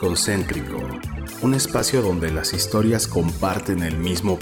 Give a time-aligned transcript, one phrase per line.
[0.00, 0.78] Concéntrico,
[1.42, 4.38] un espacio donde las historias comparten el mismo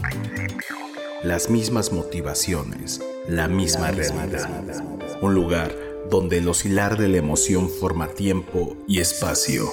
[1.25, 4.84] las mismas motivaciones, la misma realidad.
[5.22, 5.74] Un lugar
[6.11, 9.64] donde el oscilar de la emoción forma tiempo y espacio,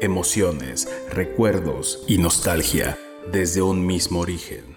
[0.00, 2.96] emociones, recuerdos y nostalgia
[3.32, 4.76] desde un mismo origen.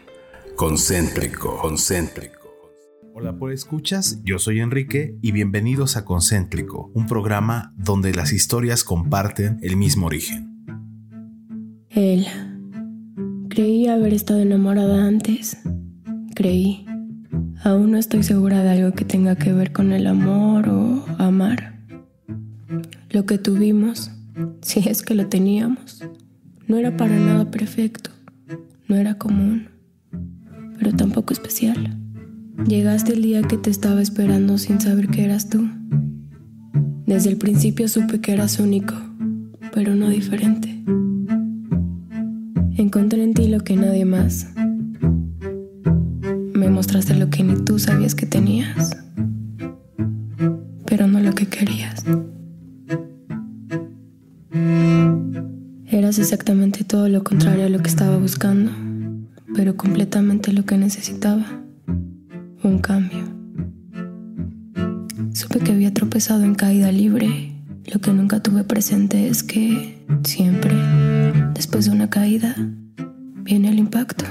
[0.56, 2.40] Concéntrico, concéntrico.
[3.14, 8.84] Hola por escuchas, yo soy Enrique y bienvenidos a Concéntrico, un programa donde las historias
[8.84, 10.55] comparten el mismo origen.
[11.96, 12.26] Él.
[13.48, 15.58] Creí haber estado enamorada antes.
[16.36, 16.86] Creí.
[17.64, 21.80] Aún no estoy segura de algo que tenga que ver con el amor o amar.
[23.12, 24.12] Lo que tuvimos,
[24.62, 26.04] si es que lo teníamos,
[26.68, 28.10] no era para nada perfecto,
[28.90, 29.70] no era común,
[30.78, 31.98] pero tampoco especial.
[32.68, 35.70] Llegaste el día que te estaba esperando sin saber que eras tú.
[37.06, 38.96] Desde el principio supe que eras único,
[39.74, 40.76] pero no diferente.
[42.78, 44.48] Encontré en ti lo que nadie más.
[46.54, 48.98] Me mostraste lo que ni tú sabías que tenías,
[50.86, 52.04] pero no lo que querías.
[55.88, 58.74] Eras exactamente todo lo contrario a lo que estaba buscando,
[59.56, 61.46] pero completamente lo que necesitaba
[62.62, 63.24] un cambio.
[65.32, 67.55] Supe que había tropezado en caída libre.
[67.92, 70.76] Lo que nunca tuve presente es que siempre,
[71.54, 72.56] después de una caída,
[73.44, 74.26] viene el impacto.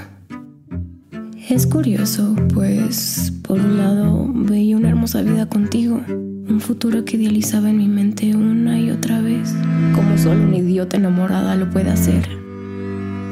[1.49, 7.69] Es curioso, pues por un lado veía una hermosa vida contigo, un futuro que idealizaba
[7.69, 9.53] en mi mente una y otra vez,
[9.93, 12.27] como solo un idiota enamorada lo puede hacer.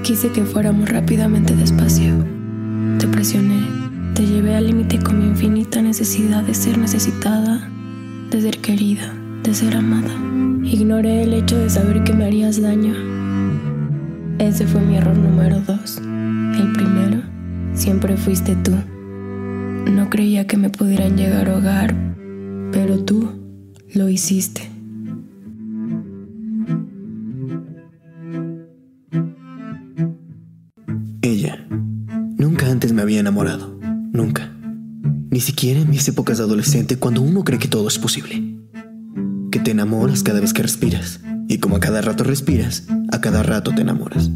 [0.04, 2.14] Quise que fuéramos rápidamente despacio.
[3.00, 7.68] Te presioné te llevé al límite con mi infinita necesidad de ser necesitada,
[8.30, 9.12] de ser querida,
[9.44, 10.14] de ser amada.
[10.64, 12.94] Ignoré el hecho de saber que me harías daño.
[14.40, 15.98] Ese fue mi error número dos.
[15.98, 17.22] El primero,
[17.74, 18.72] siempre fuiste tú.
[19.92, 21.94] No creía que me pudieran llegar a hogar,
[22.72, 23.32] pero tú
[23.94, 24.70] lo hiciste.
[31.22, 31.66] Ella
[32.38, 33.78] nunca antes me había enamorado.
[34.14, 34.52] Nunca.
[35.30, 38.53] Ni siquiera en mis épocas de adolescente cuando uno cree que todo es posible.
[39.54, 41.20] Que te enamoras cada vez que respiras.
[41.48, 44.32] Y como a cada rato respiras, a cada rato te enamoras.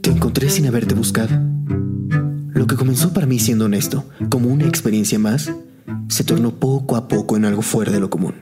[0.00, 1.36] Te encontré sin haberte buscado.
[2.54, 5.52] Lo que comenzó para mí siendo honesto, como una experiencia más,
[6.06, 8.34] se tornó poco a poco en algo fuera de lo común.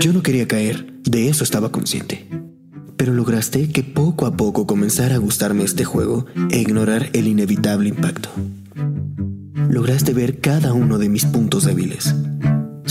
[0.00, 2.26] Yo no quería caer, de eso estaba consciente.
[2.96, 7.90] Pero lograste que poco a poco comenzara a gustarme este juego e ignorar el inevitable
[7.90, 8.30] impacto
[9.68, 12.14] lograste ver cada uno de mis puntos débiles.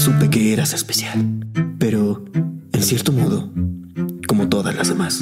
[0.08, 1.46] Supe que eras especial,
[1.80, 2.24] pero,
[2.72, 3.52] en cierto modo,
[4.26, 5.22] como todas las demás.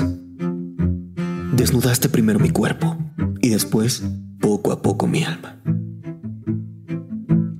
[1.53, 2.95] Desnudaste primero mi cuerpo
[3.41, 4.03] y después,
[4.39, 5.59] poco a poco, mi alma.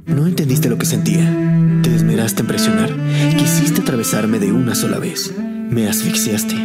[0.05, 1.25] No entendiste lo que sentía.
[1.81, 2.95] Te esmeraste en presionar.
[3.35, 5.33] Quisiste atravesarme de una sola vez.
[5.39, 6.55] Me asfixiaste.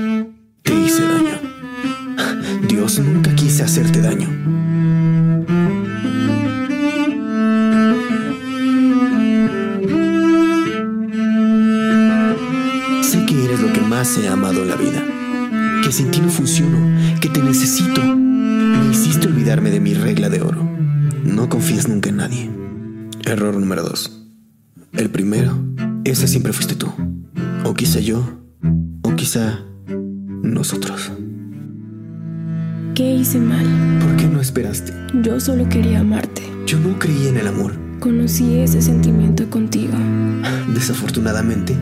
[0.62, 2.68] Te hice daño.
[2.68, 4.28] Dios, nunca quise hacerte daño.
[14.18, 15.04] He amado en la vida.
[15.82, 16.78] Que sin ti no funciono,
[17.20, 18.02] que te necesito.
[18.02, 20.68] Me hiciste olvidarme de mi regla de oro.
[21.24, 22.50] No confíes nunca en nadie.
[23.24, 24.24] Error número dos.
[24.92, 25.56] El primero,
[26.04, 26.88] ese siempre fuiste tú.
[27.64, 28.40] O quizá yo,
[29.02, 29.60] o quizá
[30.42, 31.12] nosotros.
[32.94, 33.98] ¿Qué hice mal?
[34.00, 34.92] ¿Por qué no esperaste?
[35.22, 36.42] Yo solo quería amarte.
[36.66, 37.74] Yo no creía en el amor.
[38.00, 39.94] Conocí ese sentimiento contigo.
[40.74, 41.76] Desafortunadamente,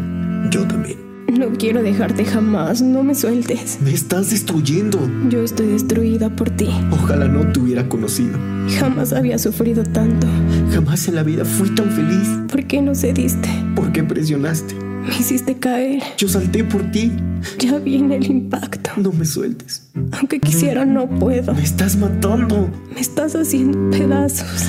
[0.50, 1.07] yo también.
[1.38, 3.78] No quiero dejarte jamás, no me sueltes.
[3.80, 4.98] Me estás destruyendo.
[5.28, 6.68] Yo estoy destruida por ti.
[6.90, 8.36] Ojalá no te hubiera conocido.
[8.76, 10.26] Jamás había sufrido tanto.
[10.72, 12.28] Jamás en la vida fui tan feliz.
[12.50, 13.48] ¿Por qué no cediste?
[13.76, 14.74] ¿Por qué presionaste?
[14.74, 16.02] Me hiciste caer.
[16.16, 17.12] Yo salté por ti.
[17.60, 18.90] Ya viene el impacto.
[18.96, 19.84] No me sueltes.
[20.10, 21.54] Aunque quisiera, no puedo.
[21.54, 22.68] Me estás matando.
[22.92, 24.66] Me estás haciendo pedazos.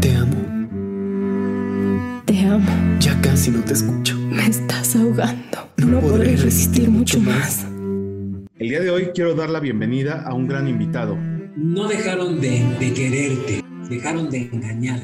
[0.00, 0.34] Te amo.
[2.24, 2.98] Te amo.
[2.98, 4.17] Ya casi no te escucho.
[4.38, 5.68] Me estás ahogando.
[5.78, 7.64] No, podré resistir mucho más.
[8.56, 11.16] El día de hoy quiero dar la bienvenida a un gran invitado.
[11.56, 12.62] No dejaron de,
[12.94, 15.00] quererte, dejaron de engañar.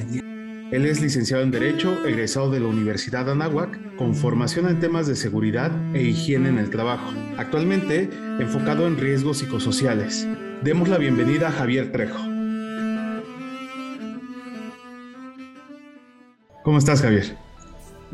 [0.71, 5.17] Él es licenciado en Derecho, egresado de la Universidad Anáhuac, con formación en temas de
[5.17, 7.13] seguridad e higiene en el trabajo.
[7.37, 8.09] Actualmente
[8.39, 10.29] enfocado en riesgos psicosociales.
[10.63, 12.21] Demos la bienvenida a Javier Trejo.
[16.63, 17.37] ¿Cómo estás, Javier?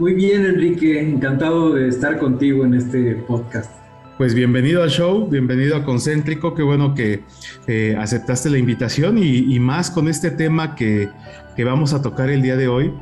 [0.01, 0.99] Muy bien, Enrique.
[0.99, 3.71] Encantado de estar contigo en este podcast.
[4.17, 7.21] pues bienvenido al show, bienvenido a Concéntrico, qué bueno que
[7.67, 11.11] eh, aceptaste la invitación y, más con este tema que,
[11.63, 12.95] vamos a tocar el día de hoy.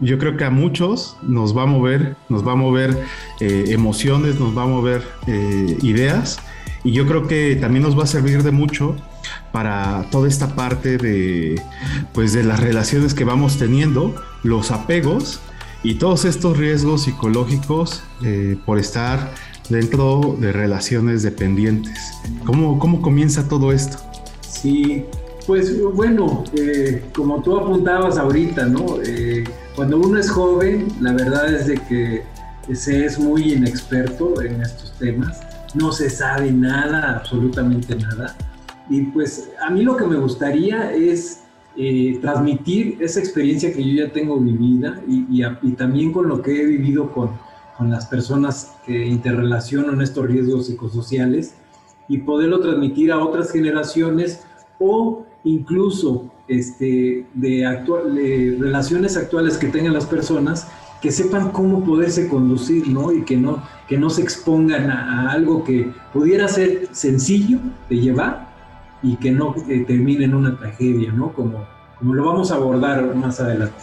[0.00, 2.96] yo creo que a muchos nos va a mover, nos va a mover
[3.40, 6.38] eh, emociones, nos va a mover eh, ideas
[6.84, 8.96] y yo creo que también nos va a servir de mucho
[9.52, 11.60] para toda esta parte de
[12.14, 15.42] pues de las relaciones que vamos teniendo, los apegos
[15.82, 18.02] y todos estos riesgos psicológicos
[18.66, 19.32] por estar
[19.70, 22.12] dentro de relaciones dependientes.
[22.44, 23.98] ¿Cómo, cómo comienza todo esto?
[24.42, 25.04] Sí,
[25.46, 29.00] pues bueno, eh, como tú apuntabas ahorita, ¿no?
[29.02, 29.44] Eh,
[29.74, 32.22] cuando uno es joven, la verdad es de que
[32.74, 35.40] se es muy inexperto en estos temas,
[35.74, 38.36] no se sabe nada, absolutamente nada.
[38.88, 41.39] Y pues a mí lo que me gustaría es
[41.82, 45.42] eh, transmitir esa experiencia que yo ya tengo vivida y,
[45.78, 47.30] también con lo que he vivido con,
[47.78, 51.54] con las personas que interrelacionan estos riesgos psicosociales
[52.06, 54.44] y poderlo transmitir a otras generaciones
[54.78, 60.68] o incluso este, de, relaciones actuales que tengan las personas
[61.00, 63.10] que sepan cómo poderse conducir, ¿no?
[63.10, 68.49] Y que no, que no se expongan a, algo que pudiera ser sencillo de llevar
[69.02, 71.32] y que no eh, termine en una tragedia, ¿no?
[71.32, 71.66] Como,
[71.98, 73.74] como lo vamos a abordar más adelante.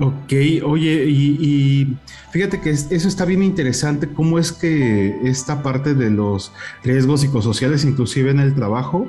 [0.00, 0.32] Ok,
[0.64, 1.96] oye, y,
[2.32, 7.84] fíjate que eso está bien interesante, cómo es que esta parte de los riesgos psicosociales,
[7.84, 9.06] inclusive en el trabajo,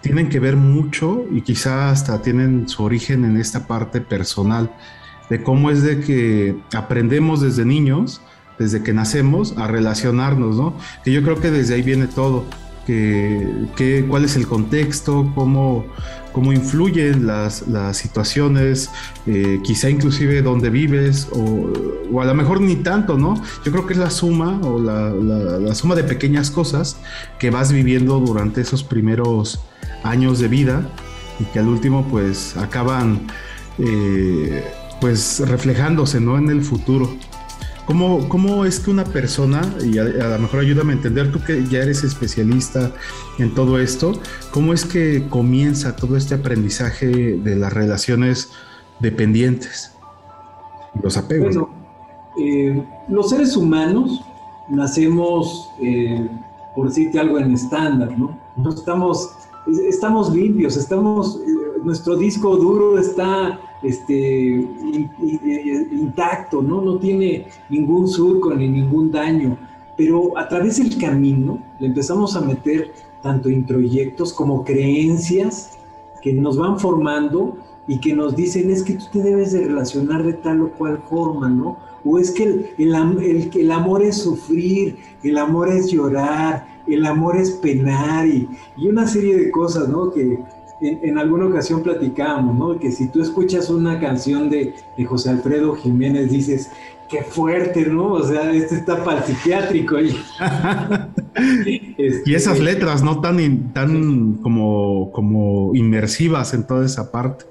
[0.00, 4.72] tienen que ver mucho y quizá hasta tienen su origen en esta parte personal,
[5.30, 8.20] de cómo es de que aprendemos desde niños,
[8.58, 10.74] desde que nacemos, a relacionarnos, ¿no?
[11.04, 12.44] Que yo creo que desde ahí viene todo
[12.86, 15.86] que, cuál es el contexto, cómo,
[16.32, 18.90] cómo influyen las, las situaciones,
[19.26, 23.34] eh, quizá inclusive dónde vives, o, a lo mejor ni tanto, ¿no?
[23.64, 26.96] Yo creo que es la suma o la, la, suma de pequeñas cosas
[27.38, 29.60] que vas viviendo durante esos primeros
[30.02, 30.88] años de vida
[31.40, 33.26] y que al último pues acaban
[33.78, 34.64] eh,
[35.00, 36.38] pues reflejándose, ¿no?
[36.38, 37.10] En el futuro.
[37.86, 41.64] ¿Cómo, ¿Cómo, es que una persona, y a, lo mejor ayúdame a entender, tú que
[41.66, 42.92] ya eres especialista
[43.38, 44.12] en todo esto,
[44.52, 48.50] cómo es que comienza todo este aprendizaje de las relaciones
[49.00, 49.92] dependientes,
[51.02, 51.56] los apegos?
[51.56, 51.68] Bueno,
[52.40, 54.24] eh, los seres humanos
[54.70, 56.26] nacemos, eh,
[56.74, 58.38] por decirte algo, en estándar, ¿no?
[58.56, 59.30] No estamos,
[59.88, 64.66] estamos limpios, estamos, eh, nuestro disco duro está este,
[65.92, 66.80] intacto, ¿no?
[66.80, 69.58] no tiene ningún surco ni ningún daño,
[69.96, 72.92] pero a través del camino le empezamos a meter
[73.22, 75.78] tanto introyectos como creencias
[76.22, 80.22] que nos van formando y que nos dicen es que tú te debes de relacionar
[80.24, 81.76] de tal o cual forma, ¿no?
[82.02, 87.36] O es que el, el, el amor es sufrir, el amor es llorar, el amor
[87.36, 90.10] es penar y, y una serie de cosas, ¿no?
[90.10, 90.38] Que,
[90.84, 92.78] en, alguna ocasión platicábamos, ¿no?
[92.78, 94.74] Que si tú escuchas una canción de,
[95.06, 96.70] José Alfredo Jiménez, dices,
[97.08, 98.12] qué fuerte, ¿no?
[98.12, 100.00] O sea, este está para el psiquiátrico.
[100.00, 100.16] Y,
[102.26, 103.20] y esas letras, ¿no?
[103.20, 107.44] Tan, tan como, como inmersivas en toda esa parte.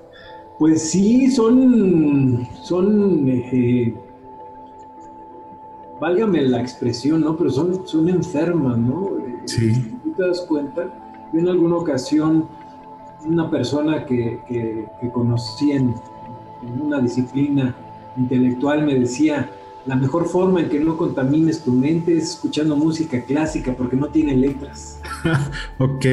[0.60, 3.94] Pues sí, son, son, eh,
[6.00, 7.36] válgame la expresión, ¿no?
[7.36, 9.12] Pero son, son enfermas, ¿no?
[9.46, 9.74] Sí.
[9.74, 12.48] Si tú te das cuenta, yo en alguna ocasión
[13.26, 15.94] una persona que, que, conocí en,
[16.82, 17.76] una disciplina
[18.16, 19.50] intelectual me decía,
[19.86, 24.08] la mejor forma en que no contamines tu mente es escuchando música clásica porque no
[24.08, 25.02] tiene letras.
[25.78, 26.06] ok.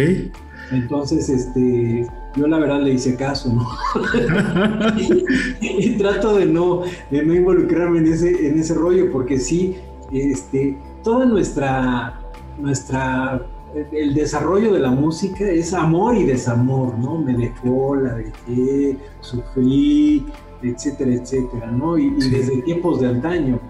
[0.73, 3.69] Entonces, este, yo la verdad le hice caso, ¿no?
[5.61, 9.77] y, trato de no, de no involucrarme en ese, en ese rollo porque sí,
[10.13, 12.21] este, toda nuestra,
[12.59, 17.19] nuestra el desarrollo de la música es amor y desamor, ¿no?
[17.19, 20.27] Me dejó, la dejé, sufrí,
[20.63, 21.99] etcétera, etcétera, ¿no?
[21.99, 23.61] Y, desde tiempos de antaño.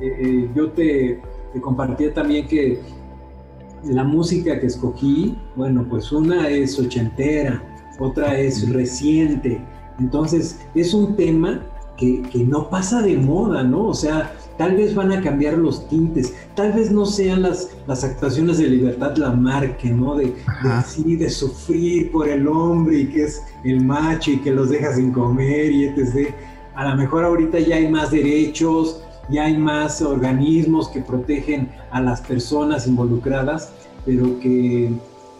[0.00, 1.20] Eh, eh, yo te,
[1.52, 2.80] te, compartía también que
[3.84, 7.62] la música que escogí, bueno, pues una es ochentera,
[7.98, 9.60] otra es reciente.
[9.98, 13.88] Entonces, es un tema que, que no pasa de moda, ¿no?
[13.88, 18.04] O sea, tal vez van a cambiar los tintes, tal vez no sean las, las
[18.04, 20.16] actuaciones de libertad la marque, ¿no?
[20.16, 20.34] De,
[21.06, 24.92] de, de sufrir por el hombre y que es el macho y que los deja
[24.92, 26.34] sin comer y etc.
[26.74, 32.02] A lo mejor ahorita ya hay más derechos, ya hay más organismos que protegen a
[32.02, 33.72] las personas involucradas,
[34.04, 34.92] pero que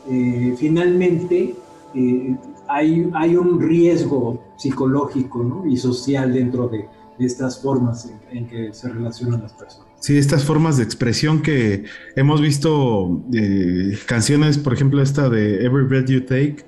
[0.09, 1.57] eh, finalmente
[1.95, 2.37] eh,
[2.69, 5.67] hay, hay un riesgo psicológico ¿no?
[5.67, 6.89] y social dentro de,
[7.25, 9.89] estas formas en, que se relacionan las personas.
[10.01, 11.85] Sí, estas formas de expresión que
[12.17, 16.65] hemos visto, eh, canciones, por ejemplo, esta de Every Breath You Take,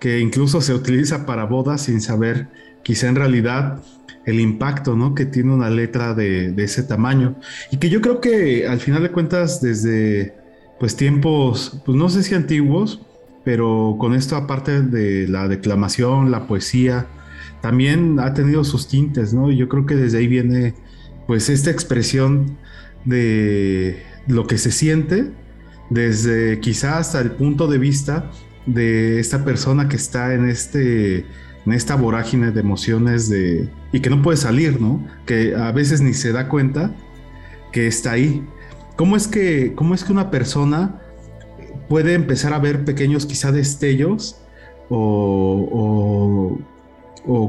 [0.00, 2.48] que incluso se utiliza para bodas sin saber
[2.82, 3.80] quizá en realidad
[4.24, 5.14] el impacto ¿no?
[5.14, 7.36] que tiene una letra de, ese tamaño.
[7.70, 10.34] Y que yo creo que al final de cuentas, desde
[10.78, 13.00] pues tiempos, pues no sé si antiguos,
[13.44, 17.06] pero con esto aparte de la declamación, la poesía,
[17.62, 19.50] también ha tenido sus tintes, ¿no?
[19.50, 20.74] Y yo creo que desde ahí viene
[21.26, 22.58] pues esta expresión
[23.04, 25.30] de lo que se siente,
[25.88, 28.30] desde quizá hasta el punto de vista
[28.66, 31.24] de esta persona que está en este
[31.64, 35.06] en esta vorágine de emociones de y que no puede salir, ¿no?
[35.24, 36.94] Que a veces ni se da cuenta
[37.70, 38.44] que está ahí.
[38.96, 41.00] ¿Cómo es que cómo es que una persona
[41.88, 44.38] puede empezar a ver pequeños quizá destellos
[44.88, 46.71] o, o,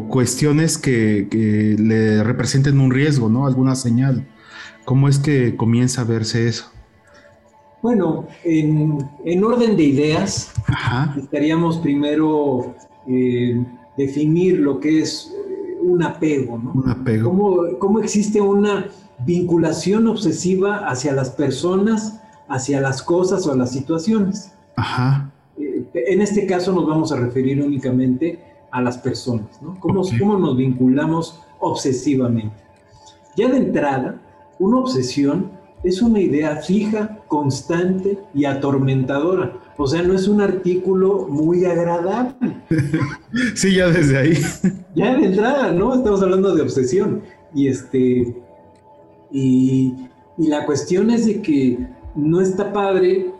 [0.10, 3.48] cuestiones que, que, le representen un riesgo, ¿no?
[3.48, 4.27] Alguna señal.
[4.86, 6.74] ¿Cómo es que comienza a verse eso?
[7.82, 10.53] Bueno, en, en orden de ideas,
[11.18, 12.75] estaríamos primero
[13.08, 13.62] eh,
[13.98, 16.72] definir lo que es eh, un apego, ¿no?
[16.74, 17.30] Un apego.
[17.30, 18.88] ¿Cómo, ¿Cómo, existe una
[19.25, 24.53] vinculación obsesiva hacia las personas, hacia las cosas o a las situaciones?
[24.77, 25.30] Ajá.
[25.58, 28.39] Eh, en este caso nos vamos a referir únicamente
[28.74, 29.80] a las personas, ¿no?
[29.80, 32.56] ¿Cómo, ¿Cómo nos vinculamos obsesivamente?
[33.38, 34.20] Ya de entrada,
[34.60, 35.51] una obsesión
[35.84, 42.62] es una idea fija, constante y atormentadora o sea, no es un artículo muy agradable.
[43.56, 44.34] sí, ya desde ahí.
[44.96, 45.96] ya de entrada, ¿no?
[45.96, 47.24] Estamos hablando de obsesión.
[47.53, 48.36] Y este.
[49.32, 49.96] Y,
[50.38, 51.77] la cuestión es de que
[52.15, 53.32] no está padre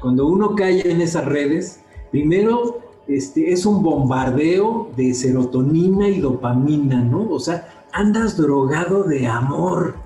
[0.00, 1.80] cuando uno cae en esas redes.
[2.10, 7.28] Primero, este, es un bombardeo de serotonina y dopamina, ¿no?
[7.28, 9.96] O sea, andas drogado de amor.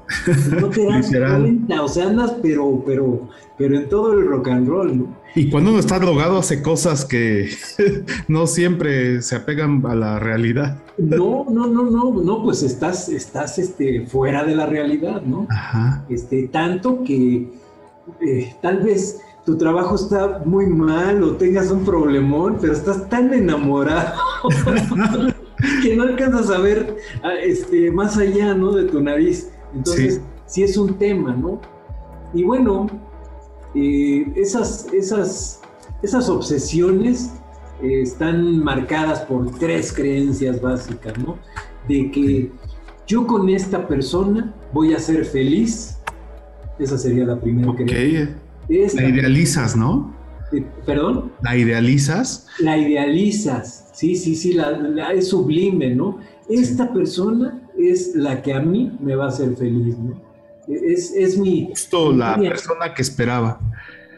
[0.60, 4.68] No te das cuenta, o sea, andas pero, pero, pero en todo el rock and
[4.68, 5.24] roll, ¿no?
[5.36, 7.50] Y cuando uno está drogado hace cosas que
[8.28, 10.78] no siempre se apegan a la realidad.
[10.96, 15.46] No, no, no, no, no, pues estás, estás este, fuera de la realidad, ¿no?
[15.50, 16.04] Ajá.
[16.08, 17.50] Este, tanto que
[18.20, 23.32] eh, tal vez tu trabajo está muy mal o tengas un problemón, pero estás tan
[23.32, 24.14] enamorado
[25.82, 26.96] que no alcanzas a ver
[27.42, 28.72] este, más allá, ¿no?
[28.72, 29.50] De tu nariz.
[29.74, 31.60] Entonces, sí, es un tema, ¿no?
[32.32, 32.86] Y bueno,
[33.74, 35.60] eh, esas, esas,
[36.02, 37.34] esas obsesiones
[37.82, 41.38] eh, están marcadas por tres creencias básicas, ¿no?
[41.86, 42.50] De que
[43.06, 45.98] yo con esta persona voy a ser feliz.
[46.78, 48.36] Esa sería la primera creencia.
[48.68, 50.14] La idealizas, ¿no?
[50.52, 51.32] Eh, ¿Perdón?
[51.42, 52.46] ¿La idealizas?
[52.58, 56.18] La idealizas, sí, sí, sí, la, es sublime, ¿no?
[56.48, 60.22] Esta persona es la que a mí me va a hacer feliz, ¿no?
[60.68, 61.68] Es, es mi...
[61.70, 63.60] Justo la persona que esperaba.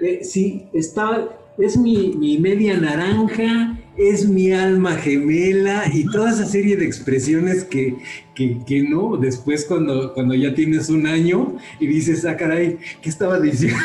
[0.01, 6.45] Eh, sí, está, es mi, mi, media naranja, es mi alma gemela y toda esa
[6.45, 7.97] serie de expresiones que,
[8.35, 13.09] que, que, no, después cuando, cuando ya tienes un año y dices, ah, caray, ¿qué
[13.09, 13.79] estaba diciendo?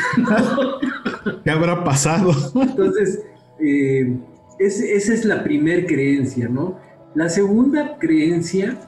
[1.44, 2.32] ¿Qué habrá pasado?
[2.54, 3.22] Entonces,
[3.58, 4.16] eh,
[4.58, 6.78] esa es la primer creencia, ¿no?
[7.14, 8.78] La segunda creencia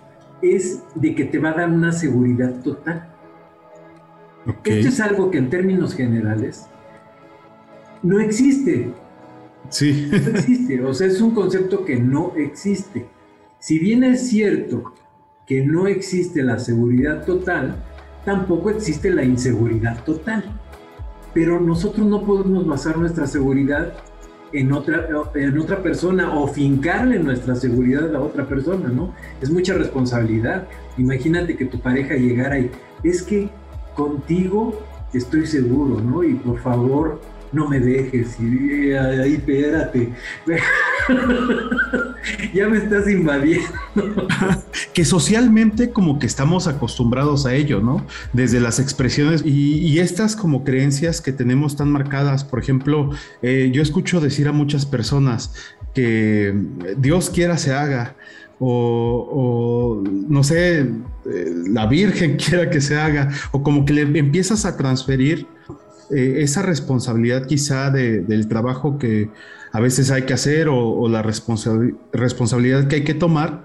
[0.43, 3.11] es de que te va a dar una seguridad total.
[4.65, 6.67] Esto es algo que en términos generales
[8.03, 8.93] no existe.
[9.69, 10.11] Sí.
[10.11, 13.07] No existe, o sea, es un concepto que no existe.
[13.59, 14.93] Si bien es cierto
[15.47, 17.77] que no existe la seguridad total,
[18.25, 20.45] tampoco existe la inseguridad total.
[21.33, 23.95] Pero nosotros no podemos basar nuestra seguridad
[24.53, 29.13] en otra, en otra persona o fincarle nuestra seguridad a otra persona, ¿no?
[29.41, 30.69] Es mucha responsabilidad.
[30.97, 32.71] Imagínate que tu pareja llegara y
[33.03, 33.51] es que
[33.95, 34.81] contigo
[35.13, 36.23] estoy seguro, ¿no?
[36.23, 37.21] Y por favor,
[37.55, 40.13] no me dejes, y ahí espérate.
[42.55, 43.69] ya me estás invadiendo.
[44.93, 48.05] que socialmente como que estamos acostumbrados a ello, ¿no?
[48.33, 53.11] Desde las expresiones y, estas como creencias que tenemos tan marcadas, por ejemplo,
[53.43, 55.55] eh, yo escucho decir a muchas personas
[55.95, 56.53] que
[56.99, 58.17] Dios quiera se haga.
[58.61, 60.87] O, no sé, eh,
[61.69, 65.47] la Virgen quiera que se haga, o como que le empiezas a transferir
[66.11, 69.31] eh, esa responsabilidad quizá del trabajo que
[69.73, 73.65] a veces hay que hacer o, la responsabilidad que hay que tomar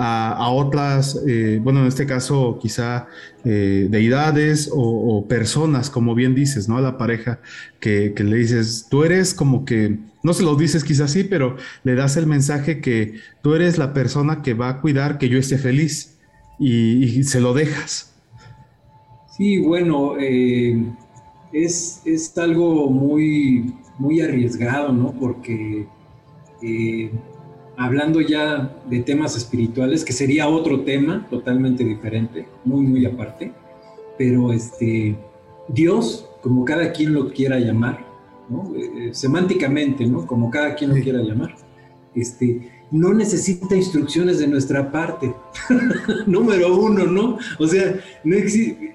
[0.00, 3.08] a, otras, eh, bueno, en este caso quizá
[3.44, 6.78] eh, deidades o, personas, como bien dices, ¿no?
[6.78, 7.40] A la pareja
[7.80, 11.94] que, le dices, tú eres como que, no se lo dices quizá así, pero le
[11.96, 15.58] das el mensaje que tú eres la persona que va a cuidar que yo esté
[15.58, 16.16] feliz
[16.60, 18.08] y se lo dejas.
[19.38, 20.76] Sí, bueno, eh,
[21.52, 25.12] es, es, algo muy, muy arriesgado, ¿no?
[25.12, 25.86] Porque
[26.62, 27.10] eh,
[27.76, 33.52] hablando ya de temas espirituales, que sería otro tema totalmente diferente, muy, muy aparte,
[34.16, 35.16] pero este,
[35.68, 38.04] Dios, como cada quien lo quiera llamar,
[38.48, 38.72] ¿no?
[38.74, 40.26] Eh, semánticamente, ¿no?
[40.26, 41.54] Como cada quien lo quiera llamar,
[42.14, 45.34] este, no necesita instrucciones de nuestra parte.
[46.26, 47.38] Número uno, ¿no?
[47.58, 48.36] O sea, no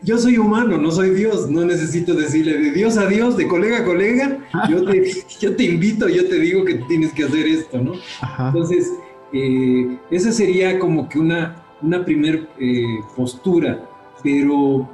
[0.02, 3.80] yo soy humano, no soy Dios, no necesito decirle de Dios a Dios, de colega
[3.80, 7.80] a colega, yo te, yo te invito, yo te digo que tienes que hacer esto,
[7.80, 7.94] ¿no?
[8.48, 8.92] Entonces,
[9.32, 13.84] eh, esa sería como que una, una primer eh, postura,
[14.24, 14.90] pero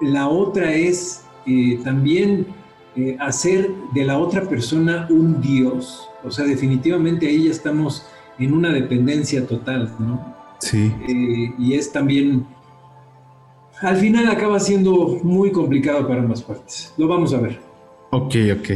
[0.00, 2.46] la otra es eh, también
[3.20, 6.08] hacer de la otra persona un Dios.
[6.24, 8.04] O sea, definitivamente ahí ya estamos
[8.38, 10.36] en una dependencia total, ¿no?
[10.60, 10.92] Sí.
[11.08, 12.46] Eh, y es también,
[13.80, 16.92] al final acaba siendo muy complicado para ambas partes.
[16.96, 17.58] Lo vamos a ver.
[18.10, 18.70] Ok, ok.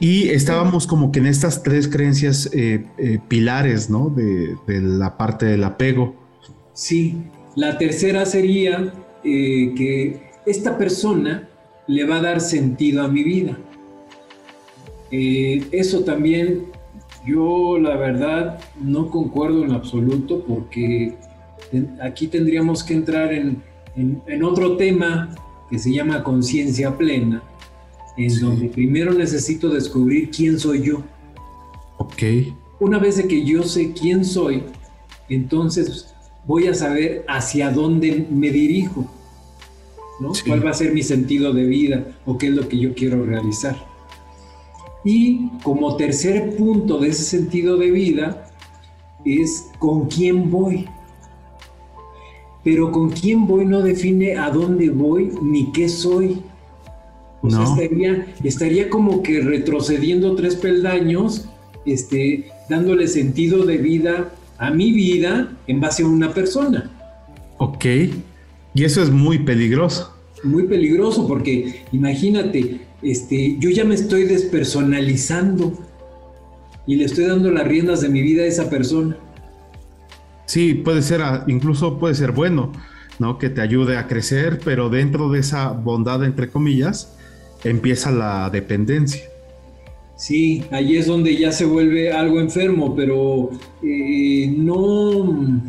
[0.00, 4.10] Y estábamos como que en estas tres creencias eh, eh, pilares, ¿no?
[4.10, 6.14] De, de, la parte del apego.
[6.72, 7.24] Sí,
[7.56, 8.92] la tercera sería
[9.24, 11.48] que esta persona
[11.88, 13.58] le va a dar sentido a mi vida.
[15.10, 16.66] eso también
[17.26, 21.16] yo la verdad no concuerdo en absoluto porque
[22.00, 23.62] aquí tendríamos que entrar en,
[24.42, 25.34] otro tema
[25.68, 27.42] que se llama conciencia plena,
[28.16, 31.02] en donde primero necesito descubrir quién soy yo.
[31.98, 32.22] Ok.
[32.78, 34.62] Una vez de que yo sé quién soy,
[35.28, 36.14] entonces
[36.46, 39.10] voy a saber hacia dónde me dirijo,
[40.20, 40.32] ¿no?
[40.46, 43.24] ¿Cuál va a ser mi sentido de vida o qué es lo que yo quiero
[43.24, 43.87] realizar?
[45.08, 48.46] Y como tercer punto de ese sentido de vida
[49.24, 50.84] es con quién voy.
[52.62, 56.42] Pero con quién voy no define a dónde voy ni qué soy.
[57.40, 57.64] O sea,
[58.44, 61.48] estaría, como que retrocediendo tres peldaños,
[61.86, 66.90] este, dándole sentido de vida a mi vida en base a una persona.
[67.56, 67.86] Ok.
[68.74, 70.12] Y eso es muy peligroso.
[70.44, 75.72] Muy peligroso porque imagínate, este, yo ya me estoy despersonalizando
[76.86, 79.16] y le estoy dando las riendas de mi vida a esa persona.
[80.46, 82.72] Sí, puede ser, incluso puede ser bueno,
[83.18, 83.38] ¿no?
[83.38, 87.14] Que te ayude a crecer, pero dentro de esa bondad, entre comillas,
[87.64, 89.22] empieza la dependencia.
[90.16, 93.50] Sí, ahí es donde ya se vuelve algo enfermo, pero
[93.82, 95.62] eh, no...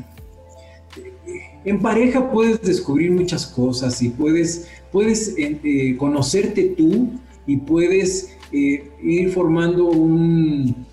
[1.66, 7.10] En pareja puedes descubrir muchas cosas y puedes puedes eh, eh, conocerte tú
[7.46, 10.88] y puedes eh, ir formando un,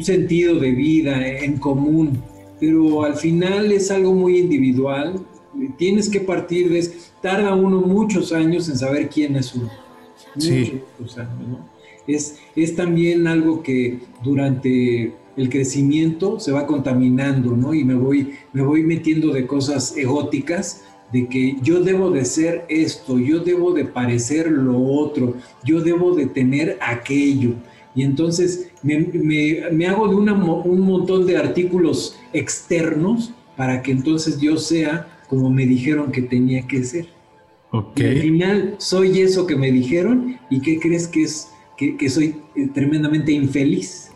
[0.00, 2.20] sentido de vida en común,
[2.58, 5.24] pero al final es algo muy individual.
[5.78, 6.90] Tienes que partir de...
[7.22, 9.70] Tarda uno muchos años en saber quién es uno.
[10.38, 10.80] Sí.
[12.06, 17.74] es, es también algo que durante el crecimiento se va contaminando, ¿no?
[17.74, 22.64] Y me voy, me voy metiendo de cosas egóticas de que yo debo de ser
[22.68, 27.52] esto, yo debo de parecer lo otro, yo debo de tener aquello.
[27.94, 35.16] Y entonces me, hago de un montón de artículos externos para que entonces yo sea
[35.28, 37.06] como me dijeron que tenía que ser.
[37.70, 38.06] Okay.
[38.06, 41.50] Y al final soy eso que me dijeron y ¿qué crees que es?
[41.76, 44.10] Que, soy eh, tremendamente infeliz.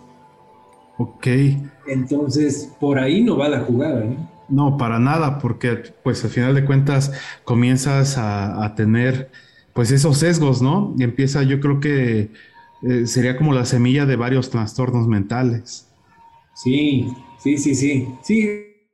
[0.96, 1.26] Ok.
[1.86, 4.29] Entonces, por ahí no va la jugada, ¿no?
[4.50, 7.12] No, para nada, porque pues al final de cuentas
[7.44, 9.30] comienzas a, tener
[9.72, 10.94] pues esos sesgos, ¿no?
[10.98, 12.30] Y empieza, yo creo que
[12.82, 15.88] eh, sería como la semilla de varios trastornos mentales.
[16.54, 17.06] Sí,
[17.38, 18.08] sí, sí, sí.
[18.22, 18.40] Sí,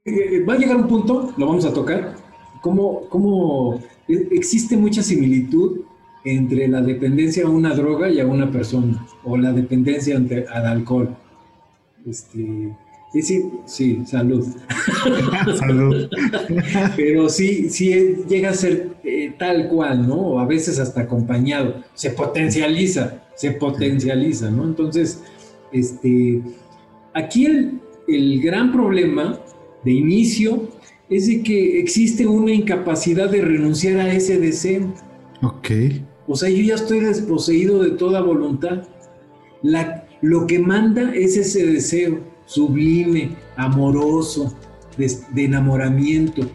[0.05, 2.15] eh, va a llegar un punto, lo vamos a tocar,
[2.61, 5.81] cómo, cómo e, existe mucha similitud
[6.25, 11.17] entre la dependencia a una droga y a una persona, o la dependencia al alcohol.
[12.05, 12.73] Este,
[13.17, 14.47] Sí, sí, sí, salud.
[15.59, 16.09] salud.
[16.97, 20.17] Pero sí, sí llega a ser eh, tal cual, ¿no?
[20.17, 21.83] O a veces hasta acompañado.
[21.95, 24.65] Se potencializa, se potencializa, ¿no?
[24.65, 25.23] Entonces,
[25.73, 26.43] este,
[27.15, 29.41] aquí el, el gran problema
[29.83, 30.69] de inicio
[31.09, 34.93] es de que existe una incapacidad de renunciar a ese deseo.
[35.43, 35.71] Ok.
[36.27, 38.87] O sea, yo ya estoy desposeído de toda voluntad.
[39.63, 44.55] La, lo que manda es ese deseo sublime, amoroso,
[44.97, 46.49] de, enamoramiento.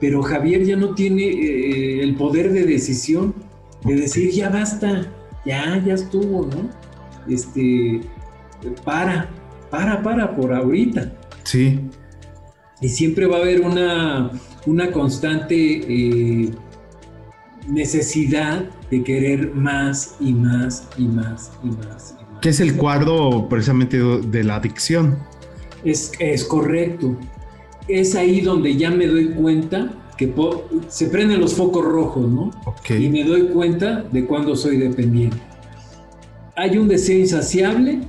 [0.00, 3.34] Pero Javier ya no tiene eh, el poder de decisión,
[3.84, 5.10] de decir, ya basta,
[5.44, 6.68] ya, ya estuvo, ¿no?
[7.32, 8.00] Este,
[8.84, 9.30] para,
[9.70, 11.12] para, para, por ahorita.
[11.44, 11.80] Sí.
[12.80, 14.30] Y siempre va a haber una,
[14.66, 16.50] una constante, eh,
[17.68, 22.15] necesidad de querer más y más y más y más.
[22.40, 25.16] ¿Qué es el cuadro precisamente de la adicción?
[25.84, 27.16] Es, es correcto.
[27.88, 30.32] Es ahí donde ya me doy cuenta que
[30.88, 32.50] se prenden los focos rojos, ¿no?
[32.88, 35.36] Y me doy cuenta de cuando soy dependiente.
[36.56, 38.00] Hay un deseo insaciable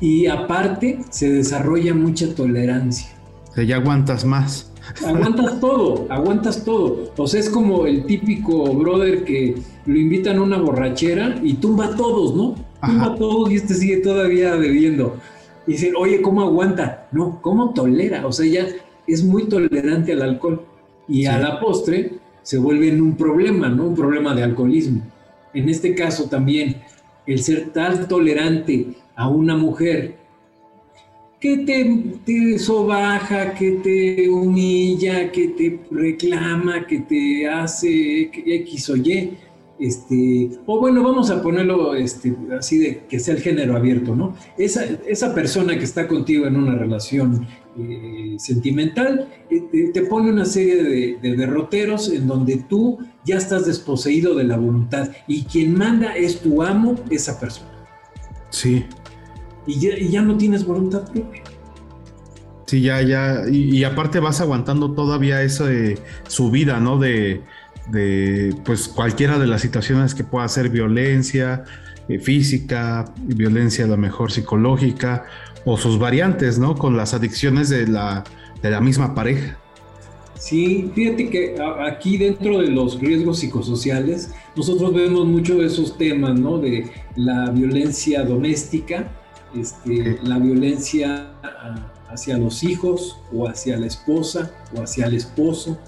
[0.00, 3.08] y aparte se desarrolla mucha tolerancia.
[3.50, 4.72] O sea, ya aguantas más.
[5.04, 7.12] Aguantas todo, aguantas todo.
[7.16, 9.56] O sea, es como el típico brother que
[9.86, 12.69] lo invitan a una borrachera y tumba a todos, ¿no?
[12.84, 15.18] Tumba a todos y este sigue todavía bebiendo.
[15.66, 17.08] Y dicen, oye, ¿cómo aguanta?
[17.12, 18.26] No, ¿cómo tolera?
[18.26, 18.66] O sea, ya
[19.06, 20.64] es muy tolerante al alcohol
[21.08, 22.12] y a la postre
[22.42, 23.86] se vuelve en un problema, ¿no?
[23.88, 25.02] Un problema de alcoholismo.
[25.52, 26.76] En este caso también,
[27.26, 30.16] el ser tan tolerante a una mujer
[31.40, 38.96] que te, te sobaja, que te humilla, que te reclama, que te hace X o
[38.96, 39.36] Y,
[39.80, 44.36] este, o bueno, vamos a ponerlo este, así de que sea el género abierto, ¿no?
[44.58, 47.46] Esa, esa persona que está contigo en una relación
[47.78, 54.34] eh, sentimental eh, te, pone una serie de, derroteros en donde tú ya estás desposeído
[54.34, 57.70] de la voluntad y quien manda es tu amo, esa persona.
[58.50, 58.84] Sí.
[59.66, 61.42] Y ya, y ya no tienes voluntad propia.
[62.66, 66.98] Sí, ya, ya, y, aparte vas aguantando todavía eso de su vida, ¿no?
[66.98, 67.42] De,
[67.90, 71.64] de pues cualquiera de las situaciones que pueda ser violencia
[72.08, 75.24] eh, física, violencia a lo mejor psicológica
[75.64, 76.74] o sus variantes, ¿no?
[76.76, 78.24] Con las adicciones de la,
[78.62, 79.58] de la misma pareja.
[80.40, 86.40] Sí, fíjate que aquí dentro de los riesgos psicosociales, nosotros vemos mucho de esos temas,
[86.40, 86.56] ¿no?
[86.56, 89.12] De la violencia doméstica,
[89.54, 95.78] este, la violencia ah, hacia los hijos o hacia la esposa o hacia el esposo,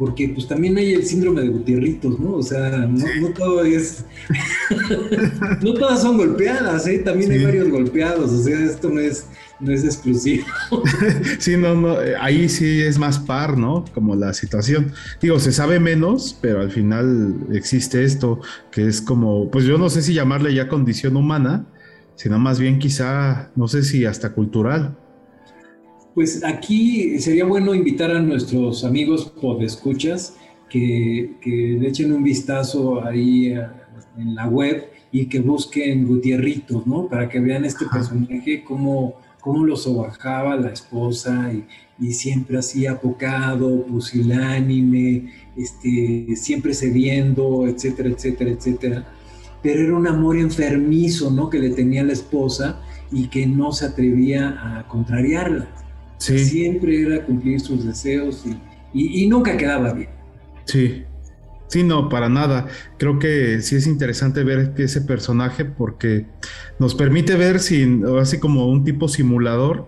[0.00, 2.36] porque pues también hay el síndrome de Gutierritos, ¿no?
[2.36, 4.06] O sea, no, todo es,
[5.62, 7.00] no todas son golpeadas, ¿eh?
[7.00, 9.26] También hay varios golpeados, o sea, esto no es,
[9.60, 10.46] no es exclusivo.
[11.38, 13.84] sí, no, no, eh, ahí sí es más par, ¿no?
[13.92, 14.90] Como la situación.
[15.20, 18.40] Digo, se sabe menos, pero al final existe esto,
[18.72, 21.66] que es como, pues yo no sé si llamarle ya condición humana,
[22.14, 24.96] sino más bien quizá, no sé si hasta cultural.
[26.14, 30.36] Pues aquí sería bueno invitar a nuestros amigos podescuchas
[30.68, 33.54] que, que le echen un vistazo ahí
[34.18, 37.06] en la web y que busquen Gutierritos, ¿no?
[37.08, 41.64] Para que vean este personaje, cómo, cómo lo sobajaba la esposa y,
[42.04, 49.12] y, siempre así apocado, pusilánime, este, siempre cediendo, etcétera, etcétera, etcétera.
[49.62, 51.50] Pero era un amor enfermizo, ¿no?
[51.50, 52.80] Que le tenía la esposa
[53.12, 55.68] y que no se atrevía a contrariarla.
[56.20, 58.44] Siempre era cumplir sus deseos
[58.92, 60.10] y, nunca quedaba bien.
[60.64, 61.04] Sí.
[61.68, 62.66] Sí, no, para nada.
[62.98, 66.26] Creo que sí es interesante ver ese personaje porque
[66.80, 69.86] nos permite ver, sin, así como un tipo simulador,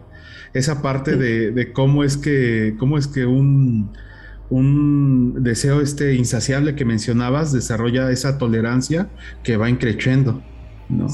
[0.55, 3.91] esa parte de, cómo es que, cómo es que un,
[4.49, 9.09] un deseo este insaciable que mencionabas desarrolla esa tolerancia
[9.43, 10.41] que va increciendo,
[10.89, 11.09] ¿no?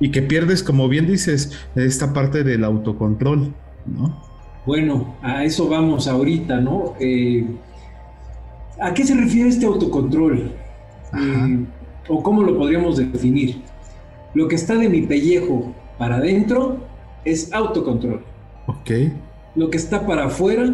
[0.00, 3.54] Y que pierdes, como bien dices, esta parte del autocontrol,
[3.86, 4.27] ¿no?
[4.66, 6.94] Bueno, a eso vamos ahorita, ¿no?
[7.00, 7.46] Eh,
[8.80, 10.52] ¿A qué se refiere este autocontrol?
[11.14, 11.66] Eh,
[12.08, 13.62] ¿O cómo lo podríamos definir?
[14.34, 16.78] Lo que está de mi pellejo para adentro
[17.24, 18.22] es autocontrol.
[18.66, 18.90] Ok.
[19.54, 20.72] Lo que está para afuera,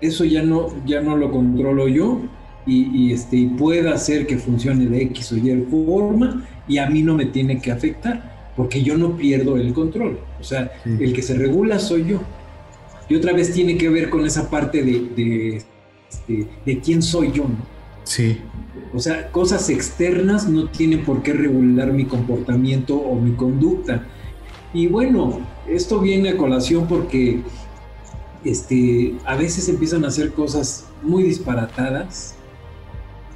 [0.00, 2.20] eso ya no, ya no lo controlo yo
[2.66, 7.02] y, este, y pueda hacer que funcione de X o Y forma y a mí
[7.02, 10.18] no me tiene que afectar porque yo no pierdo el control.
[10.40, 12.20] O sea, el que se regula soy yo.
[13.08, 15.62] Y otra vez tiene que ver con esa parte de,
[16.10, 17.56] este, de, quién soy yo, ¿no?
[18.04, 18.38] Sí.
[18.92, 24.06] O sea, cosas externas no tienen por qué regular mi comportamiento o mi conducta.
[24.72, 27.40] Y bueno, esto viene a colación porque
[28.44, 32.34] este, a veces empiezan a hacer cosas muy disparatadas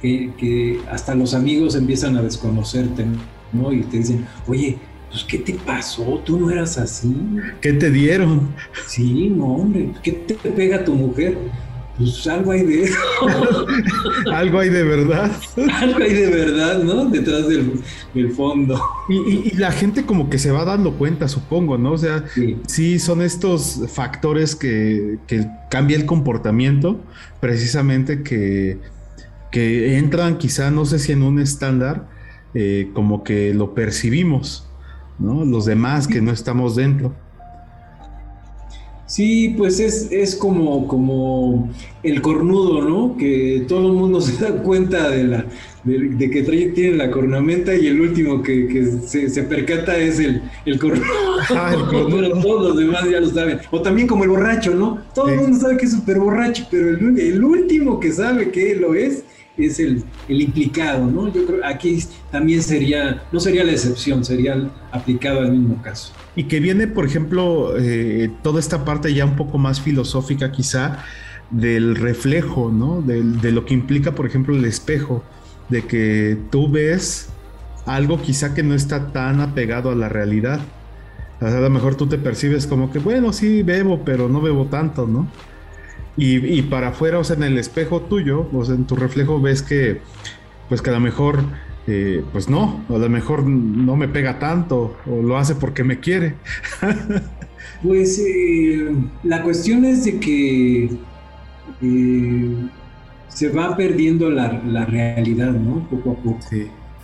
[0.01, 3.05] que, que hasta los amigos empiezan a desconocerte,
[3.53, 3.71] ¿no?
[3.71, 4.77] Y te dicen, oye,
[5.11, 6.21] pues, ¿qué te pasó?
[6.25, 7.13] Tú no eras así.
[7.59, 8.53] ¿Qué te dieron?
[8.87, 9.91] Sí, no, hombre.
[10.01, 11.37] ¿Qué te pega tu mujer?
[11.97, 12.97] Pues algo hay de eso.
[14.31, 15.31] algo hay de verdad.
[15.73, 17.05] algo hay de verdad, ¿no?
[17.05, 18.81] Detrás del, fondo.
[19.09, 21.91] Y, la gente como que se va dando cuenta, supongo, ¿no?
[21.91, 22.23] O sea,
[22.67, 27.01] sí, son estos factores que, que cambia el comportamiento,
[27.41, 28.79] precisamente que,
[29.51, 32.07] que entran quizá, no sé si en un estándar,
[32.53, 34.70] eh, como que lo percibimos.
[35.21, 35.45] ¿No?
[35.45, 37.13] Los demás que no estamos dentro.
[39.11, 41.69] Sí, pues es, como, como
[42.01, 43.17] el cornudo, ¿no?
[43.17, 45.45] Que todo el mundo se da cuenta de la,
[45.83, 50.79] de, que tiene la cornamenta y el último que, se, percata es el, el
[51.49, 53.59] ah, pero todos los demás ya lo saben.
[53.69, 54.99] O también como el borracho, ¿no?
[55.13, 58.75] Todo el mundo sabe que es súper borracho, pero el, el, último que sabe que
[58.75, 59.25] lo es
[59.57, 61.31] es el, el, implicado, ¿no?
[61.31, 66.13] Yo creo aquí también sería, no sería la excepción, sería aplicado al mismo caso.
[66.35, 70.99] Y que viene, por ejemplo, eh, toda esta parte ya un poco más filosófica quizá
[71.49, 73.01] del reflejo, ¿no?
[73.01, 75.23] De, de lo que implica, por ejemplo, el espejo
[75.69, 77.29] de que tú ves
[77.85, 80.59] algo quizá que no está tan apegado a la realidad.
[81.39, 85.07] a lo mejor tú te percibes como que, bueno, sí bebo, pero no bebo tanto,
[85.07, 85.27] ¿no?
[86.17, 89.61] Y, para afuera, o sea, en el espejo tuyo, o sea, en tu reflejo ves
[89.61, 90.01] que,
[90.67, 91.39] pues que a lo mejor,
[91.87, 95.99] eh, pues no, a lo mejor no me pega tanto, o lo hace porque me
[95.99, 96.35] quiere.
[97.83, 98.93] pues eh,
[99.23, 100.89] la cuestión es de que
[101.81, 102.55] eh,
[103.29, 105.87] se va perdiendo la, la, realidad, ¿no?
[105.89, 106.39] Poco a poco.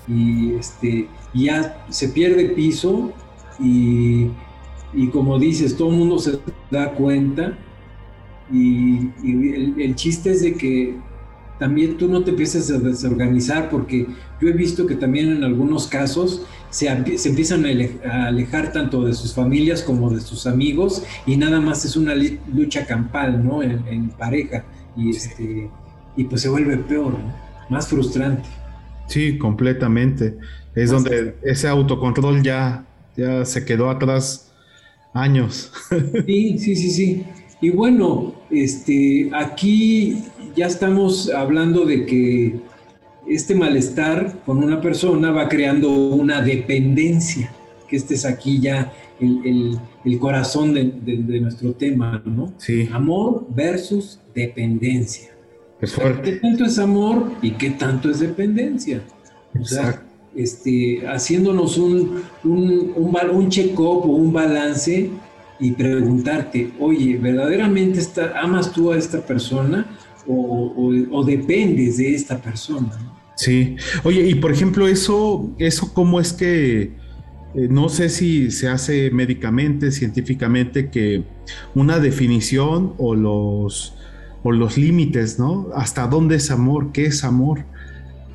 [0.08, 3.14] Y este, ya se pierde piso
[3.58, 4.28] y,
[4.94, 6.40] y, como dices, todo el mundo se
[6.70, 7.58] da cuenta
[8.52, 9.10] y,
[9.82, 10.96] el, chiste es de que
[11.60, 14.06] también tú no te empieces a desorganizar porque
[14.40, 19.14] yo he visto que también en algunos casos se, se empiezan a alejar tanto de
[19.14, 22.14] sus familias como de sus amigos y nada más es una
[22.54, 23.64] lucha campal, ¿no?
[23.64, 24.64] En, en pareja.
[24.96, 25.70] Y este
[26.18, 27.16] y pues se vuelve peor,
[27.70, 28.50] más frustrante.
[29.08, 30.38] Sí, completamente.
[30.76, 34.52] Es donde ese autocontrol ya, ya se quedó atrás
[35.14, 35.72] años.
[36.26, 37.26] Sí, sí, sí, sí.
[37.60, 40.24] Y bueno, este, aquí
[40.56, 42.60] ya estamos hablando de que
[43.28, 47.52] este malestar con una persona va creando una dependencia,
[47.90, 49.80] que este es aquí ya el,
[50.20, 52.54] corazón de, de, nuestro tema, ¿no?
[52.58, 52.88] Sí.
[52.92, 55.32] Amor versus dependencia.
[55.82, 56.32] Es fuerte.
[56.32, 59.02] ¿Qué tanto es amor y qué tanto es dependencia?
[59.60, 60.04] O sea,
[60.36, 65.10] este, haciéndonos un, un, un, check-up o un balance
[65.60, 69.86] y preguntarte, oye, ¿verdaderamente está, amas tú a esta persona
[70.28, 72.92] o, dependes de esta persona?
[73.36, 73.76] Sí.
[74.04, 79.10] Oye, y por ejemplo, eso, eso cómo es que, eh, no sé si se hace
[79.12, 81.24] médicamente, científicamente, que
[81.76, 83.94] una definición o los
[84.44, 85.68] o los límites, ¿no?
[85.76, 87.66] Hasta dónde es amor, qué es amor.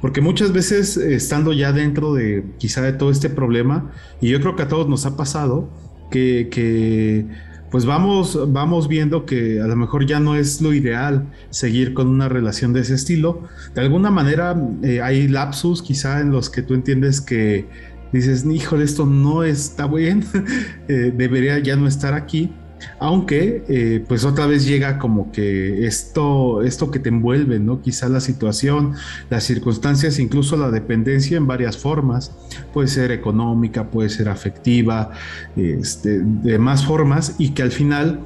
[0.02, 4.56] Porque muchas veces estando ya dentro de quizá de todo este problema, y yo creo
[4.56, 5.70] que a todos nos ha pasado,
[6.12, 7.26] que,
[7.70, 12.08] pues vamos, vamos viendo que a lo mejor ya no es lo ideal seguir con
[12.08, 13.42] una relación de ese estilo.
[13.74, 17.66] De alguna manera eh, hay lapsus quizá en los que tú entiendes que
[18.12, 20.24] dices, híjole, esto no está bien,
[20.88, 22.52] eh, debería ya no estar aquí
[22.98, 27.80] aunque, eh, pues otra vez llega como que esto, esto que te envuelve, ¿no?
[27.80, 28.94] Quizá la situación,
[29.30, 32.32] las circunstancias, incluso la dependencia en varias formas.
[32.72, 35.10] Puede ser económica, puede ser afectiva,
[35.56, 38.20] este, de más formas, y que al final,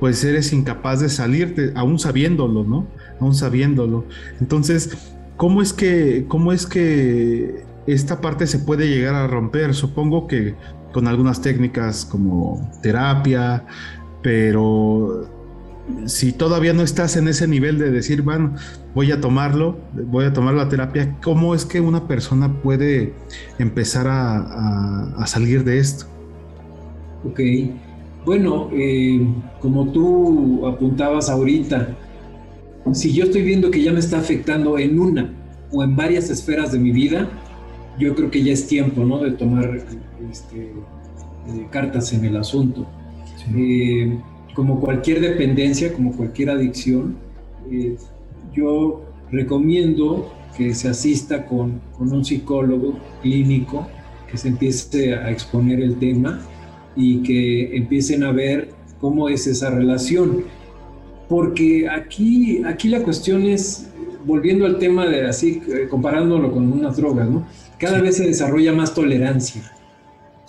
[0.00, 2.86] pues eres incapaz de salirte, aún sabiéndolo, ¿no?
[3.20, 4.04] Aún sabiéndolo.
[4.40, 4.90] Entonces,
[5.36, 9.74] ¿cómo es que, cómo es que esta parte se puede llegar a romper?
[9.74, 10.54] Supongo que
[10.92, 13.64] con algunas técnicas como terapia,
[14.22, 15.28] pero
[16.06, 18.54] si todavía no estás en ese nivel de decir, bueno,
[18.94, 23.12] voy a tomarlo, voy a tomar la terapia, ¿cómo es que una persona puede
[23.58, 26.06] empezar a, salir de esto?
[27.24, 27.40] Ok,
[28.24, 29.26] bueno, eh,
[29.60, 31.96] como tú apuntabas ahorita,
[32.92, 35.32] si yo estoy viendo que ya me está afectando en una
[35.70, 37.28] o en varias esferas de mi vida,
[37.98, 39.18] yo creo que ya es tiempo, ¿no?
[39.18, 39.84] De tomar
[40.32, 40.72] este,
[41.46, 42.86] eh, cartas en el asunto.
[43.54, 44.18] Eh,
[44.54, 47.16] como cualquier dependencia, como cualquier adicción,
[47.70, 47.96] eh,
[48.54, 53.86] yo recomiendo que se asista con, con, un psicólogo clínico,
[54.30, 56.40] que se empiece a exponer el tema
[56.96, 60.44] y que empiecen a ver cómo es esa relación.
[61.28, 63.90] Porque aquí, aquí la cuestión es,
[64.24, 67.46] volviendo al tema de así, comparándolo con unas drogas, ¿no?
[67.78, 69.62] Cada vez se desarrolla más tolerancia.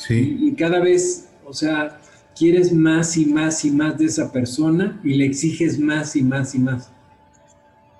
[0.08, 0.38] Sí.
[0.40, 2.00] Y, cada vez, o sea,
[2.38, 6.56] quieres más y más y más de esa persona y le exiges más y más
[6.56, 6.92] y más.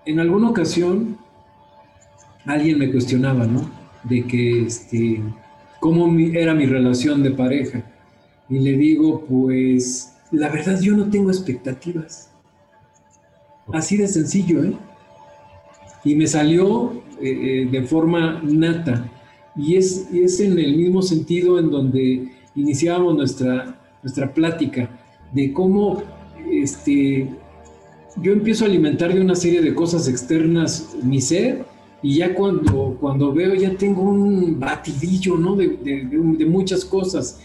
[0.06, 1.18] En alguna ocasión,
[2.46, 3.70] alguien me cuestionaba, ¿no?
[4.04, 5.22] De que, este,
[5.80, 7.84] cómo era mi relación de pareja.
[8.50, 12.30] Y le digo, pues, la verdad yo no tengo expectativas.
[13.72, 14.74] Así de sencillo, ¿eh?
[16.04, 19.10] Y me salió eh, eh, de forma nata.
[19.56, 24.90] Y es, es en el mismo sentido en donde iniciábamos nuestra, nuestra plática,
[25.32, 26.04] de cómo
[26.52, 27.30] este,
[28.22, 31.66] yo empiezo a alimentar de una serie de cosas externas mi ser
[32.02, 35.56] y ya cuando, cuando veo ya tengo un batidillo, ¿no?
[35.56, 37.40] De, de, muchas cosas.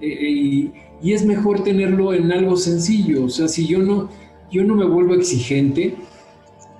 [0.00, 0.72] Eh, eh, y,
[1.02, 3.24] y, es mejor tenerlo en algo sencillo.
[3.24, 4.08] O sea, si yo no,
[4.52, 5.96] yo no me vuelvo exigente,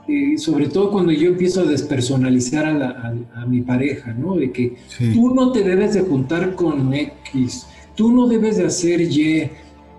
[0.07, 4.37] eh, sobre todo cuando yo empiezo a despersonalizar a, a, mi pareja, ¿no?
[4.37, 4.77] De que
[5.14, 9.51] tú no te debes de juntar con X, tú no debes de hacer Y,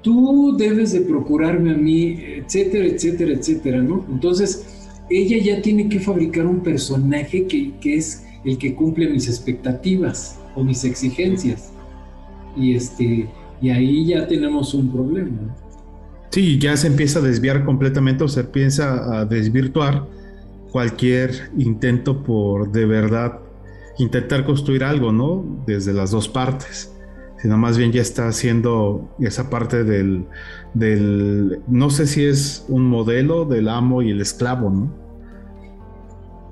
[0.04, 4.06] tú debes de procurarme a mí, etcétera, etcétera, etcétera, ¿no?
[4.12, 10.40] Entonces, ella ya tiene que fabricar un personaje que, es el que cumple mis expectativas
[10.56, 11.72] o mis exigencias.
[12.56, 13.28] Y, este,
[13.62, 15.56] y ahí ya tenemos un problema.
[16.30, 20.06] Sí, ya se empieza a desviar completamente o se empieza a desvirtuar
[20.72, 23.40] cualquier intento por de verdad
[23.98, 25.64] intentar construir algo, ¿no?
[25.66, 26.92] Desde las dos partes
[27.46, 30.26] sino más bien ya está haciendo esa parte del,
[30.74, 34.92] del, no sé si es un modelo del amo y el esclavo, ¿no?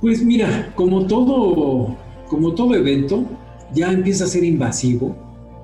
[0.02, 3.26] Pues mira, como todo, como todo evento,
[3.74, 5.16] ya empieza a ser invasivo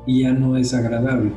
[0.07, 1.31] y ya no es agradable.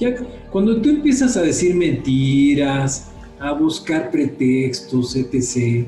[0.00, 0.16] Ya
[0.50, 5.86] cuando tú empiezas a decir mentiras, a buscar pretextos, etc.,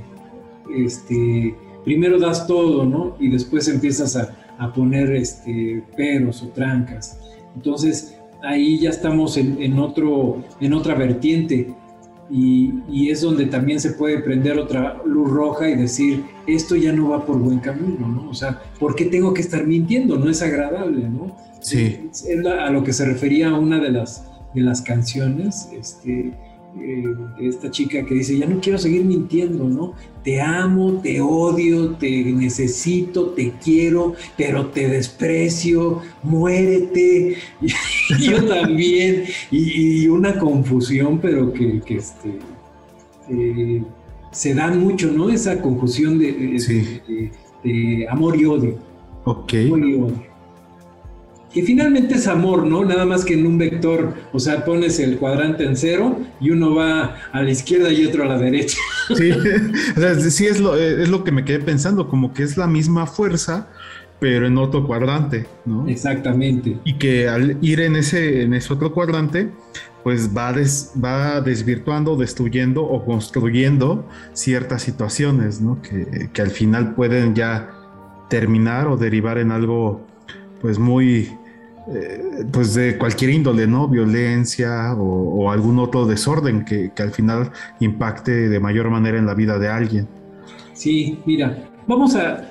[0.77, 3.16] este, primero das todo, ¿no?
[3.18, 4.37] Y después empiezas a,
[4.77, 7.18] poner este, peros o trancas.
[7.57, 11.75] Entonces ahí ya estamos en, otra vertiente
[12.31, 17.09] y, es donde también se puede prender otra luz roja y decir, esto ya no
[17.09, 18.31] va por buen camino, ¿no?
[18.31, 20.16] O sea, ¿por qué tengo que estar mintiendo?
[20.16, 21.37] No es agradable, ¿no?
[21.62, 22.11] Sí.
[22.11, 26.33] Es, a lo que se refería una de las, de las canciones, este,
[26.81, 27.05] eh,
[27.40, 29.94] esta chica que dice, ya no quiero seguir mintiendo, ¿no?
[30.25, 37.37] Te amo, te odio, te necesito, te quiero, pero te desprecio, muérete.
[38.18, 42.38] Y yo también, y, una confusión, pero que, este,
[43.31, 43.83] eh,
[44.33, 45.31] se da mucho, ¿no?
[45.31, 47.33] Esa confusión de,
[47.64, 48.77] de, amor y odio.
[49.25, 49.55] Ok.
[49.66, 50.32] Amor y odio
[51.53, 52.85] que finalmente es amor, ¿no?
[52.85, 56.75] Nada más que en un vector, o sea, pones el cuadrante en cero y uno
[56.75, 58.79] va a la izquierda y otro a la derecha.
[59.17, 62.57] Sí, o sea, sí es lo, es lo que me quedé pensando, como que es
[62.57, 63.69] la misma fuerza,
[64.21, 65.87] pero en otro cuadrante, ¿no?
[65.88, 66.79] Exactamente.
[66.85, 69.51] Y que al ir en ese, en ese otro cuadrante,
[70.03, 70.55] pues va,
[71.05, 75.83] va desvirtuando, destruyendo o construyendo ciertas situaciones, ¿no?
[75.83, 77.71] Que, que al final pueden ya
[78.31, 80.07] terminar o derivar en algo
[80.62, 81.29] pues muy
[81.88, 83.88] eh, pues de cualquier índole, ¿no?
[83.88, 89.59] Violencia o, algún otro desorden que, al final impacte de mayor manera en la vida
[89.59, 90.07] de alguien.
[90.75, 92.49] Sí, mira, vamos a,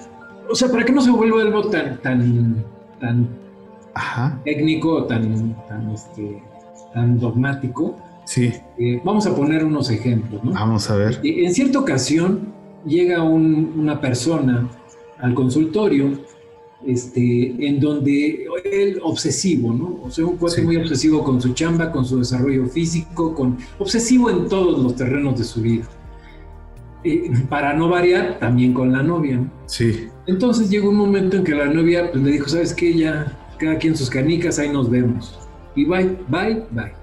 [0.50, 2.66] o sea, para que no se vuelva algo tan, tan,
[3.00, 3.30] tan
[4.44, 6.44] técnico, tan, tan, este,
[6.94, 7.98] tan dogmático.
[8.26, 8.54] Sí.
[8.78, 10.52] Eh, vamos a poner unos ejemplos, ¿no?
[10.52, 11.20] Vamos a ver.
[11.24, 12.54] Eh, en cierta ocasión
[12.86, 14.68] llega una persona
[15.20, 16.20] al consultorio
[16.86, 20.00] este, en donde él obsesivo, ¿no?
[20.04, 24.30] O sea, un cuate muy obsesivo con su chamba, con su desarrollo físico, con obsesivo
[24.30, 25.86] en todos los terrenos de su vida.
[27.04, 29.38] Eh, para no variar, también con la novia.
[29.38, 29.52] ¿no?
[29.66, 30.08] Sí.
[30.28, 32.94] Entonces llegó un momento en que la novia pues, le dijo, ¿sabes qué?
[32.94, 35.40] Ya, cada quien sus canicas, ahí nos vemos.
[35.76, 36.94] Y bye, bye, bye.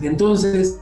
[0.00, 0.78] Entonces,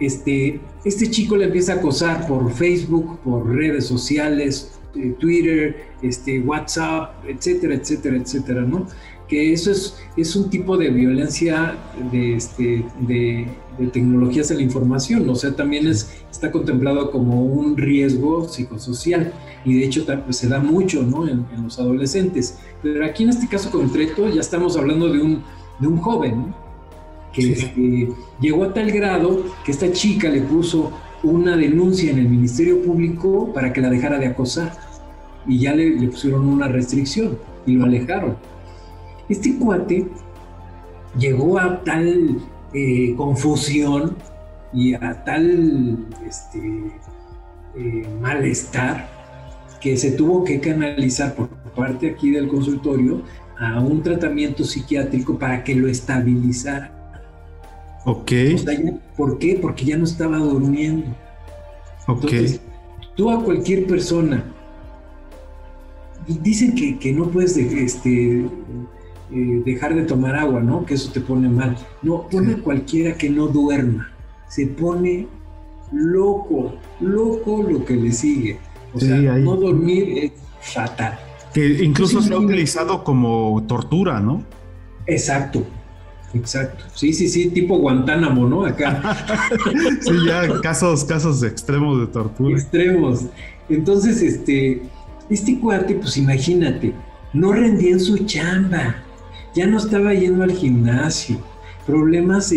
[0.00, 4.73] este, este chico le empieza a acosar por Facebook, por redes sociales,
[5.18, 8.86] Twitter, este, WhatsApp, etcétera, etcétera, etcétera, ¿no?
[9.28, 11.76] Que eso es, es un tipo de violencia
[12.12, 13.48] de, este, de,
[13.92, 19.32] tecnologías de la información, o sea, también es, está contemplado como un riesgo psicosocial
[19.64, 21.26] y de hecho pues, se da mucho, ¿no?
[21.26, 22.58] En, los adolescentes.
[22.82, 25.42] Pero aquí en este caso concreto ya estamos hablando de un,
[25.80, 26.54] de un joven,
[27.32, 28.08] que este,
[28.40, 30.92] llegó a tal grado que esta chica le puso
[31.24, 34.72] una denuncia en el Ministerio Público para que la dejara de acosar
[35.46, 38.36] y ya le, pusieron una restricción y lo alejaron.
[39.28, 40.06] Este cuate
[41.18, 42.38] llegó a tal
[42.72, 44.16] eh, confusión
[44.72, 46.92] y a tal este,
[47.76, 49.08] eh, malestar
[49.80, 53.22] que se tuvo que canalizar por parte aquí del consultorio
[53.58, 57.03] a un tratamiento psiquiátrico para que lo estabilizara.
[58.04, 58.32] Ok.
[59.16, 59.58] ¿Por qué?
[59.60, 61.06] Porque ya no estaba durmiendo.
[62.06, 62.32] Ok.
[63.16, 64.44] tú a cualquier persona
[66.26, 70.84] dicen que, no puedes este, eh, dejar de tomar agua, ¿no?
[70.84, 71.76] Que eso te pone mal.
[72.02, 74.10] No, pone cualquiera que no duerma.
[74.48, 75.26] Se pone
[75.92, 78.58] loco, loco lo que le sigue.
[78.92, 81.18] O sea, no dormir es fatal.
[81.52, 84.42] Que incluso se ha utilizado como tortura, ¿no?
[85.06, 85.64] Exacto.
[86.34, 86.84] Exacto.
[86.94, 88.64] Sí, sí, sí, tipo Guantánamo, ¿no?
[88.64, 89.16] Acá.
[90.00, 92.56] sí, ya casos, casos extremos de tortura.
[92.56, 93.26] Extremos.
[93.68, 94.82] Entonces, este,
[95.30, 96.92] este cuate, pues imagínate,
[97.32, 98.96] no rendía en su chamba,
[99.54, 101.38] ya no estaba yendo al gimnasio,
[101.86, 102.52] problemas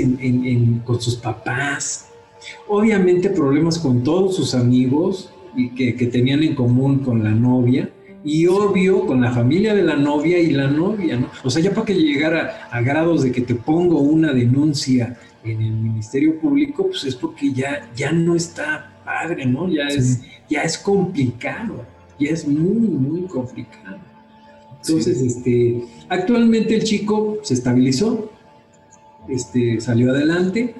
[0.83, 2.09] con sus papás,
[2.67, 7.89] obviamente problemas con todos sus amigos y que, que tenían en común con la novia,
[8.27, 11.29] y obvio con la familia de la novia y la novia, ¿no?
[11.45, 15.61] O sea, ya para que llegara a grados de que te pongo una denuncia en
[15.61, 19.69] el Ministerio Público, pues es porque ya, ya no está padre, ¿no?
[19.69, 21.85] Ya, es, ya es complicado,
[22.19, 23.99] ya es muy, muy complicado.
[24.81, 28.29] Entonces, este, actualmente el chico se estabilizó,
[29.29, 30.75] este, salió adelante,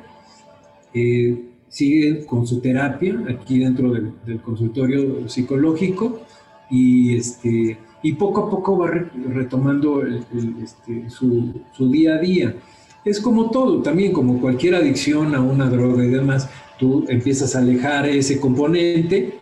[0.93, 6.26] eh, sigue con su terapia aquí dentro del consultorio psicológico
[6.69, 12.55] y, este, y poco a poco va retomando este, su, su, día a día.
[13.05, 17.59] Es como todo, también como cualquier adicción a una droga y demás, tú empiezas a
[17.59, 19.39] alejar ese componente,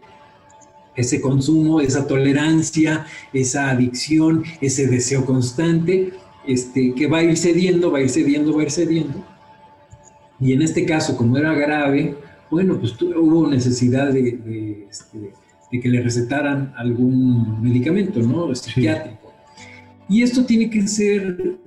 [0.95, 6.13] ese consumo, esa tolerancia, esa adicción, ese deseo constante,
[6.47, 9.23] este, que va a ir cediendo, va a ir cediendo, va a ir cediendo.
[10.39, 12.15] Y en este caso, como era grave,
[12.49, 15.34] bueno, pues hubo necesidad de, este,
[15.76, 18.53] de que le recetaran algún medicamento, ¿no?
[18.55, 19.34] Psiquiátrico.
[20.07, 21.57] Y esto tiene que ser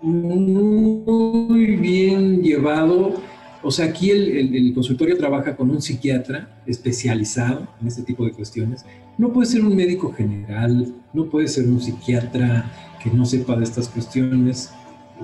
[0.00, 3.20] muy bien llevado.
[3.62, 8.84] O sea, aquí el, consultorio trabaja con un psiquiatra especializado en este tipo de cuestiones.
[9.18, 12.70] No puede ser un médico general, no puede ser un psiquiatra
[13.02, 14.70] que no sepa de estas cuestiones,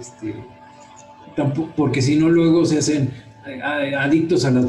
[0.01, 0.35] este,
[1.37, 3.11] tampoco, porque si no luego se hacen
[3.45, 4.67] adictos a las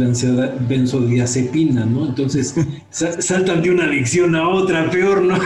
[0.67, 2.07] benzodiazepinas, ¿no?
[2.07, 2.55] Entonces
[2.89, 5.37] saltan de una adicción a otra, peor, ¿no?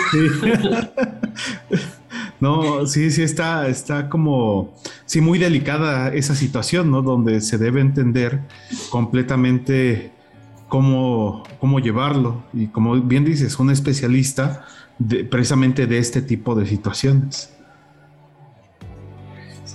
[2.42, 4.74] No, sí, sí está, está como,
[5.06, 7.02] sí, muy delicada esa situación, ¿no?
[7.02, 8.40] Donde se debe entender
[8.90, 10.12] completamente
[10.70, 12.46] cómo, cómo llevarlo.
[12.54, 14.66] Y como bien dices, un especialista
[15.30, 17.54] precisamente de este tipo de situaciones.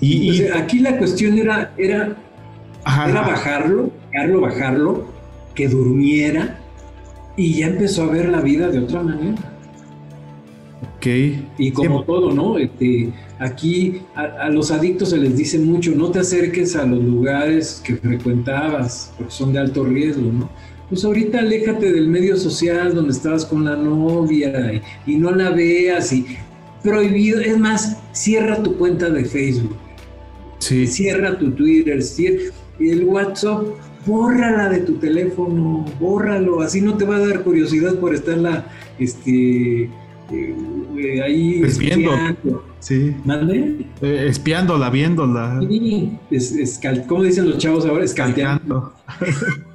[0.01, 2.17] y, aquí la cuestión era, era
[2.87, 5.05] era bajarlo, bajarlo, bajarlo,
[5.55, 6.59] que durmiera
[7.37, 9.37] y ya empezó a ver la vida de otra manera.
[10.97, 11.07] Ok.
[11.59, 12.59] Y como todo, ¿no?
[12.59, 17.83] Este, aquí a, los adictos se les dice mucho, no te acerques a los lugares
[17.85, 20.51] que frecuentabas, porque son de alto riesgo, ¿no?
[20.89, 26.13] Pues ahorita aléjate del medio social donde estabas con la novia y, no la veas
[26.13, 26.27] y
[26.83, 29.77] prohibido, es más, cierra tu cuenta de Facebook.
[30.59, 30.87] Sí.
[30.87, 33.63] Cierra tu Twitter, cierra, y el WhatsApp,
[34.07, 38.67] bórrala de tu teléfono, bórralo, así no te va a dar curiosidad por estarla
[38.99, 39.91] este,
[40.31, 42.13] eh, ahí espiando.
[42.81, 43.17] Sí.
[43.25, 43.87] ¿Mande?
[44.03, 45.59] Eh, espiándola, viéndola.
[45.69, 48.05] Sí, es, ¿cómo dicen los chavos ahora?
[48.05, 48.93] Escalteando.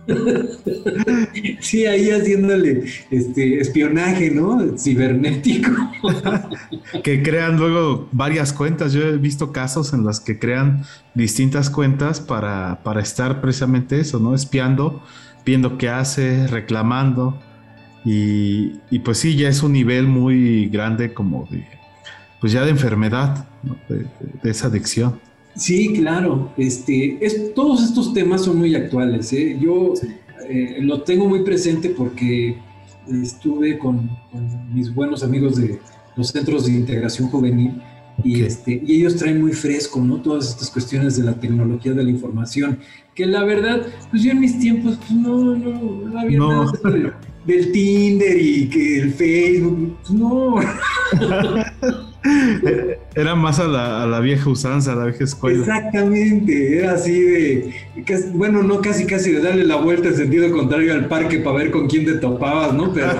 [1.59, 4.77] sí, ahí haciéndole este espionaje, ¿no?
[4.77, 5.71] Cibernético.
[7.03, 8.93] que crean luego varias cuentas.
[8.93, 10.83] Yo he visto casos en los que crean
[11.13, 14.33] distintas cuentas para, para estar precisamente eso, ¿no?
[14.35, 15.03] Espiando,
[15.45, 17.39] viendo qué hace, reclamando.
[18.05, 21.67] Y, pues sí, ya es un nivel muy grande como de,
[22.39, 23.47] pues ya de enfermedad,
[23.89, 25.19] de esa adicción.
[25.59, 26.51] Sí, claro.
[26.57, 29.31] Este, es, todos estos temas son muy actuales.
[29.33, 29.57] ¿eh?
[29.59, 29.93] Yo
[30.49, 32.57] eh, lo tengo muy presente porque
[33.21, 34.09] estuve con,
[34.73, 35.79] mis buenos amigos de
[36.15, 37.81] los centros de integración juvenil
[38.23, 40.21] y, este, y ellos traen muy fresco ¿no?
[40.21, 42.79] todas estas cuestiones de la tecnología de la información.
[43.13, 46.71] Que la verdad, pues yo en mis tiempos pues no, no, no había nada
[47.45, 49.97] del, Tinder y que el Facebook.
[50.03, 50.55] Pues no.
[53.15, 55.59] Era más a la, vieja usanza, a la vieja escuela.
[55.59, 57.73] Exactamente, era así de,
[58.33, 61.71] bueno, no casi casi de darle la vuelta en sentido contrario al parque para ver
[61.71, 62.93] con quién te topabas, ¿no?
[62.93, 63.09] Pero...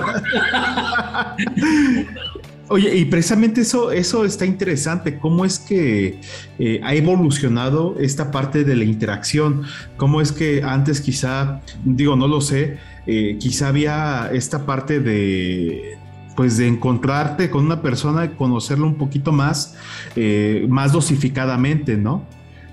[2.72, 6.20] Oye, y precisamente eso, eso está interesante, cómo es que
[6.60, 9.64] eh, ha evolucionado esta parte de la interacción,
[9.96, 12.78] cómo es que antes quizá, digo, no lo sé,
[13.08, 15.98] eh, quizá había esta parte de,
[16.36, 19.76] pues de encontrarte con una persona, conocerlo un poquito más,
[20.16, 22.24] eh, más dosificadamente, ¿no?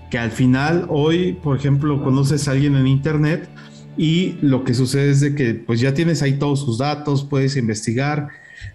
[0.09, 3.49] Que al final hoy, por ejemplo, conoces a alguien en internet
[3.97, 7.57] y lo que sucede es de que pues ya tienes ahí todos sus datos, puedes
[7.57, 8.29] investigar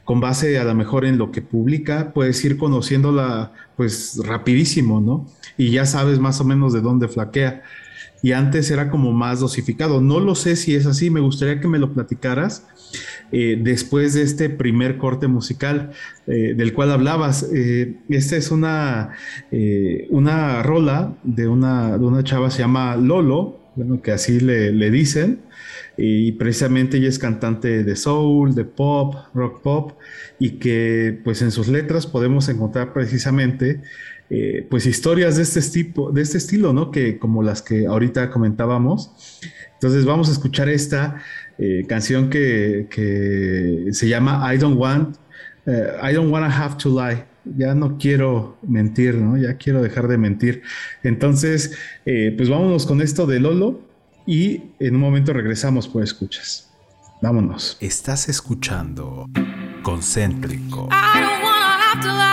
[0.04, 5.26] con base a lo mejor en lo que publica, puedes ir conociéndola pues rapidísimo, ¿no?
[5.56, 7.62] Y ya sabes más o menos de dónde flaquea.
[8.24, 10.00] y antes era como más dosificado.
[10.00, 12.66] No lo sé si es así, me gustaría que me lo platicaras
[13.30, 15.92] eh, después de este primer corte musical
[16.26, 17.48] eh, del cual hablabas.
[17.54, 19.16] Eh, esta es una,
[20.10, 24.90] una rola de una, de una chava, se llama Lolo, bueno, que así le, le
[24.90, 25.40] dicen
[25.96, 29.92] y precisamente ella es cantante de soul, de pop, rock pop,
[30.38, 33.80] y que pues en sus letras podemos encontrar precisamente
[34.70, 36.90] pues historias de este, tipo, de este estilo, ¿no?
[36.90, 39.12] Que como las que ahorita comentábamos.
[39.82, 41.16] Entonces vamos a escuchar esta
[41.58, 45.16] eh, canción que, se llama I Don't Want,
[45.66, 47.24] eh, I Don't Wanna Have to Lie.
[47.56, 49.36] Ya no quiero mentir, ¿no?
[49.36, 50.62] Ya quiero dejar de mentir.
[51.02, 53.80] Entonces, pues vámonos con esto de Lolo
[54.26, 56.70] y en un momento regresamos por escuchas.
[57.20, 57.78] Vámonos.
[57.80, 59.26] Estás escuchando
[59.82, 60.88] Concéntrico.
[60.88, 62.31] taste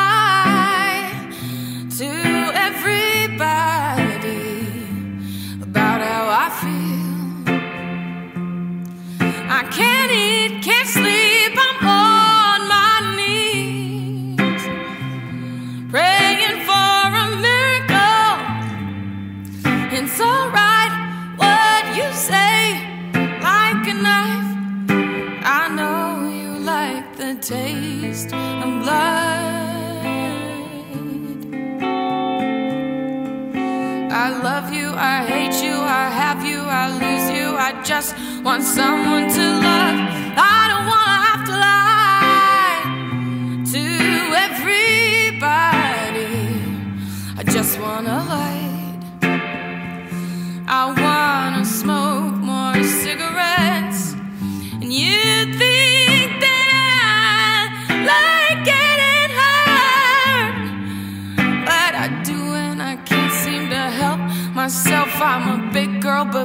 [37.69, 39.99] I just want someone to love.
[40.37, 42.81] I don't wanna have to lie
[43.73, 43.83] to
[44.47, 45.53] everybody.
[47.37, 48.58] I just wanna light.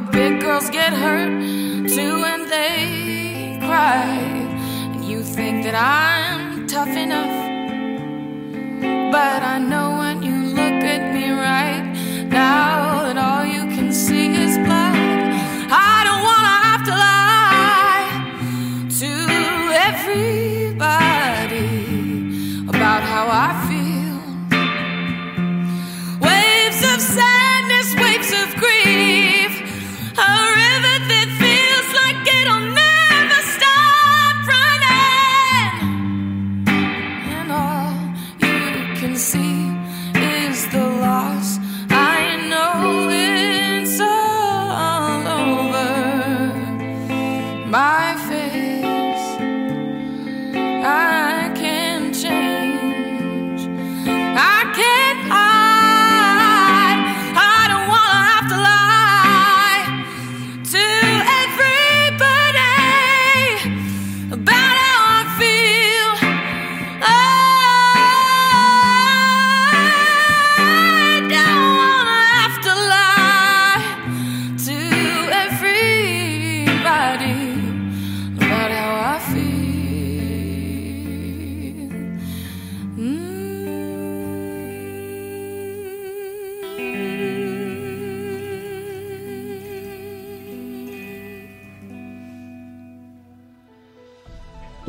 [0.00, 1.30] But big girls get hurt
[1.88, 4.04] too, and they cry.
[4.92, 7.36] And you think that I'm tough enough,
[9.12, 9.93] but I know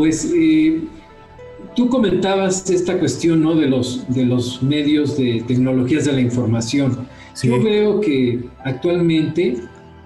[0.06, 0.82] Pues eh,
[1.76, 3.56] tú comentabas esta cuestión ¿no?
[3.56, 7.08] de, los, de los medios de tecnologías de la información.
[7.42, 9.58] Yo veo que actualmente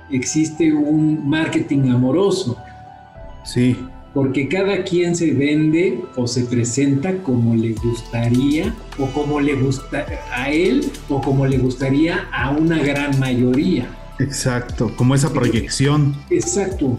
[0.10, 2.56] existe un marketing amoroso.
[3.44, 3.76] Sí.
[4.14, 10.06] Porque cada quien se vende o se presenta como le gustaría o como le gusta
[10.34, 13.90] a él o como le gustaría a una gran mayoría.
[14.18, 16.16] Exacto, como esa proyección.
[16.30, 16.98] Exacto.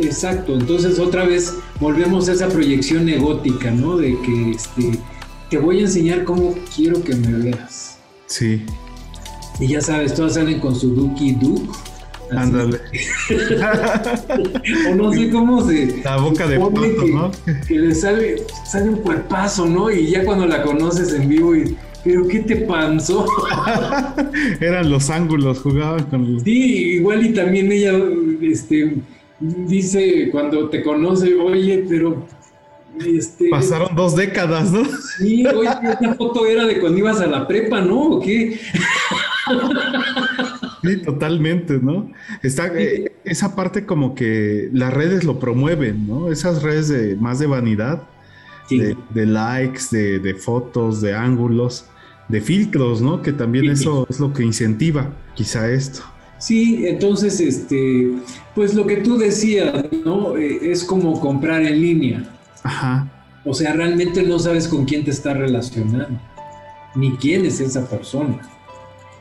[0.00, 3.96] Exacto, entonces otra vez volvemos a esa proyección egótica, ¿no?
[3.96, 4.98] De que este,
[5.50, 7.98] te voy a enseñar cómo quiero que me veas.
[8.26, 8.64] Sí.
[9.60, 11.74] Y ya sabes, todas salen con su Duki Duk.
[12.30, 12.80] Ándale.
[14.90, 16.02] o no sé cómo se.
[16.02, 17.30] La boca de pato, ¿no?
[17.68, 19.90] Que le sale, sale un cuerpazo, ¿no?
[19.90, 21.76] Y ya cuando la conoces en vivo y.
[22.02, 23.24] ¿Pero qué te panzó?
[24.60, 27.92] Eran los ángulos, jugaban con Sí, igual y también ella,
[28.42, 28.96] este
[29.40, 32.26] dice cuando te conoce, oye, pero
[33.04, 34.84] este, Pasaron dos décadas, ¿no?
[35.18, 38.02] Sí, oye, esa foto era de cuando ibas a la prepa, ¿no?
[38.02, 38.60] ¿O qué?
[40.82, 42.10] Sí, totalmente, ¿no?
[42.42, 46.30] Está eh, esa parte como que las redes lo promueven, ¿no?
[46.30, 48.02] Esas redes de más de vanidad,
[48.68, 51.86] de, likes, de, fotos, de ángulos,
[52.28, 53.22] de filtros, ¿no?
[53.22, 56.02] Que también eso es lo que incentiva quizá esto.
[56.44, 58.12] Sí, entonces, este,
[58.54, 60.36] pues lo que tú decías, ¿no?
[60.36, 62.30] Eh, es como comprar en línea.
[62.62, 63.10] Ajá.
[63.46, 66.20] O sea, realmente no sabes con quién te estás relacionando,
[66.94, 68.42] ni quién es esa persona.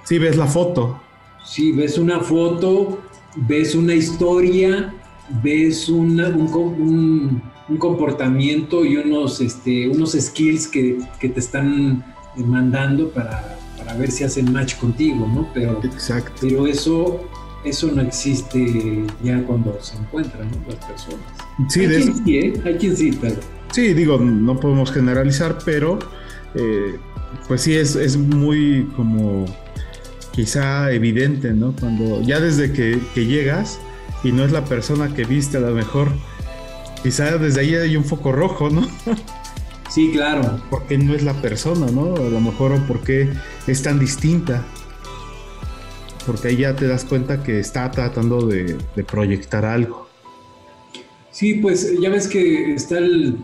[0.03, 1.01] Sí, ves la foto.
[1.45, 2.99] Sí, ves una foto,
[3.37, 4.93] ves una historia,
[5.41, 12.03] ves una, un, un, comportamiento y unos, este, unos skills que, que te están
[12.35, 15.49] mandando para, para, ver si hacen match contigo, ¿no?
[15.53, 16.31] Pero, Exacto.
[16.41, 17.21] pero eso,
[17.63, 21.19] eso no existe ya cuando se encuentran las personas.
[21.69, 22.61] Sí, hay, de quien eso- sí, ¿eh?
[22.65, 23.35] hay quien sí, pero
[23.71, 25.97] Sí, digo, no podemos generalizar, pero
[26.53, 26.97] eh,
[27.47, 29.45] pues sí es, es muy como
[30.31, 31.73] quizá evidente, ¿no?
[31.79, 33.79] Cuando ya desde que, que llegas
[34.23, 36.09] y no es la persona que viste a lo mejor,
[37.01, 38.87] quizá desde ahí hay un foco rojo, ¿no?
[39.93, 40.59] sí, claro.
[40.69, 42.15] ¿Por qué no es la persona, ¿no?
[42.15, 43.29] A lo mejor o por qué
[43.67, 44.63] es tan distinta.
[46.25, 50.07] Porque ahí ya te das cuenta que está tratando de, de proyectar algo.
[51.31, 53.37] Sí, pues ya ves que está el,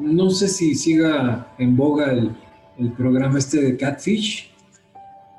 [0.00, 2.36] no sé si siga en boga el,
[2.78, 4.50] el programa este de Catfish,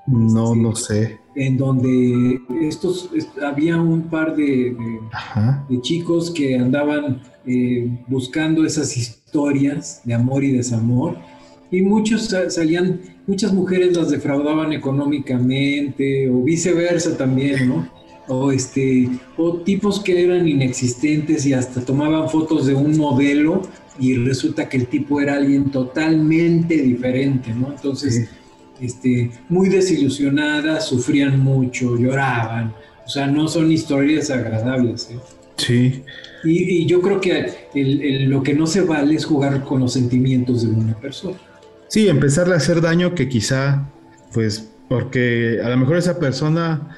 [0.07, 0.59] No, Sí.
[0.59, 1.19] no sé.
[1.35, 5.63] en donde estos, est- había un par de, de- Ajá.
[5.69, 11.17] de chicos que andaban eh, buscando esas historias de amor y desamor
[11.71, 17.89] y muchos sa- salían, muchas mujeres las defraudaban económicamente o viceversa también, ¿no?
[18.27, 23.61] O este, o tipos que eran inexistentes y hasta tomaban fotos de un modelo
[23.99, 27.71] y resulta que el tipo era alguien totalmente diferente, ¿no?
[27.71, 28.29] Entonces,
[28.79, 28.85] Sí.
[28.85, 32.73] este, muy desilusionadas, sufrían mucho, lloraban,
[33.05, 35.17] o sea, no son historias agradables, ¿eh?
[35.57, 36.03] Sí.
[36.43, 39.79] Y, y yo creo que el- el- lo que no se vale es jugar con
[39.81, 41.37] los sentimientos de una persona.
[41.87, 43.89] Sí, empezarle a hacer daño que quizá,
[44.33, 46.95] pues, porque a lo mejor esa persona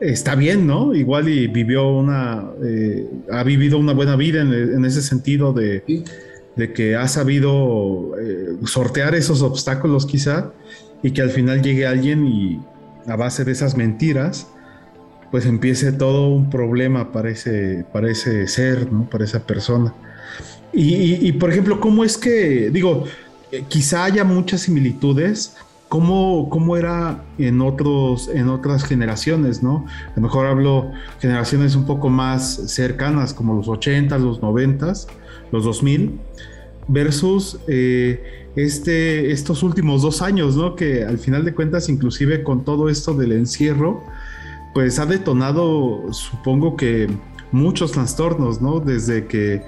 [0.00, 0.94] está bien, ¿no?
[0.94, 5.82] Igual y vivió una, eh, ha vivido una buena vida en, en ese sentido de,
[5.86, 6.04] ¿sí?
[6.56, 10.52] de que ha sabido eh, sortear esos obstáculos quizá
[11.02, 12.60] y que al final llegue alguien y
[13.06, 14.48] a base de esas mentiras,
[15.30, 19.08] pues empiece todo un problema para ese, para ese ser, ¿no?
[19.08, 19.94] Para esa persona.
[20.72, 23.04] Y, por ejemplo, ¿cómo es que, digo,
[23.50, 25.56] eh, quizá haya muchas similitudes?
[25.88, 29.86] ¿Cómo, cómo era en, otros, en otras generaciones, no?
[30.08, 34.92] A lo mejor hablo generaciones un poco más cercanas, como los 80, los 90,
[35.50, 36.20] los 2000,
[36.86, 40.76] versus eh, este, estos últimos dos años, ¿no?
[40.76, 44.02] Que al final de cuentas, inclusive con todo esto del encierro,
[44.74, 47.08] pues ha detonado, supongo que
[47.50, 48.80] muchos trastornos, ¿no?
[48.80, 49.62] Desde que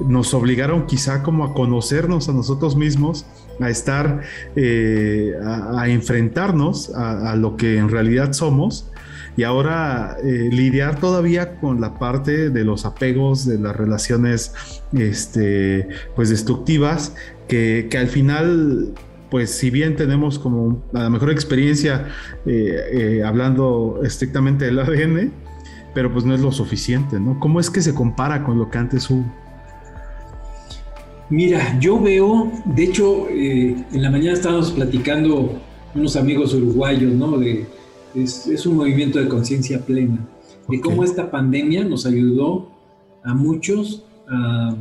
[0.00, 3.26] nos obligaron quizá como a conocernos a nosotros mismos,
[3.60, 4.22] a estar,
[4.54, 8.90] eh, a, enfrentarnos a, a, lo que en realidad somos
[9.36, 14.54] y ahora eh, lidiar todavía con la parte de los apegos, de las relaciones,
[14.94, 17.14] este, pues destructivas,
[17.46, 18.94] que, que al final
[19.30, 22.08] pues si bien tenemos como la mejor experiencia
[22.44, 25.32] eh, eh, hablando estrictamente del ADN,
[25.94, 27.40] pero pues no es lo suficiente, ¿no?
[27.40, 29.24] ¿Cómo es que se compara con lo que antes hubo?
[31.28, 35.58] Mira, yo veo, de hecho, eh, en la mañana estábamos platicando
[35.94, 37.38] unos amigos uruguayos, ¿no?
[37.38, 37.66] De,
[38.14, 40.18] es, es un movimiento de conciencia plena,
[40.68, 40.80] de okay.
[40.80, 42.70] cómo esta pandemia nos ayudó
[43.24, 44.76] a muchos a,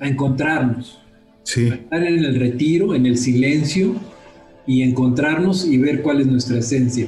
[0.00, 1.03] a encontrarnos,
[1.44, 1.68] sí.
[1.68, 3.94] estar en el retiro, en el silencio
[4.66, 7.06] y encontrarnos y ver cuál es nuestra esencia.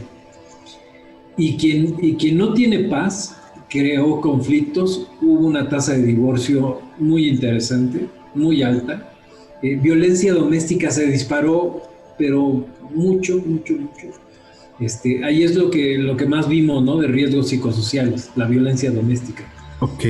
[1.37, 3.37] Y quien, y quien no tiene paz
[3.69, 9.13] creó conflictos, hubo una tasa de divorcio muy interesante, muy alta.
[9.63, 11.83] Eh, violencia doméstica se disparó,
[12.19, 14.07] pero mucho, mucho, mucho.
[14.79, 16.99] Este, ahí es lo que, lo que más vimos, ¿no?
[16.99, 19.45] De riesgos psicosociales, la violencia doméstica.
[19.81, 20.05] Ok.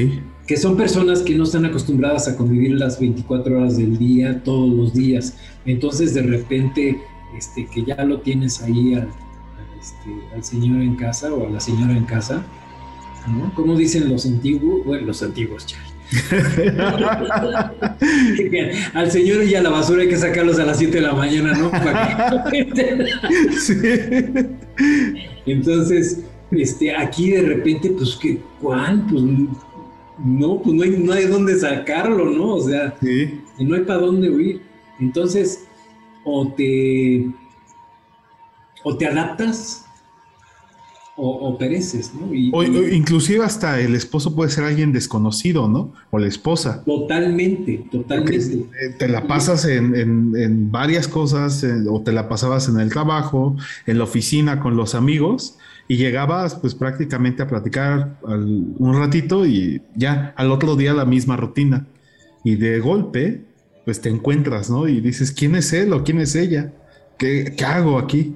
[0.46, 4.72] Que son personas que no están acostumbradas a convivir las 24 horas del día, todos
[4.72, 5.36] los días.
[5.64, 7.02] Entonces, de repente,
[7.36, 9.08] este, que ya lo tienes ahí al,
[9.80, 12.44] este, al señor en casa o a la señora en casa,
[13.28, 13.52] ¿no?
[13.54, 15.78] Como dicen los antiguos, bueno, los antiguos, ya.
[18.94, 21.52] Al señor y a la basura hay que sacarlos a las 7 de la mañana,
[21.54, 21.70] ¿no?
[23.58, 23.74] sí.
[25.46, 26.20] Entonces,
[26.52, 29.04] este, aquí de repente, pues, ¿qué, ¿cuál?
[29.10, 29.24] Pues,
[30.18, 32.54] no, pues no hay, no hay dónde sacarlo, ¿no?
[32.54, 33.40] O sea, sí.
[33.58, 34.62] y no hay para dónde huir.
[34.98, 35.66] Entonces,
[36.24, 37.26] o te,
[38.82, 39.86] o te adaptas
[41.18, 42.26] o, pereces, ¿no?
[42.52, 45.94] o, inclusive hasta el esposo puede ser alguien desconocido, ¿no?
[46.10, 46.84] O la esposa.
[46.84, 48.54] Totalmente, totalmente.
[48.54, 53.56] Eh, te la pasas en, varias cosas, o te la pasabas en el trabajo,
[53.86, 55.56] en la oficina con los amigos,
[55.88, 61.36] y llegabas pues prácticamente a platicar un ratito y ya al otro día la misma
[61.36, 61.86] rutina.
[62.44, 63.42] Y de golpe,
[63.84, 64.88] pues te encuentras, ¿no?
[64.88, 66.72] Y dices, ¿quién es él o quién es ella?
[67.18, 68.34] ¿Qué, qué hago aquí?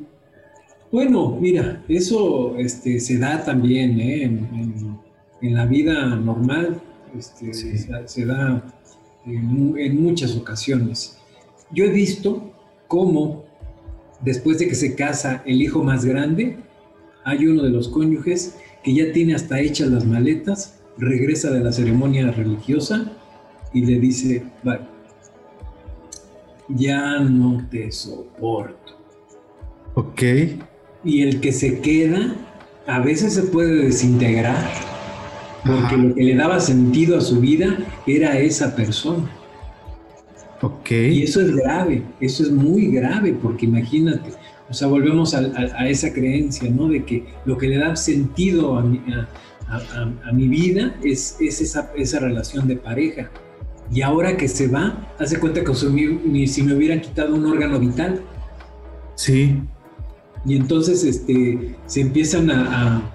[0.92, 4.24] Bueno, mira, eso este, se da también ¿eh?
[4.24, 6.82] en, la vida normal,
[7.16, 8.62] este, se, da
[9.24, 11.16] en, muchas ocasiones.
[11.72, 12.52] Yo he visto
[12.88, 13.44] cómo
[14.20, 16.58] después de que se casa el hijo más grande,
[17.30, 21.72] hay uno de los cónyuges que ya tiene hasta hechas las maletas, regresa de la
[21.72, 23.12] ceremonia religiosa
[23.72, 24.82] y le dice, vale,
[26.68, 28.96] ya no te soporto.
[29.94, 30.22] Ok
[31.04, 32.34] y el que se queda
[32.86, 34.56] a veces se puede desintegrar
[35.64, 37.76] porque lo que le daba sentido a su vida
[38.06, 39.30] era esa persona.
[40.62, 40.90] Ok.
[40.90, 44.30] Y eso es grave, eso es muy grave, porque imagínate,
[44.70, 46.88] o sea, volvemos a, esa creencia, ¿no?
[46.88, 49.00] De que lo que le da sentido a mi,
[49.68, 53.30] a, mi vida es, es esa, esa, relación de pareja.
[53.92, 58.20] Y ahora que se va, hace cuenta que si me hubieran quitado un órgano vital.
[59.16, 59.56] Sí.
[60.46, 63.12] Y entonces este, se empiezan a,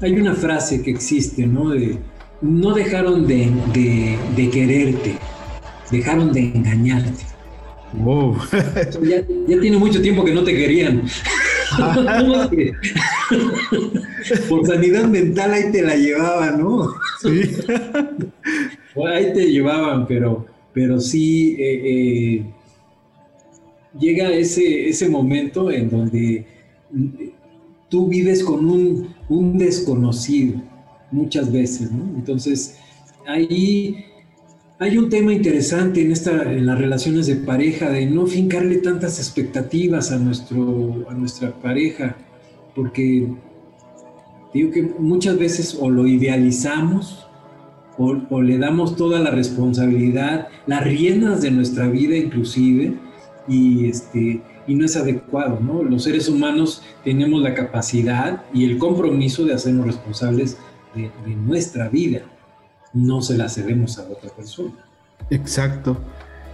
[0.00, 1.70] Hay una frase que existe, ¿no?
[1.70, 1.98] De,
[2.40, 5.18] no dejaron de, quererte,
[5.90, 7.29] dejaron de engañarte.
[7.92, 8.36] Wow.
[9.02, 9.26] ya,
[9.60, 11.02] tiene mucho tiempo que no te querían.
[14.48, 16.94] Por sanidad mental ahí te la llevaban, ¿no?
[17.20, 17.42] Sí.
[19.06, 22.44] ahí te llevaban, pero, pero sí, eh, eh,
[23.98, 26.46] llega ese, ese momento en donde
[27.88, 29.14] tú vives con un,
[29.58, 30.60] desconocido
[31.10, 32.16] muchas veces, ¿no?
[32.16, 32.78] Entonces,
[33.26, 34.06] ahí
[34.80, 39.18] hay un tema interesante en, esta, en las relaciones de pareja, de no fincarle tantas
[39.18, 42.16] expectativas a, nuestro, a nuestra pareja,
[42.74, 43.28] porque
[44.54, 47.26] digo que muchas veces o lo idealizamos
[47.98, 52.94] o, le damos toda la responsabilidad, las riendas de nuestra vida inclusive,
[53.46, 55.82] y, este, y no es adecuado, ¿no?
[55.82, 60.56] Los seres humanos tenemos la capacidad y el compromiso de hacernos responsables
[60.94, 62.22] de, nuestra vida,
[62.92, 64.72] no se la cedemos a otra persona.
[65.30, 65.96] Exacto.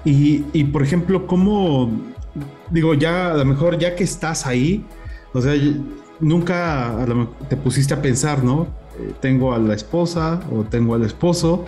[0.05, 1.91] Y, y, por ejemplo, ¿cómo,
[2.71, 4.85] digo, ya a lo mejor ya que estás ahí,
[5.33, 5.55] o sea,
[6.21, 7.07] nunca
[7.49, 8.69] te pusiste a pensar, ¿no?
[8.99, 11.67] Eh, tengo a la esposa o tengo al esposo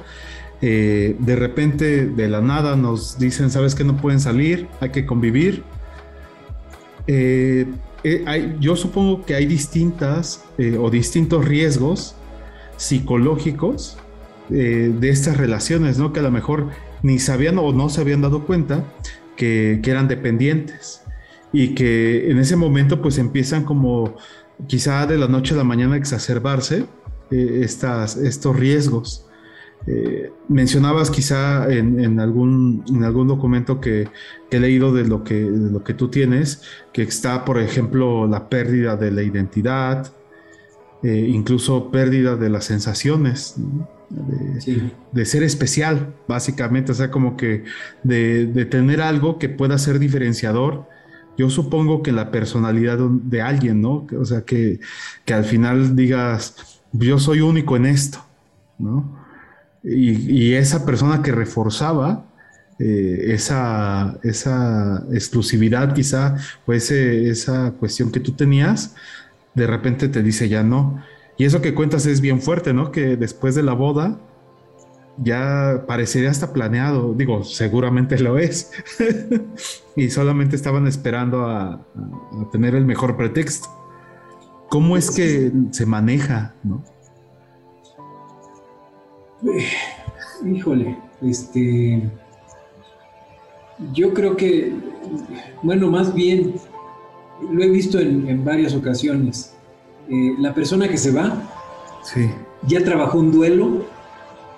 [0.61, 5.07] eh, de repente, de la nada, nos dicen, sabes que no pueden salir, hay que
[5.07, 5.63] convivir.
[7.07, 7.67] Eh,
[8.05, 10.45] eh, yo supongo que hay distintas
[10.79, 12.15] o distintos riesgos
[12.77, 13.97] psicológicos
[14.49, 16.13] de estas relaciones, ¿no?
[16.13, 16.69] Que a lo mejor
[17.03, 18.85] ni sabían o no se habían dado cuenta
[19.37, 21.03] que, eran dependientes
[21.53, 24.17] y que en ese momento pues empiezan como
[24.67, 26.85] quizá de la noche a la mañana a exacerbarse
[27.31, 29.25] estas, estos riesgos.
[29.87, 34.09] Eh, mencionabas quizá en, algún, en algún documento que,
[34.51, 38.97] he leído de lo, que, lo que tú tienes, que está, por ejemplo, la pérdida
[38.97, 40.13] de la identidad,
[41.03, 43.55] eh, incluso pérdida de las sensaciones,
[44.11, 47.65] de, ser especial, básicamente, o sea, como que
[48.03, 50.89] de, tener algo que pueda ser diferenciador.
[51.37, 54.07] Yo supongo que la personalidad de alguien, ¿no?
[54.19, 54.81] O sea, que,
[55.25, 58.25] que al final digas, yo soy único en esto,
[58.79, 59.19] ¿no?
[59.85, 62.25] Y, esa persona que reforzaba
[62.81, 66.37] eh, esa, esa, exclusividad quizá
[66.67, 68.95] o esa cuestión que tú tenías,
[69.55, 71.03] de repente te dice ya no.
[71.39, 72.91] Y eso que cuentas es bien fuerte, ¿no?
[72.91, 74.19] Que después de la boda
[75.23, 78.71] ya parecería hasta planeado, digo, seguramente lo es,
[79.97, 81.85] y solamente estaban esperando a,
[82.53, 83.69] tener el mejor pretexto.
[84.69, 86.85] ¿Cómo es que se maneja, no?
[90.47, 92.11] Híjole, este.
[93.93, 94.73] Yo creo que,
[95.63, 96.55] bueno, más bien,
[97.51, 99.55] lo he visto en, varias ocasiones.
[100.11, 101.43] Eh, la persona que se va,
[102.67, 103.85] ya trabajó un duelo,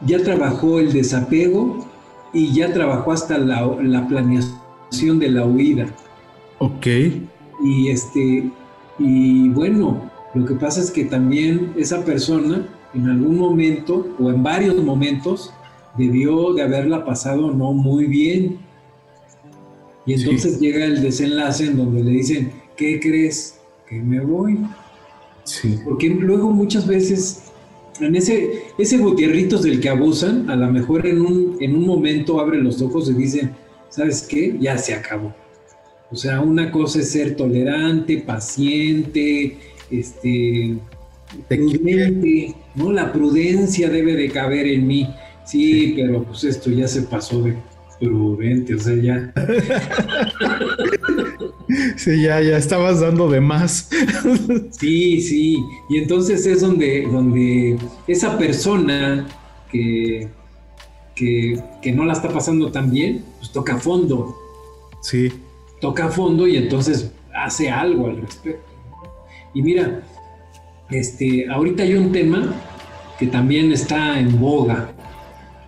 [0.07, 1.87] ya trabajó el desapego
[2.33, 5.87] y ya trabajó hasta la, la planeación de la huida.
[6.59, 6.87] Ok.
[7.65, 8.51] Y este,
[8.99, 14.43] y bueno, lo que pasa es que también esa persona en algún momento o en
[14.43, 15.53] varios momentos
[15.97, 18.59] debió de haberla pasado no muy bien.
[20.07, 23.59] Y entonces llega el desenlace en donde le dicen, ¿qué crees?
[23.89, 24.59] Que me voy.
[25.45, 25.79] Sí.
[25.85, 27.51] Porque luego muchas veces
[28.01, 32.41] en ese, ese Gutierritos del que abusan, a lo mejor en un, en un momento
[32.41, 33.51] abre los ojos y dicen,
[33.89, 34.57] ¿sabes qué?
[34.59, 35.35] Ya se acabó.
[36.11, 39.59] O sea, una cosa es ser tolerante, paciente,
[39.91, 40.77] este,
[41.49, 42.93] prudente, ¿no?
[42.93, 45.09] La prudencia debe de caber en mí.
[45.45, 47.55] Sí, pero pues esto ya se pasó de
[48.01, 49.33] prudente, o sea, ya.
[52.01, 53.91] sí, ya, ya estabas dando de más.
[54.71, 55.63] sí, sí.
[55.89, 59.27] Y entonces es donde, donde esa persona
[59.71, 60.29] que,
[61.15, 64.35] que, que no la está pasando tan bien, pues toca fondo.
[65.03, 65.33] Sí.
[65.81, 68.71] Toca fondo y entonces hace algo al respecto.
[69.55, 70.03] Y mira,
[70.91, 72.55] este, ahorita hay un tema
[73.19, 74.93] que también está en boga.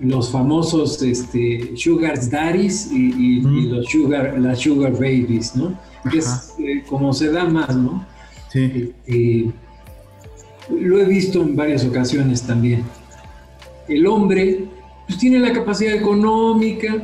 [0.00, 5.78] Los famosos este, Sugar Daddies y, los sugar, las Sugar Babies, ¿no?
[6.10, 8.06] Que es eh, como se da más, ¿no?
[8.50, 8.92] Sí.
[9.06, 9.52] Este,
[10.70, 12.84] lo he visto en varias ocasiones también.
[13.88, 14.64] El hombre
[15.06, 17.02] pues, tiene la capacidad económica,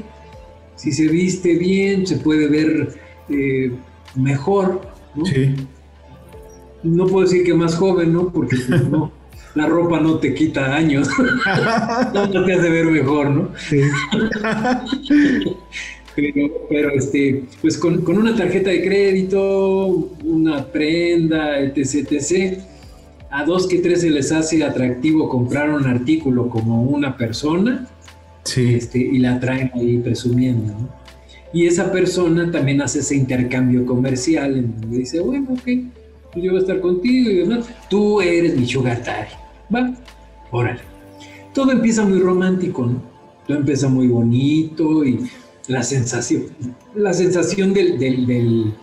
[0.77, 3.73] si se viste bien, se puede ver eh,
[4.15, 4.81] mejor,
[5.15, 5.25] ¿no?
[5.25, 5.55] Sí
[6.83, 8.29] no puedo decir que más joven, ¿no?
[8.33, 9.13] Porque pues, no,
[9.55, 11.09] la ropa no te quita años,
[12.15, 13.51] no, te hace ver mejor, ¿no?
[13.57, 13.81] Sí.
[16.69, 22.59] pero, este, pues con, una tarjeta de crédito, una prenda, etc, etc,
[23.31, 27.89] a dos que tres se les hace atractivo comprar un artículo como una persona
[28.45, 28.75] sí.
[28.75, 30.99] este, y la traen ahí presumiendo, ¿no?
[31.53, 35.63] Y esa persona también hace ese intercambio comercial en donde dice, bueno, ok,
[36.33, 37.67] pues yo voy a estar contigo y demás.
[37.89, 39.31] Tú eres mi sugar daddy.
[39.75, 39.95] Va,
[40.51, 40.81] órale.
[41.55, 43.03] Todo empieza muy romántico, ¿no?
[43.47, 45.21] Todo empieza muy bonito y
[45.69, 46.47] la sensación,
[46.95, 48.75] la sensación del, del,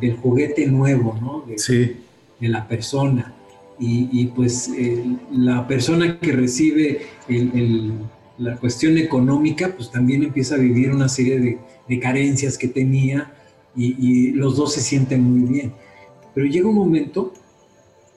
[0.00, 1.44] del, juguete nuevo, ¿no?
[1.46, 1.96] De, sí.
[2.40, 3.34] De la persona.
[3.80, 7.02] Y, pues eh, la persona que recibe
[8.38, 11.38] la cuestión económica, pues también empieza a vivir una serie
[11.86, 13.32] de, carencias que tenía
[13.76, 15.72] y, y los dos se sienten muy bien.
[16.34, 17.32] Pero llega un momento,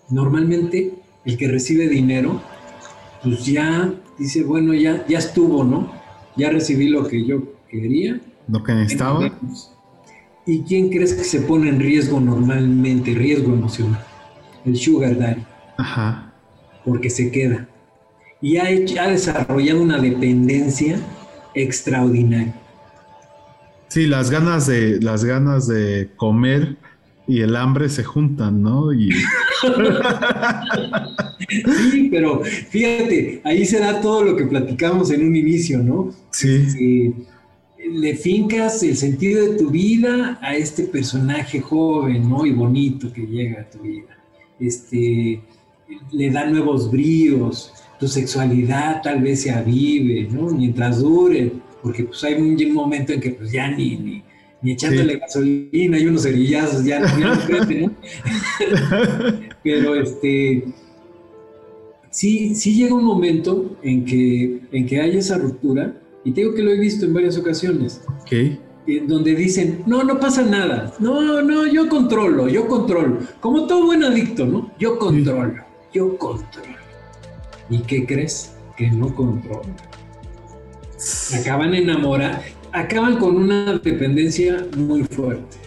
[0.10, 0.94] normalmente
[1.26, 2.42] el que recibe dinero,
[3.24, 6.01] pues ya dice, bueno, ya, ya estuvo, ¿no?
[6.36, 8.20] Ya recibí lo que yo quería.
[8.48, 9.32] Lo que necesitaba.
[10.46, 14.04] ¿Y quién crees que se pone en riesgo normalmente, riesgo emocional?
[14.66, 15.44] El sugar daddy.
[15.78, 16.34] Ajá.
[16.84, 17.68] Porque se queda.
[18.42, 21.00] Y ha, ha desarrollado una dependencia
[21.54, 22.54] extraordinaria.
[23.88, 26.78] Sí, las ganas de, las ganas de comer
[27.32, 28.92] y el hambre se juntan, ¿no?
[28.92, 29.10] Y...
[31.92, 36.14] sí, pero fíjate, ahí se da todo lo que platicamos en un inicio, ¿no?
[36.32, 37.14] Sí.
[37.90, 42.46] le fincas el sentido de tu vida a este personaje joven, ¿no?
[42.46, 44.18] Y bonito que llega a tu vida.
[44.60, 45.42] Este,
[46.12, 50.48] le da nuevos bríos, tu sexualidad tal vez se avive, ¿no?
[50.48, 51.50] Mientras dure,
[51.82, 54.24] porque pues hay un, momento en que pues ya ni, ni
[54.62, 57.92] ni echándole gasolina y unos cerillazos, ya, no crece, ¿no?
[59.64, 60.66] Pero este,
[62.10, 66.62] sí, sí llega un momento en que, en que hay esa ruptura, y tengo que
[66.62, 68.02] lo he visto en varias ocasiones.
[68.88, 73.20] En donde dicen, no, no pasa nada, no, no, yo controlo, yo controlo.
[73.40, 74.72] Como todo buen adicto, ¿no?
[74.80, 76.78] Yo controlo, yo controlo.
[77.70, 78.54] ¿Y qué crees?
[78.78, 79.76] Que no controla.
[81.40, 85.58] Acaban enamorando acaban con una dependencia muy fuerte.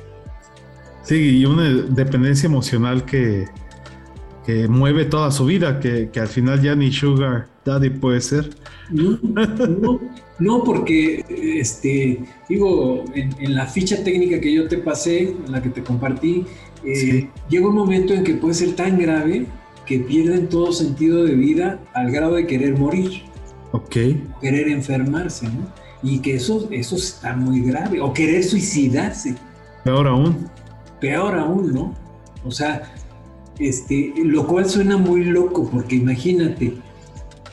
[1.02, 3.44] Sí, y una dependencia emocional que,
[4.46, 8.50] que mueve toda su vida, que, al final ya ni Sugar Daddy puede ser.
[10.38, 15.70] No, porque, este, digo, en, la ficha técnica que yo te pasé, en la que
[15.70, 16.44] te compartí,
[16.84, 19.46] eh, llega un momento en que puede ser tan grave
[19.86, 23.22] que pierden todo sentido de vida al grado de querer morir.
[23.72, 23.96] Ok.
[24.40, 25.84] Querer enfermarse, ¿no?
[26.05, 29.34] Y que eso, eso está muy grave, o querer suicidarse.
[29.82, 30.48] Peor aún.
[31.00, 31.94] Peor aún, ¿no?
[32.44, 32.92] O sea,
[33.59, 36.74] este, lo cual suena muy loco, porque imagínate,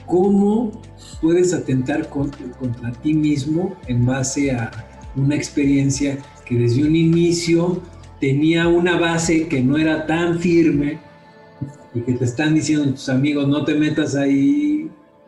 [0.05, 0.81] ¿cómo
[1.21, 4.69] puedes atentar contra, contra ti mismo en base a
[5.15, 7.81] una experiencia que desde un inicio
[8.19, 10.99] tenía una base que no era tan firme
[11.93, 14.80] y que te están diciendo tus amigos, no te metas ahí,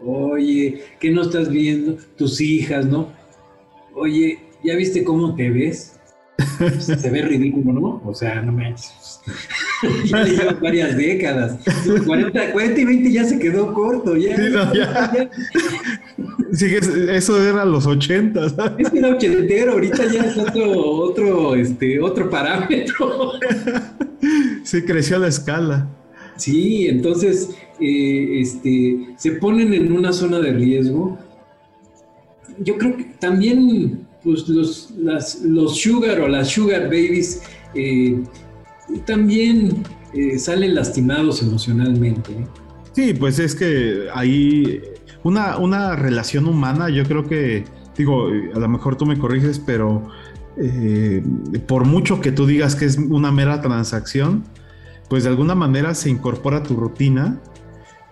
[0.06, 1.97] oye, ¿qué no estás viendo?
[2.18, 3.12] Tus hijas, ¿no?
[3.95, 5.99] Oye, ¿ya viste cómo te ves?
[6.80, 8.01] se ve ridículo, ¿no?
[8.06, 8.74] O sea, no me...
[10.06, 11.60] ya lleva varias décadas.
[12.06, 14.36] 40, 40, y 20 ya se quedó corto, ya.
[14.36, 15.12] Sí, no, ya.
[16.54, 16.68] Sí,
[17.10, 18.45] eso era los 80.
[18.78, 23.34] Es que era ochentero, ahorita ya es otro, otro, este, otro parámetro.
[24.64, 25.89] Sí, creció la escala.
[26.38, 31.17] Sí, entonces eh, este, se ponen en una zona de riesgo.
[32.59, 34.91] Yo creo que también pues, los,
[35.43, 37.41] los sugar o las sugar babies
[37.75, 38.21] eh,
[39.05, 42.47] también eh, salen lastimados emocionalmente.
[42.93, 44.81] Sí, pues es que ahí
[45.23, 47.63] una, una relación humana, yo creo que,
[47.97, 50.07] digo, a lo mejor tú me corriges, pero
[51.67, 54.43] por mucho que tú digas que es una mera transacción,
[55.10, 57.39] pues de alguna manera se incorpora a tu rutina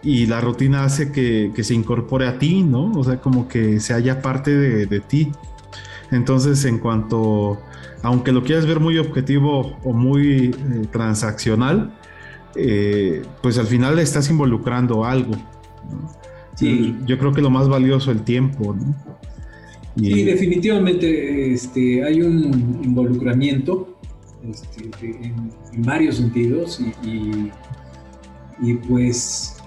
[0.03, 2.91] y la rutina hace que, se incorpore a ti, ¿no?
[2.91, 5.31] O sea, como que se haya parte de, ti.
[6.11, 7.61] Entonces, en cuanto,
[8.01, 10.53] aunque lo quieras ver muy objetivo o muy eh,
[10.91, 11.93] transaccional,
[12.55, 15.33] eh, pues al final le estás involucrando algo.
[16.55, 16.95] Sí.
[17.05, 18.95] Yo creo que lo más valioso es el tiempo, ¿no?
[19.95, 23.90] Y, definitivamente este, hay un involucramiento
[24.49, 25.51] este, en,
[25.83, 27.51] varios sentidos y,
[28.61, 29.57] y, pues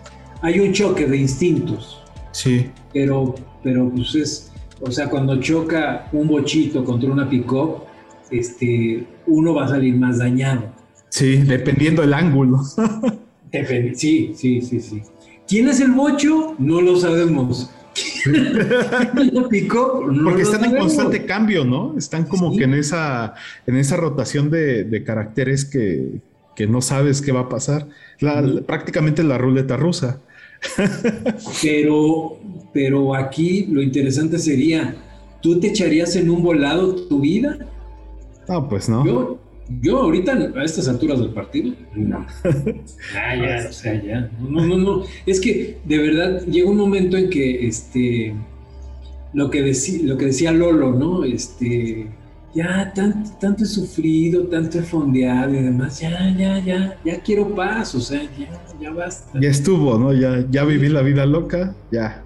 [0.43, 2.03] hay un choque de instintos.
[2.33, 2.71] Sí.
[2.93, 7.51] Pero, pero pues es, o sea, cuando choca un bochito contra una pick
[8.31, 10.73] este, uno va a salir más dañado.
[11.09, 12.61] Sí, dependiendo del ángulo.
[13.95, 15.03] sí, sí, sí, sí.
[15.47, 16.55] ¿Quién es el bocho?
[16.59, 17.71] No lo sabemos.
[20.25, 21.97] Porque están en constante cambio, ¿no?
[21.99, 23.35] Están como que en esa,
[23.67, 26.21] en esa rotación de, caracteres que,
[26.67, 27.87] no sabes qué va a pasar.
[28.67, 30.21] prácticamente la ruleta rusa.
[31.63, 32.39] pero,
[32.73, 34.97] pero aquí lo interesante sería,
[35.43, 37.59] ¿tú te echarías en un volado tu vida?
[38.49, 39.05] Ah, pues no.
[39.05, 39.39] Yo,
[39.81, 42.27] yo ahorita a estas alturas del partido, no.
[43.17, 44.31] Ah, ya, o sea, ya.
[44.41, 45.05] No, no, no.
[45.27, 48.35] Es que de verdad llega un momento en que este
[49.33, 51.25] lo que decía, lo que decía Lolo, ¿no?
[51.25, 52.09] Este
[52.55, 57.53] ya tanto, tanto he sufrido, tanto he fondeado y demás, ya, ya, ya, ya quiero
[57.55, 58.49] paz, o sea, ya,
[58.81, 59.39] ya basta.
[59.41, 60.13] Ya estuvo, ¿no?
[60.13, 62.23] Ya, ya viví la vida loca, ya.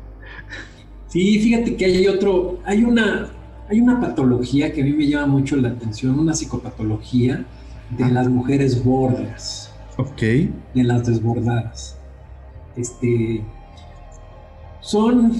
[1.08, 3.30] Sí, fíjate que hay otro, hay una,
[3.68, 7.44] hay una patología que a mí me llama mucho la atención, una psicopatología
[7.90, 9.70] de las mujeres bordas.
[9.96, 10.20] Ok.
[10.20, 11.96] De las desbordadas.
[12.76, 13.44] Este.
[14.80, 15.32] Son.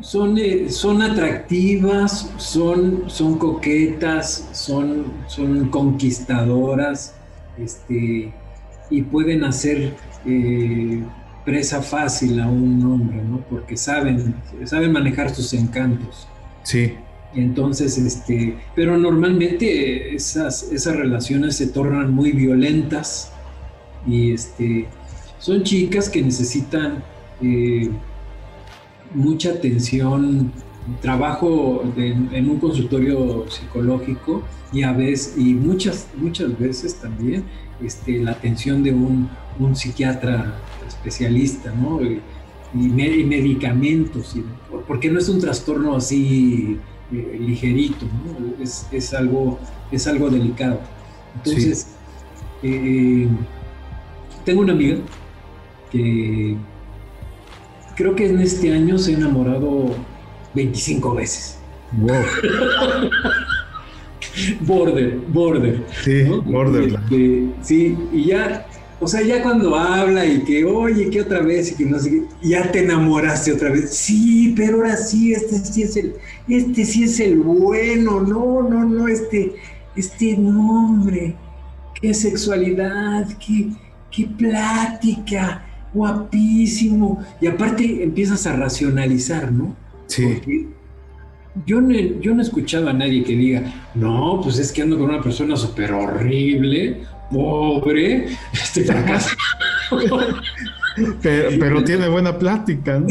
[0.00, 7.16] Son, eh, son atractivas, son, son coquetas, son, son conquistadoras,
[7.58, 8.32] este,
[8.90, 11.02] y pueden hacer eh,
[11.44, 13.38] presa fácil a un hombre, ¿no?
[13.50, 14.36] Porque saben,
[14.66, 16.28] saben manejar sus encantos.
[16.62, 16.94] Sí.
[17.34, 23.32] Entonces, este, pero normalmente esas, esas relaciones se tornan muy violentas
[24.06, 24.86] y este,
[25.38, 27.04] son chicas que necesitan
[27.42, 27.90] eh,
[29.14, 30.52] mucha atención,
[31.02, 37.44] trabajo en un consultorio psicológico y a veces, y muchas, muchas veces también
[37.84, 39.28] este, la atención de un,
[39.74, 40.54] psiquiatra
[40.86, 42.00] especialista, ¿no?
[42.02, 42.20] Y,
[42.74, 44.36] medicamentos,
[44.86, 46.78] porque no es un trastorno así
[47.12, 48.06] eh, ligerito,
[48.60, 49.58] es, algo,
[49.90, 50.80] es algo delicado.
[51.36, 51.88] Entonces,
[52.62, 53.26] eh,
[54.44, 54.98] tengo una amiga
[55.90, 56.56] que
[57.96, 59.94] creo que en este año se ha enamorado
[60.54, 61.58] 25 veces.
[64.60, 65.84] border, border.
[66.04, 66.94] Sí, border.
[66.94, 68.67] Este, sí, y ya
[69.00, 72.10] o sea, ya cuando habla y que, oye, que otra vez y que no sé
[72.10, 73.90] qué, ya te enamoraste otra vez.
[73.94, 76.14] Sí, pero ahora sí, este sí es el,
[76.48, 78.20] este sí es el bueno.
[78.20, 79.52] No, no, no, este,
[79.94, 81.36] este nombre,
[82.00, 83.68] qué sexualidad, qué,
[84.10, 87.24] qué plática, guapísimo.
[87.40, 89.76] Y aparte empiezas a racionalizar, ¿no?
[90.08, 90.40] Sí.
[91.66, 94.98] yo no, yo no he escuchado a nadie que diga, no, pues es que ando
[94.98, 99.30] con una persona súper horrible pobre, este fracaso.
[101.22, 103.06] Pero, tiene buena plática, ¿no?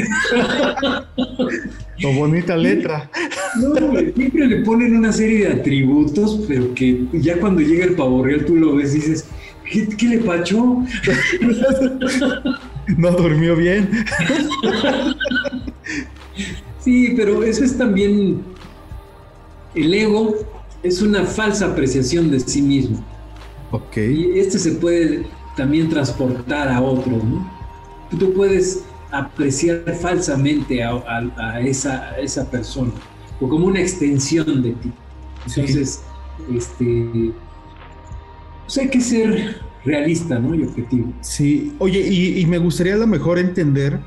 [2.03, 3.09] o bonita letra.
[3.59, 3.75] No,
[4.15, 8.45] siempre le ponen una serie de atributos, pero que ya cuando llega el pavo real
[8.45, 9.25] tú lo ves y dices,
[9.97, 10.83] ¿qué, le pachó?
[12.97, 13.89] no durmió bien.
[16.79, 18.41] sí, pero eso es también
[19.75, 20.35] el ego,
[20.83, 23.03] es una falsa apreciación de sí mismo.
[23.95, 27.51] Y este se puede también transportar a otro, ¿no?
[28.17, 32.91] Tú puedes apreciar falsamente a, esa, esa persona
[33.39, 34.91] o como una extensión de ti.
[35.47, 36.03] Entonces,
[36.53, 37.31] este,
[38.65, 40.55] pues hay que ser realista, ¿no?
[40.55, 41.13] Y objetivo.
[41.21, 43.99] Sí, oye, y, me gustaría a lo mejor entender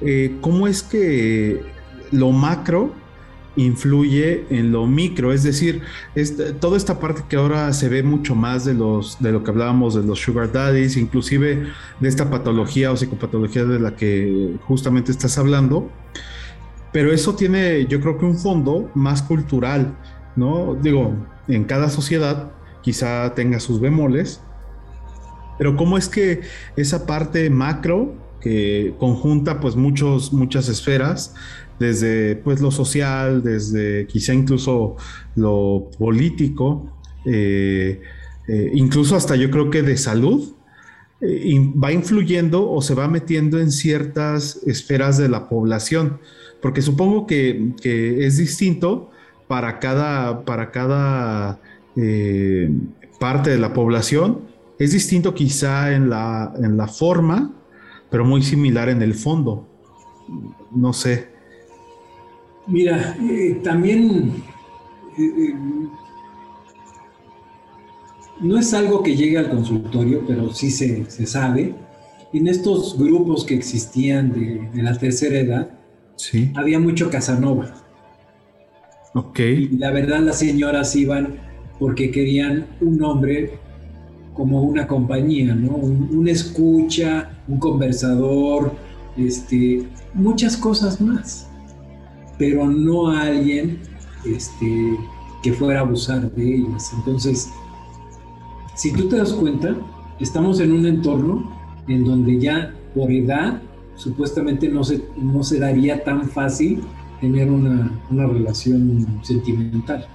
[0.00, 1.62] eh, cómo es que
[2.10, 2.92] lo macro
[3.56, 5.82] influye en lo micro, es decir,
[6.60, 9.94] toda esta parte que ahora se ve mucho más de los de lo que hablábamos
[9.94, 11.66] de los sugar daddies, inclusive
[12.00, 15.90] de esta patología o psicopatología de la que justamente estás hablando,
[16.92, 19.96] pero eso tiene, yo creo que un fondo más cultural,
[20.36, 20.74] ¿no?
[20.74, 21.14] Digo,
[21.48, 22.52] en cada sociedad
[22.82, 24.40] quizá tenga sus bemoles,
[25.58, 26.42] pero cómo es que
[26.76, 31.34] esa parte macro que conjunta pues muchos, muchas esferas,
[31.78, 34.96] desde pues lo social, desde quizá incluso
[35.34, 36.92] lo político,
[37.24, 38.00] eh,
[38.48, 40.52] eh, incluso hasta yo creo que de salud,
[41.20, 46.20] eh, va influyendo o se va metiendo en ciertas esferas de la población,
[46.62, 49.10] porque supongo que, que es distinto
[49.48, 51.60] para cada, para cada
[53.18, 54.40] parte de la población,
[54.78, 57.54] es distinto quizá en la, en la forma,
[58.10, 59.66] pero muy similar en el fondo.
[60.74, 61.35] No sé.
[62.66, 64.42] Mira, eh, también
[65.16, 65.54] eh, eh,
[68.40, 71.74] no es algo que llegue al consultorio, pero sí se, sabe.
[72.32, 75.70] En estos grupos que existían de, la tercera edad,
[76.16, 76.50] sí.
[76.54, 77.72] había mucho Casanova.
[79.14, 79.38] Ok.
[79.38, 81.36] Y la verdad las señoras iban
[81.78, 83.58] porque querían un hombre
[84.34, 85.76] como una compañía, ¿no?
[85.76, 88.72] Un, escucha, un conversador,
[89.16, 91.48] este, muchas cosas más,
[92.38, 93.78] pero no alguien
[94.24, 94.96] este,
[95.42, 96.92] que fuera a abusar de ellas.
[96.96, 97.52] Entonces,
[98.74, 99.76] si tú te das cuenta,
[100.20, 101.50] estamos en un entorno
[101.88, 103.60] en donde ya por edad
[103.94, 106.82] supuestamente no se, no se daría tan fácil
[107.20, 110.06] tener una, relación sentimental.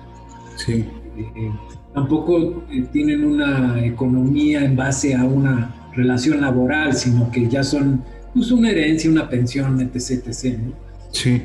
[0.56, 0.86] Sí.
[1.18, 1.52] Eh,
[1.94, 8.04] tampoco eh, tienen una economía en base a una relación laboral, sino que ya son
[8.34, 10.28] pues, una herencia, una pensión, etc.
[10.28, 10.60] etc
[11.12, 11.42] Sí.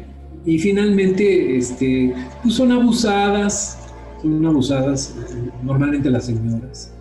[0.46, 3.78] Y finalmente, este, pues son abusadas,
[4.22, 6.92] son abusadas eh, normalmente las señoras.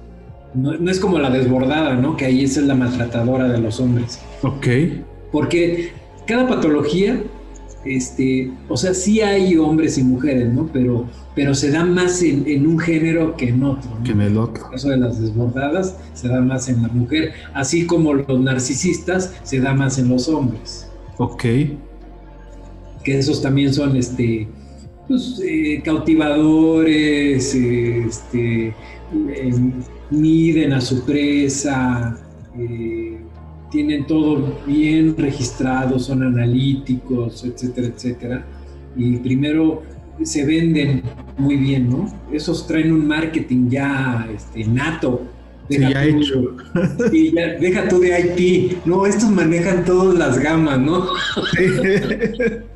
[0.53, 2.17] No, no, es como la desbordada, ¿no?
[2.17, 4.19] Que ahí es la maltratadora de los hombres.
[4.41, 4.67] Ok.
[5.31, 5.91] Porque
[6.25, 7.21] cada patología
[7.85, 10.67] este, o sea, sí hay hombres y mujeres, ¿no?
[10.73, 13.91] Pero, pero se da más en, un género que en otro.
[14.03, 14.71] Que en el otro.
[14.73, 19.59] Eso de las desbordadas se da más en la mujer, así como los narcisistas se
[19.59, 20.89] da más en los hombres.
[21.17, 21.45] Ok.
[23.05, 24.47] Que esos también son, este,
[25.07, 29.53] pues, eh, cautivadores, este, eh,
[30.09, 32.17] miden a su presa.
[32.57, 33.17] Eh,
[33.71, 38.45] tienen todo bien registrado, son analíticos, etcétera, etcétera.
[38.95, 39.83] Y primero
[40.23, 41.03] se venden
[41.37, 42.07] muy bien, ¿no?
[42.31, 45.23] Esos traen un marketing ya este, nato.
[45.67, 46.55] Deja ya hecho.
[47.35, 48.85] Ya, deja tú de IT.
[48.85, 51.05] No, estos manejan todas las gamas, ¿no?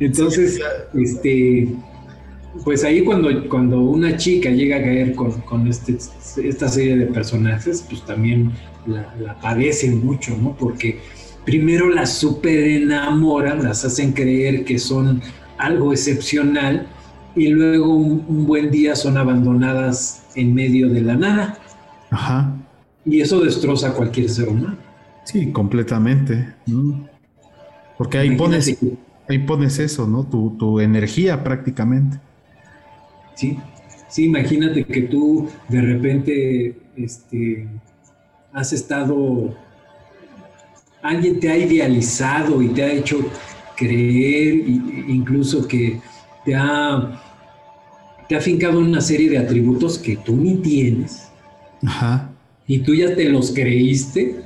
[0.00, 0.60] Entonces,
[0.94, 1.68] este,
[2.62, 5.96] pues ahí cuando, cuando una chica llega a caer con, con este,
[6.42, 8.52] esta serie de personajes, pues también
[8.86, 10.54] la, padecen mucho, ¿no?
[10.56, 11.00] Porque
[11.44, 15.22] primero las super enamoran, las hacen creer que son
[15.58, 16.86] algo excepcional
[17.34, 21.58] y luego un, buen día son abandonadas en medio de la nada.
[22.10, 22.54] Ajá.
[23.04, 24.76] Y eso destroza a cualquier ser humano.
[25.24, 26.54] Sí, completamente.
[28.04, 28.76] Porque ahí pones,
[29.30, 30.24] ahí pones eso, ¿no?
[30.24, 32.18] Tu, tu, energía prácticamente.
[33.34, 33.56] Sí,
[34.10, 37.66] sí, imagínate que tú de repente, este,
[38.52, 39.56] has estado,
[41.00, 43.20] alguien te ha idealizado y te ha hecho
[43.74, 44.68] creer,
[45.08, 45.98] incluso que
[46.44, 47.22] te ha,
[48.28, 51.30] te ha fincado una serie de atributos que tú ni tienes.
[51.86, 52.30] Ajá.
[52.66, 54.43] Y tú ya te los creíste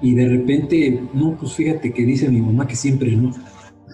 [0.00, 3.32] y de repente, no, pues fíjate que dice mi mamá que siempre no.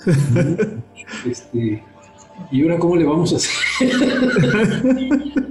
[1.30, 1.82] este,
[2.50, 3.52] ¿Y ahora cómo le vamos a hacer?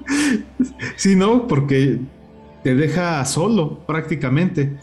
[0.96, 2.00] sí, no, porque
[2.64, 4.78] te deja solo prácticamente.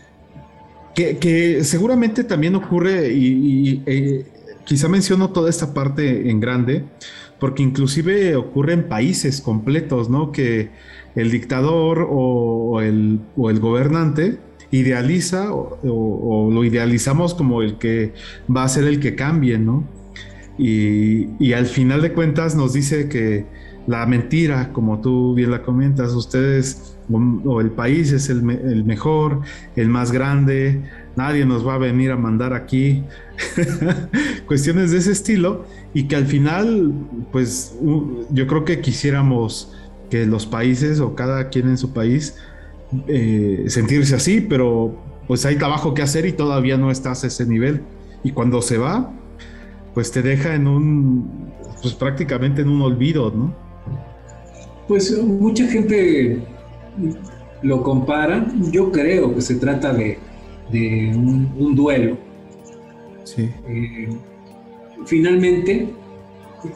[0.94, 4.26] Que, seguramente también ocurre y, eh,
[4.64, 6.84] quizá menciono toda esta parte en grande,
[7.38, 10.30] porque inclusive ocurre en países completos, ¿no?
[10.30, 10.68] Que
[11.14, 14.38] el dictador o, el, gobernante
[14.70, 18.12] idealiza o, lo idealizamos como el que
[18.54, 19.84] va a ser el que cambie, ¿no?
[20.58, 23.46] Y, al final de cuentas nos dice que
[23.86, 29.40] la mentira, como tú bien la comentas, ustedes o el país es el, mejor,
[29.74, 30.80] el más grande,
[31.16, 33.02] nadie nos va a venir a mandar aquí
[34.46, 36.92] cuestiones de ese estilo y que al final,
[37.32, 37.74] pues
[38.30, 39.72] yo creo que quisiéramos
[40.08, 42.36] que los países o cada quien en su país
[43.06, 44.96] eh, sentirse así, pero
[45.26, 47.82] pues hay trabajo que hacer y todavía no estás a ese nivel.
[48.24, 49.12] Y cuando se va,
[49.94, 51.52] pues te deja en un,
[51.82, 53.54] pues prácticamente en un olvido, ¿no?
[54.88, 56.42] Pues mucha gente
[57.62, 60.18] lo compara, yo creo que se trata de,
[60.72, 62.16] un, duelo.
[63.24, 63.50] Sí.
[63.68, 64.08] Eh,
[65.06, 65.90] finalmente,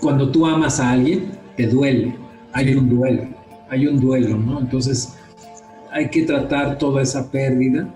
[0.00, 2.14] cuando tú amas a alguien, te duele,
[2.52, 3.26] hay un duelo,
[3.68, 4.60] hay un duelo, ¿no?
[4.60, 5.16] Entonces
[5.94, 7.88] hay que tratar toda esa pérdida,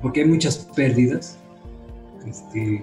[0.00, 1.38] porque hay muchas pérdidas
[2.26, 2.82] este,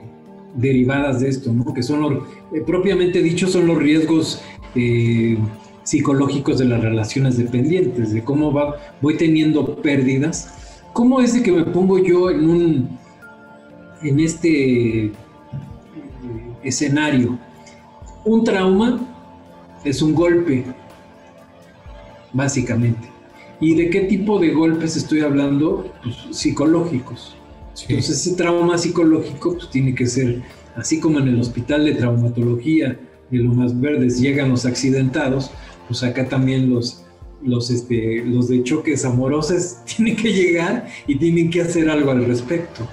[0.54, 1.74] derivadas de esto, ¿no?
[1.74, 2.24] Que son los,
[2.54, 4.44] eh, propiamente dicho, son los riesgos
[4.76, 5.40] eh,
[5.82, 10.54] psicológicos de las relaciones dependientes, de cómo va, voy teniendo pérdidas.
[10.94, 13.00] ¿Cómo es de que me pongo yo en un
[14.04, 15.12] en este eh,
[16.64, 17.40] escenario?
[18.24, 19.02] Un trauma
[19.84, 20.64] es un golpe,
[22.32, 23.13] básicamente.
[23.64, 25.90] ¿Y de qué tipo de golpes estoy hablando?
[26.04, 27.34] Pues, psicológicos.
[27.88, 30.42] Entonces ese trauma psicológico pues, tiene que ser,
[30.76, 33.00] así como en el hospital de traumatología
[33.30, 35.50] de más Verdes llegan los accidentados,
[35.88, 37.06] pues acá también los,
[37.42, 42.26] los, este, los de choques amorosos tienen que llegar y tienen que hacer algo al
[42.26, 42.86] respecto.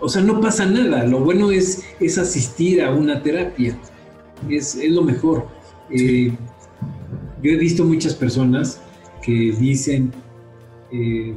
[0.00, 3.76] O sea, no pasa nada, lo bueno es, es asistir a una terapia,
[4.48, 5.48] es, lo mejor.
[5.90, 6.32] Eh,
[7.42, 8.80] yo he visto muchas personas
[9.22, 10.12] que dicen,
[10.90, 11.34] eh,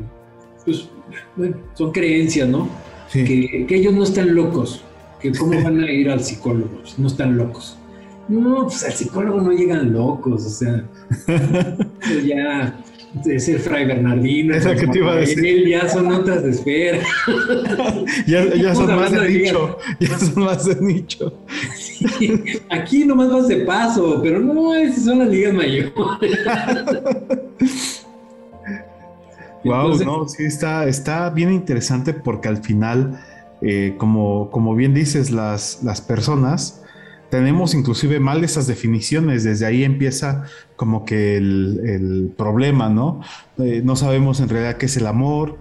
[0.66, 0.90] pues,
[1.36, 2.68] bueno, son creencias, ¿no?
[3.12, 4.84] Que, que, ellos no están locos,
[5.22, 7.78] que cómo van a ir al psicólogo, no están locos.
[8.28, 10.84] No, pues al psicólogo no llegan locos, o sea,
[12.26, 12.84] ya
[13.26, 14.56] es el Fray Bernardino.
[14.56, 15.68] Es que te iba a decir.
[15.68, 17.00] ya son otras de espera.
[18.28, 19.78] ya, son más de nicho.
[20.00, 21.34] Ya son más de nicho.
[22.70, 25.94] aquí nomás vas de paso, pero no, esas son las ligas mayores.
[29.64, 33.20] wow, no, sí, está, está bien interesante porque al final,
[33.62, 36.85] eh, como, como bien dices, las, las personas
[37.30, 40.44] tenemos inclusive mal esas definiciones, desde ahí empieza
[40.76, 43.22] como que el, problema, ¿no?
[43.58, 45.58] Eh, no sabemos en realidad qué es el amor,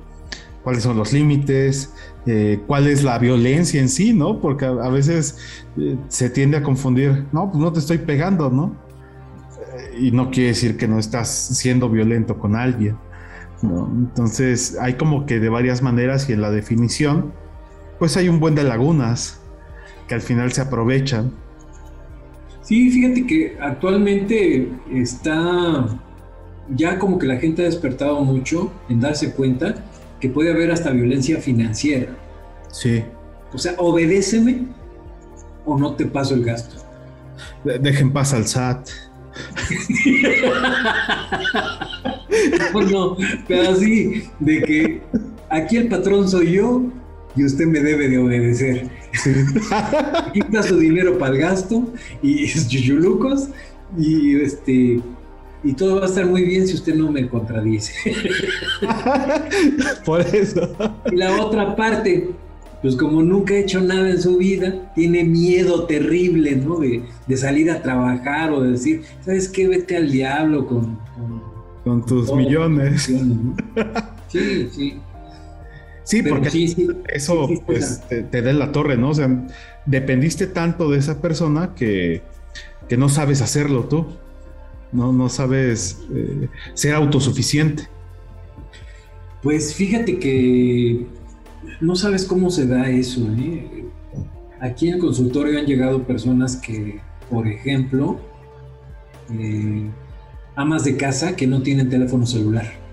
[0.62, 1.92] cuáles son los límites,
[2.26, 4.40] eh, cuál es la violencia en sí, ¿no?
[4.40, 5.38] Porque a, veces
[5.78, 8.84] eh, se tiende a confundir, no, pues no te estoy pegando, ¿no?
[9.98, 12.96] y no quiere decir que no estás siendo violento con alguien.
[13.62, 13.90] ¿no?
[13.92, 17.32] Entonces hay como que de varias maneras y en la definición,
[17.98, 19.40] pues hay un buen de lagunas
[20.08, 21.32] que al final se aprovechan
[22.64, 25.86] Sí, fíjate que actualmente está
[26.74, 29.74] ya como que la gente ha despertado mucho en darse cuenta
[30.18, 32.16] que puede haber hasta violencia financiera.
[32.72, 33.04] Sí.
[33.52, 34.68] O sea, obedéceme
[35.66, 36.76] o no te paso el gasto.
[37.64, 38.88] Dejen paz al SAT.
[42.90, 43.16] no,
[43.46, 45.02] pero así, de que
[45.50, 46.82] aquí el patrón soy yo
[47.36, 48.88] y usted me debe de obedecer.
[50.32, 51.92] Quita su dinero para el gasto
[52.22, 53.48] y yuyulucos
[53.98, 55.00] y este
[55.64, 57.92] y todo va a estar muy bien si usted no me contradice.
[60.04, 60.76] Por eso.
[61.10, 62.32] Y la otra parte,
[62.82, 66.80] pues como nunca ha hecho nada en su vida, tiene miedo terrible, ¿no?
[66.80, 69.66] De, salir a trabajar o de decir, ¿sabes qué?
[69.66, 70.98] Vete al diablo con...
[71.82, 73.10] Con, tus millones.
[74.28, 74.94] Sí, sí.
[76.04, 79.10] Sí, porque eso pues, te, da la torre, ¿no?
[79.10, 79.46] O sea,
[79.86, 82.22] dependiste tanto de esa persona que,
[82.96, 84.06] no sabes hacerlo tú,
[84.92, 87.84] no, no sabes eh, ser autosuficiente.
[89.42, 91.06] Pues fíjate que
[91.80, 93.26] no sabes cómo se da eso.
[93.38, 93.86] ¿eh?
[94.60, 97.00] Aquí en el consultorio han llegado personas que,
[97.30, 98.20] por ejemplo,
[99.32, 99.88] eh,
[100.54, 102.83] amas de casa que no tienen teléfono celular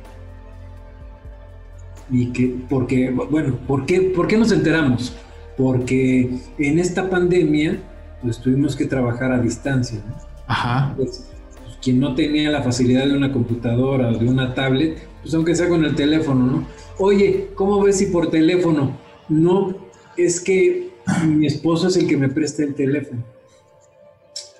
[2.11, 5.15] y que, porque, bueno, ¿por qué, ¿por qué nos enteramos?
[5.57, 7.79] Porque en esta pandemia,
[8.21, 10.15] pues tuvimos que trabajar a distancia, ¿no?
[10.45, 10.93] Ajá.
[10.97, 11.29] Pues,
[11.63, 15.55] pues, quien no tenía la facilidad de una computadora o de una tablet, pues aunque
[15.55, 16.67] sea con el teléfono, ¿no?
[16.97, 18.97] Oye, ¿cómo ves si por teléfono?
[19.29, 19.75] No,
[20.17, 20.91] es que
[21.25, 23.23] mi esposo es el que me presta el teléfono.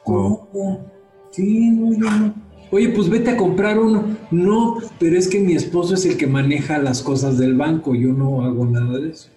[0.03, 0.89] ¿Cómo?
[1.31, 4.18] Sí, no, yo no Oye, pues vete a comprar uno.
[4.31, 7.93] No, pero es que mi esposo es el que maneja las cosas del banco.
[7.95, 9.30] Yo no hago nada de eso.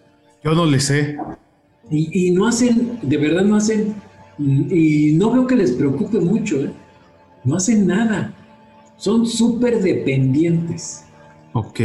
[0.45, 1.17] Yo no le sé.
[1.91, 3.95] Y, no hacen, de verdad no hacen,
[4.39, 6.71] y no veo que les preocupe mucho, ¿eh?
[7.45, 8.35] No hacen nada.
[8.97, 11.05] Son súper dependientes.
[11.53, 11.81] Ok.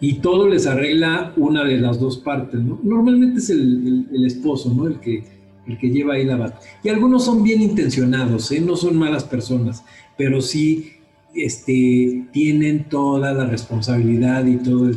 [0.00, 2.80] y todo les arregla una de las dos partes, ¿no?
[2.82, 4.86] Normalmente es el, esposo, ¿no?
[4.86, 5.24] El que,
[5.66, 6.60] el que lleva ahí la bata.
[6.82, 8.60] Y algunos son bien intencionados, ¿eh?
[8.60, 9.84] No son malas personas,
[10.16, 10.92] pero sí
[11.34, 14.90] este, tienen toda la responsabilidad y toda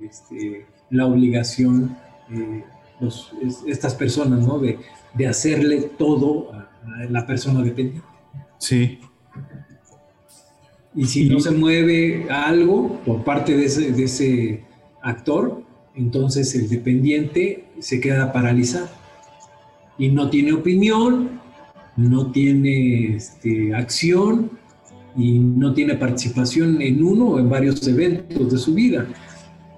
[0.00, 1.96] este, la obligación,
[2.30, 2.64] eh,
[3.66, 4.58] estas personas, ¿no?
[4.58, 4.78] De,
[5.14, 6.68] de hacerle todo a,
[7.08, 8.06] la persona dependiente.
[8.58, 8.98] Sí.
[10.94, 14.64] Y si no se mueve algo por parte de ese, de ese
[15.00, 15.62] actor,
[15.94, 18.88] entonces el dependiente se queda paralizado
[19.98, 21.40] y no tiene opinión,
[21.96, 24.50] no tiene este, acción
[25.16, 29.06] y no tiene participación en uno o en varios eventos de su vida.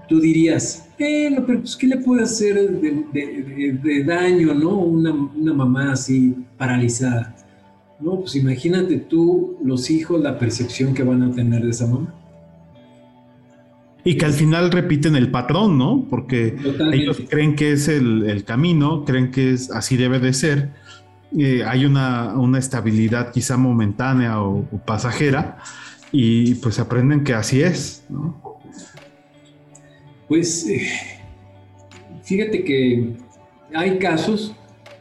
[0.08, 4.78] Tú dirías, eh, pero pues, ¿qué le puede hacer de, daño, no?
[4.78, 7.34] Una, una, mamá así paralizada.
[8.00, 12.14] No, pues imagínate tú, los hijos, la percepción que van a tener de esa mamá.
[14.04, 16.06] Y que al final repiten el patrón, ¿no?
[16.10, 16.56] Porque
[16.92, 20.70] ellos creen que es el, camino, creen que es así debe de ser.
[21.36, 25.58] Eh, hay una, una, estabilidad quizá momentánea o, pasajera
[26.12, 28.60] y pues aprenden que así es, ¿no?
[30.28, 30.86] Pues eh,
[32.22, 33.16] fíjate que
[33.74, 34.54] hay casos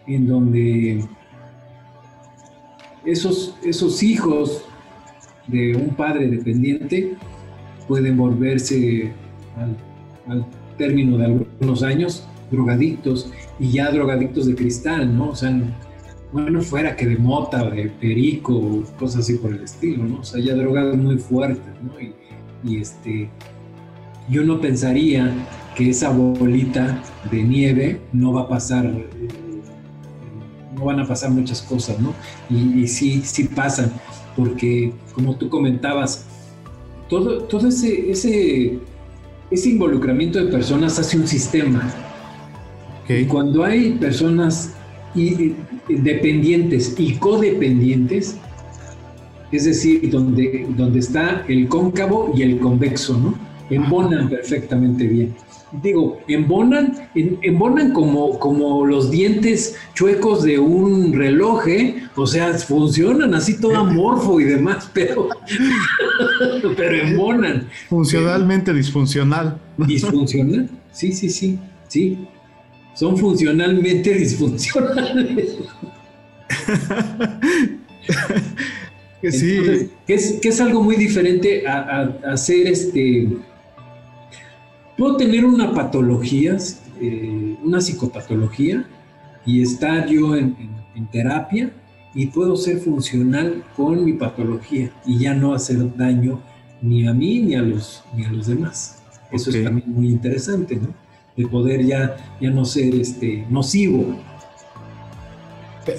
[0.08, 1.06] en donde
[3.06, 4.64] esos, esos hijos
[5.48, 7.16] de un padre dependiente
[7.88, 9.12] pueden volverse
[10.28, 10.46] al,
[10.78, 13.30] término de algunos años drogadictos
[13.60, 15.30] y ya drogadictos de cristal, ¿no?
[15.30, 15.56] O sea,
[16.32, 20.22] bueno, fuera que de mota, de perico, cosas así por el estilo, ¿no?
[20.22, 21.92] O sea, ya drogados muy fuertes, ¿no?
[22.64, 23.30] Y, este,
[24.30, 25.32] yo no pensaría
[25.76, 29.28] que esa bolita de nieve no va a pasar, eh,
[30.76, 32.14] no van a pasar muchas cosas, ¿no?
[32.50, 33.92] Y, y sí, sí pasan,
[34.36, 36.26] porque como tú comentabas,
[37.22, 38.80] todo, ese, ese,
[39.52, 41.94] ese involucramiento de personas hace un sistema.
[43.08, 44.74] Y cuando hay personas
[45.88, 48.38] dependientes y codependientes,
[49.52, 53.36] es decir, donde, donde está el cóncavo y el convexo, ¿no?
[53.70, 55.36] Embonan perfectamente bien
[55.82, 62.04] digo, embonan, embonan como, como los dientes chuecos de un reloj, ¿eh?
[62.16, 65.30] o sea, funcionan así todo amorfo y demás, pero,
[66.78, 67.68] pero embonan.
[67.90, 69.60] Funcionalmente disfuncional.
[69.78, 70.70] ¿Disfuncional?
[70.92, 72.28] Sí, sí, sí, sí.
[72.94, 75.58] Son funcionalmente disfuncionales.
[79.32, 79.90] sí.
[80.06, 83.28] que, es, que es algo muy diferente a, a hacer este
[84.98, 86.58] Puedo tener una patología,
[87.02, 88.86] eh, una psicopatología,
[89.46, 90.56] y estar yo en,
[91.12, 91.72] terapia
[92.14, 96.40] y puedo ser funcional con mi patología y ya no hacer daño
[96.82, 99.02] ni a mí ni a los, ni a los demás.
[99.32, 100.90] Eso es también muy interesante, ¿no?
[101.36, 104.16] De poder ya, ya no ser este, nocivo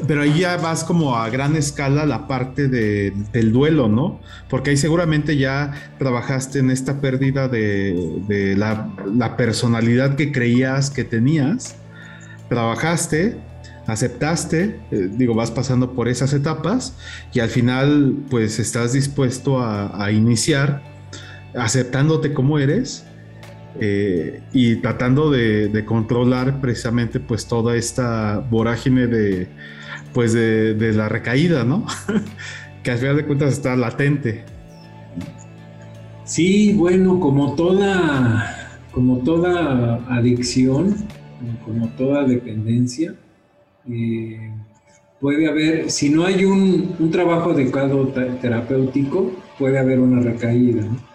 [0.07, 4.21] pero ahí ya vas como a gran escala la parte del duelo, ¿no?
[4.49, 11.77] Porque ahí seguramente ya trabajaste en esta pérdida de, la, personalidad que creías que tenías.
[12.49, 13.37] Trabajaste,
[13.87, 16.95] aceptaste, eh, digo, vas pasando por esas etapas
[17.33, 20.83] y al final pues estás dispuesto a, iniciar
[21.57, 23.05] aceptándote como eres
[23.81, 29.49] eh, y tratando de, controlar precisamente pues toda esta vorágine de
[30.13, 31.85] pues de, la recaída, ¿no?
[32.85, 34.45] que al final de cuentas está latente.
[36.25, 40.95] Sí, bueno, como toda, como toda adicción,
[41.65, 43.15] como toda dependencia,
[43.91, 44.53] eh,
[45.21, 48.07] puede haber, si no hay un, un trabajo adecuado
[48.41, 50.85] terapéutico, puede haber una recaída.
[50.85, 51.14] ¿no?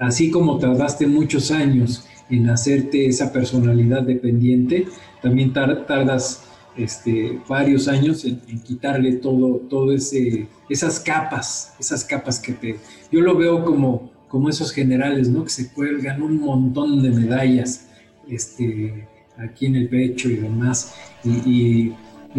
[0.00, 4.86] Así como tardaste muchos años en hacerte esa personalidad dependiente,
[5.22, 6.44] también tardas
[6.76, 12.76] este, varios años en, quitarle todo, todo ese, esas capas, esas capas que te...
[13.12, 15.44] Yo lo veo como, como esos generales, ¿no?
[15.44, 17.88] Que se cuelgan un montón de medallas
[18.28, 19.06] este,
[19.36, 20.94] aquí en el pecho y demás.
[21.24, 21.92] y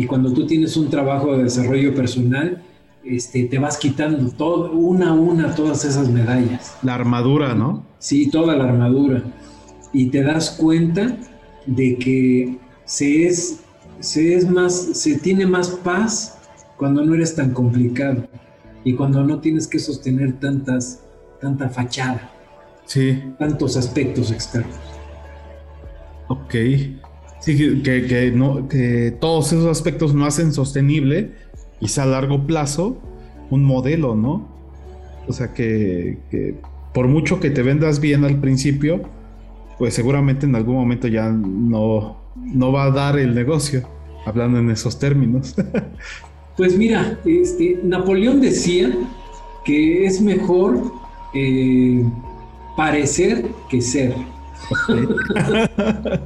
[0.07, 2.63] cuando tú tienes un trabajo de desarrollo personal,
[3.11, 6.77] este, te vas quitando todo, una a una todas esas medallas.
[6.81, 7.85] La armadura, ¿no?
[7.99, 9.23] Sí, toda la armadura.
[9.91, 11.17] Y te das cuenta
[11.65, 13.59] de que se es,
[13.99, 16.38] se es más, se tiene más paz
[16.77, 18.27] cuando no eres tan complicado
[18.83, 21.03] y cuando no tienes que sostener tantas,
[21.39, 22.31] tanta fachada.
[22.85, 23.21] Sí.
[23.38, 24.75] Tantos aspectos externos.
[26.27, 26.55] Ok.
[27.41, 31.33] Sí, que, que, no, que todos esos aspectos no hacen sostenible
[31.82, 32.98] quizá a largo plazo
[33.49, 34.48] un modelo, ¿no?
[35.28, 36.20] O sea, que,
[36.94, 39.02] por mucho que te vendas bien al principio,
[39.78, 43.88] pues seguramente en algún momento ya no, no va a dar el negocio,
[44.26, 45.56] hablando en esos términos.
[46.58, 48.91] Pues mira, este, Napoleón decía
[49.64, 50.91] que es mejor
[51.34, 52.03] eh,
[52.76, 54.14] parecer que ser.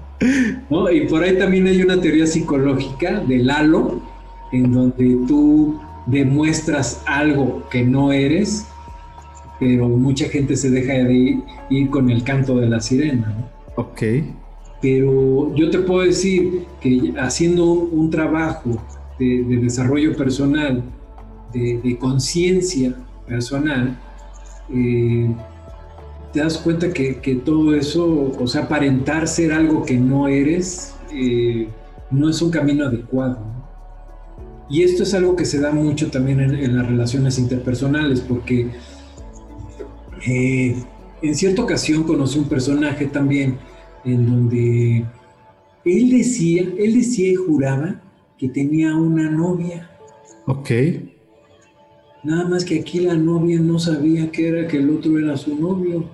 [0.92, 4.02] Y por ahí también hay una teoría psicológica del halo,
[4.52, 8.66] en donde tú demuestras algo que no eres,
[9.60, 13.34] pero mucha gente se deja de ir, con el canto de la sirena.
[13.76, 14.02] Ok.
[14.82, 18.72] Pero yo te puedo decir que haciendo un, trabajo
[19.18, 20.84] de, desarrollo personal,
[21.54, 22.94] de, conciencia
[23.28, 23.98] personal,
[24.74, 25.34] eh,
[26.34, 31.68] te das cuenta que, todo eso, o sea, aparentar ser algo que no eres, eh,
[32.12, 33.55] no es un camino adecuado.
[34.70, 38.72] Y esto es algo que se da mucho también en, las relaciones interpersonales, porque
[40.28, 40.76] eh,
[41.22, 43.60] en cierta ocasión conocí un personaje también
[44.04, 45.06] en donde
[45.86, 48.02] él decía, él decía y juraba
[48.38, 49.90] que tenía una novia.
[50.48, 50.72] Ok.
[52.24, 55.56] Nada más que aquí la novia no sabía que era que el otro era su
[55.56, 56.10] novio.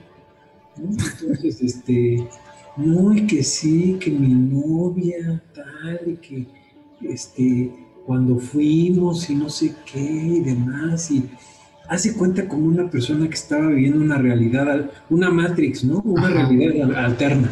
[0.77, 2.27] Entonces, este,
[2.75, 6.47] no, y que sí, que mi novia, tal, y que,
[7.01, 7.71] este,
[8.11, 11.29] cuando fuimos y no sé qué y demás, y
[11.87, 16.01] hace cuenta como una persona que estaba viviendo una realidad, una Matrix, ¿no?
[16.01, 17.49] Una realidad alterna.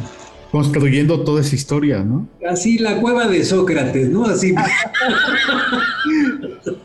[0.51, 2.27] Construyendo toda esa historia, ¿no?
[2.45, 4.25] Así la cueva de Sócrates, ¿no?
[4.25, 4.53] Así.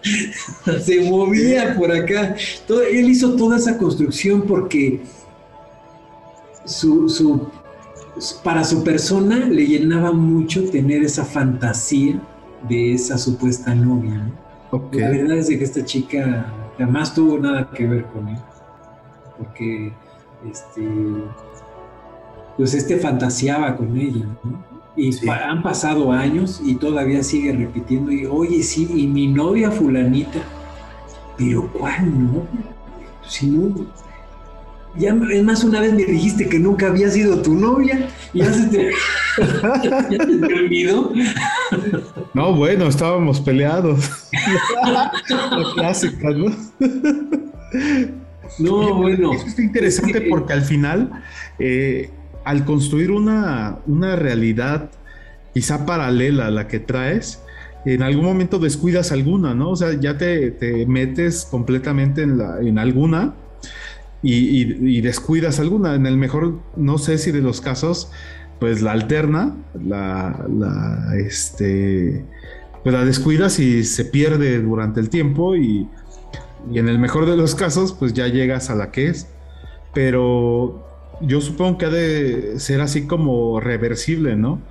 [0.84, 2.36] Se movía por acá.
[2.68, 5.00] Todo, él hizo toda esa construcción porque
[6.64, 7.48] su,
[8.44, 12.22] para su persona le llenaba mucho tener esa fantasía
[12.68, 14.30] de esa supuesta novia.
[14.92, 16.46] La verdad es que esta chica
[16.78, 18.38] jamás tuvo nada que ver con él.
[19.38, 19.92] Porque
[20.50, 20.88] este,
[22.56, 24.26] pues este fantaseaba con ella.
[24.96, 28.12] Y han pasado años y todavía sigue repitiendo.
[28.12, 30.40] Y oye, sí, y mi novia fulanita.
[31.36, 32.42] Pero ¿cuál no?
[33.26, 33.86] Si no,
[34.96, 38.52] ya, es más, una vez me dijiste que nunca había sido tu novia y ya
[38.52, 38.92] se te,
[40.54, 41.12] olvidó.
[42.34, 44.10] No, bueno, estábamos peleados.
[44.84, 45.12] La
[45.74, 46.54] clásica, ¿no?
[48.58, 49.32] No, bueno.
[49.32, 51.22] Eso está interesante porque al final,
[51.58, 52.10] eh,
[52.44, 54.90] al construir una, una realidad
[55.54, 57.40] quizá paralela a la que traes,
[57.84, 59.70] en algún momento descuidas alguna, ¿no?
[59.70, 63.34] O sea, ya te, te metes completamente en, la, en alguna
[64.22, 65.94] y, descuidas alguna.
[65.94, 68.10] En el mejor, no sé si de los casos,
[68.64, 72.24] pues la alterna, la, la, este,
[72.82, 75.86] pues la descuidas y se pierde durante el tiempo y,
[76.72, 79.28] y en el mejor de los casos, pues ya llegas a la que es.
[79.92, 80.82] Pero
[81.20, 84.62] yo supongo que ha de ser así como reversible, ¿no?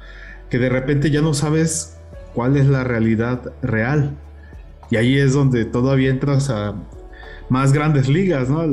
[0.49, 1.95] Que de repente ya no sabes
[2.34, 4.18] cuál es la realidad real.
[4.90, 6.74] Y ahí es donde todavía entras a,
[7.48, 8.64] más grandes ligas, ¿no?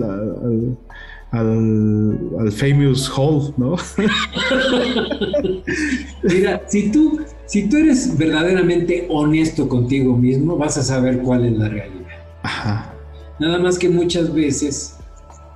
[1.31, 3.77] Al, al, famous Hall, ¿no?
[6.23, 11.57] Mira, si tú, si tú eres verdaderamente honesto contigo mismo, vas a saber cuál es
[11.57, 12.07] la realidad.
[12.43, 12.95] Ajá.
[13.39, 14.97] Nada más que muchas veces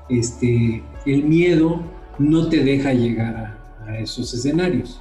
[0.09, 1.83] este, el miedo
[2.19, 5.01] no te deja llegar a, a esos escenarios.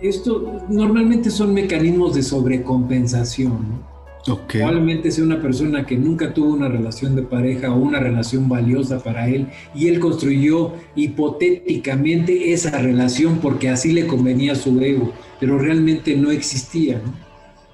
[0.00, 3.95] Esto normalmente son mecanismos de sobrecompensación, ¿no?
[4.26, 9.02] Probablemente sea una persona que nunca tuvo una relación de pareja o una relación valiosa
[9.02, 15.12] para él y él construyó hipotéticamente esa relación porque así le convenía a su ego,
[15.38, 17.00] pero realmente no existía.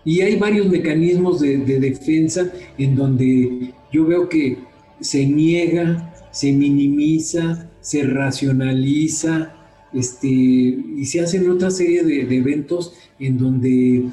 [0.05, 4.59] Y hay varios mecanismos de, defensa en donde yo veo que
[5.01, 9.55] se niega, se minimiza, se racionaliza,
[9.95, 14.11] este, y se hacen otra serie de eventos en donde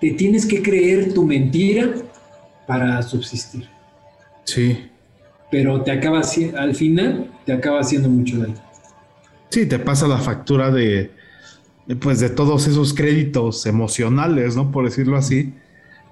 [0.00, 1.94] te tienes que creer tu mentira
[2.66, 3.68] para subsistir.
[4.44, 4.88] Sí.
[5.50, 6.22] Pero te acaba,
[6.58, 8.54] al final, te acaba haciendo mucho daño.
[9.50, 11.10] Sí, te pasa la factura de,
[12.00, 14.70] pues de todos esos créditos emocionales, ¿no?
[14.70, 15.54] Por decirlo así,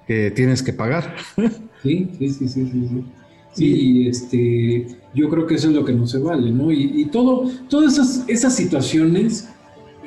[0.07, 1.15] que tienes que pagar.
[1.83, 3.05] Sí, sí, sí, sí, sí.
[3.53, 6.71] Sí, este, yo creo que eso es lo que no se vale, ¿no?
[6.71, 9.47] Y, todo, todas esas, esas situaciones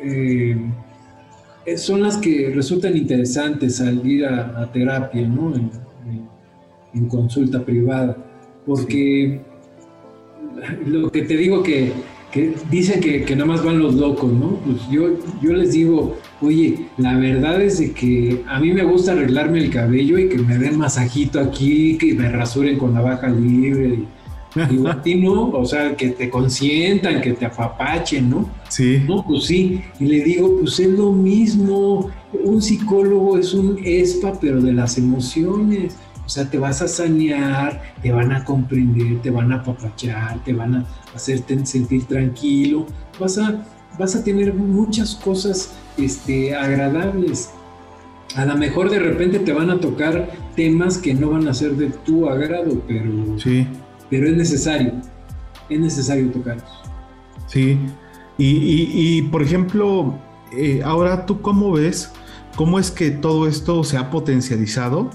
[0.03, 0.57] eh,
[1.77, 5.55] son las que resultan interesantes al ir a, terapia, ¿no?
[5.55, 8.17] En, consulta privada,
[8.67, 9.41] porque
[10.87, 11.93] lo que te digo que,
[12.69, 14.57] dicen que, nada más van los locos, ¿no?
[14.65, 19.13] Pues yo, yo les digo, oye, la verdad es de que a mí me gusta
[19.13, 23.29] arreglarme el cabello y que me den masajito aquí, que me rasuren con la baja
[23.29, 24.01] libre.
[24.69, 28.60] Digo, a ti no, o sea, que te consientan, que te afapachen, ¿no?
[28.71, 29.05] Sí.
[29.07, 29.83] No, pues sí.
[29.99, 32.11] Y le digo, pues es lo mismo.
[32.45, 35.97] Un psicólogo es un espa, pero de las emociones.
[36.25, 40.53] O sea, te vas a sanear, te van a comprender, te van a apapachar, te
[40.53, 42.87] van a hacerte sentir tranquilo.
[43.19, 43.67] Vas a,
[43.99, 47.51] vas a tener muchas cosas este, agradables.
[48.37, 51.73] A lo mejor de repente te van a tocar temas que no van a ser
[51.73, 53.11] de tu agrado, pero
[53.41, 53.67] Sí.
[54.09, 54.93] pero es necesario,
[55.69, 56.71] es necesario tocarlos.
[57.49, 57.77] Sí,
[58.45, 60.19] y, por ejemplo,
[60.53, 62.11] eh, ahora tú cómo ves,
[62.57, 65.11] cómo es que todo esto se ha potencializado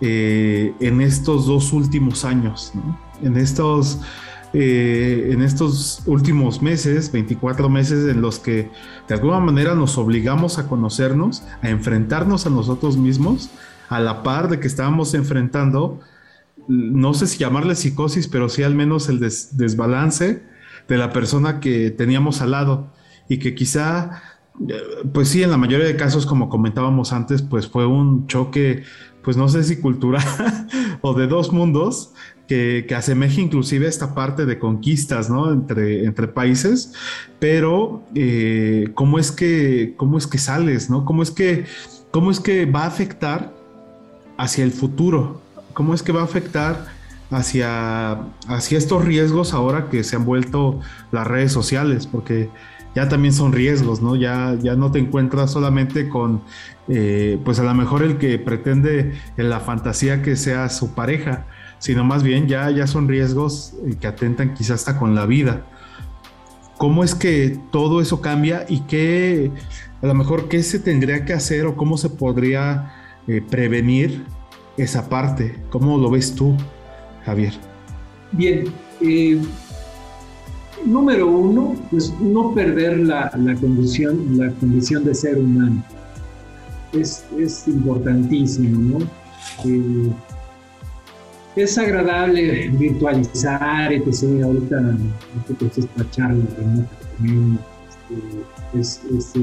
[0.00, 2.72] eh, en estos dos últimos años,
[3.22, 4.00] en, estos,
[4.52, 8.70] eh, en estos últimos meses, 24 meses en los que
[9.08, 13.50] de alguna manera nos obligamos a conocernos, a enfrentarnos a nosotros mismos,
[13.88, 16.00] a la par de que estábamos enfrentando,
[16.68, 20.42] no sé si llamarle psicosis, pero sí al menos el des- desbalance
[20.88, 22.92] de la persona que teníamos al lado
[23.28, 24.22] y que quizá,
[24.68, 24.74] eh,
[25.12, 28.82] pues sí, en la mayoría de casos, como comentábamos antes, pues fue un choque,
[29.22, 30.24] pues no sé si cultural
[31.00, 32.12] o de dos mundos
[32.46, 35.50] que, que asemeja inclusive esta parte de conquistas, ¿no?
[35.50, 36.92] Entre, entre países,
[37.38, 41.04] pero eh, ¿cómo, es que, ¿cómo es que sales, ¿no?
[41.04, 41.64] ¿Cómo es que,
[42.10, 43.52] ¿Cómo es que va a afectar
[44.36, 45.40] hacia el futuro?
[45.72, 46.93] ¿Cómo es que va a afectar
[47.30, 48.12] hacia,
[48.48, 50.80] hacia estos riesgos ahora que se han vuelto
[51.12, 52.06] las redes sociales?
[52.06, 52.50] Porque
[52.94, 54.16] ya también son riesgos, ¿no?
[54.16, 56.42] Ya, ya no te encuentras solamente con,
[56.88, 61.46] eh, pues a lo mejor el que pretende en la fantasía que sea su pareja,
[61.78, 65.66] sino más bien ya, ya son riesgos eh, que atentan quizás hasta con la vida.
[66.78, 69.50] ¿Cómo es que todo eso cambia y qué,
[70.02, 72.92] a lo mejor, qué se tendría que hacer o cómo se podría
[73.26, 74.24] eh, prevenir
[74.76, 75.60] esa parte?
[75.70, 76.56] ¿Cómo lo ves tú,
[77.24, 77.52] Javier?
[78.32, 78.64] Bien,
[79.00, 79.40] eh,
[80.84, 85.84] número uno, pues no perder la, la condición, la condición de ser humano.
[86.92, 89.04] Es, es importantísimo, ¿no?
[89.64, 90.10] Eh,
[91.56, 94.42] es agradable virtualizar, etc.
[94.44, 97.60] Ahorita, ahorita pues esta charla remota tenemos,
[98.74, 99.34] este, es,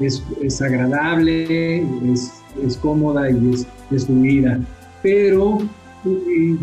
[0.00, 1.82] es, es, agradable,
[2.12, 2.32] es,
[2.64, 3.54] es cómoda y
[3.90, 4.60] es, fluida.
[5.02, 5.58] Pero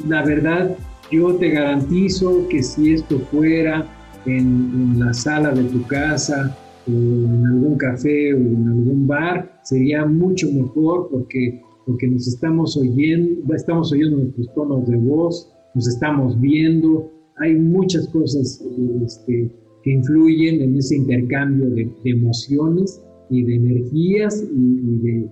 [0.07, 0.78] la verdad,
[1.12, 3.86] yo te garantizo que si esto fuera
[4.26, 6.57] en, la sala de tu casa
[6.88, 12.78] o en algún café o en algún bar, sería mucho mejor porque, porque nos estamos
[12.78, 18.64] oyendo, estamos oyendo nuestros tonos de voz, nos estamos viendo, hay muchas cosas
[19.03, 19.52] este,
[19.84, 25.30] que influyen en ese intercambio de, emociones y de energías y,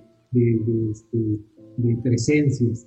[0.90, 1.40] este,
[1.78, 2.86] de presencias.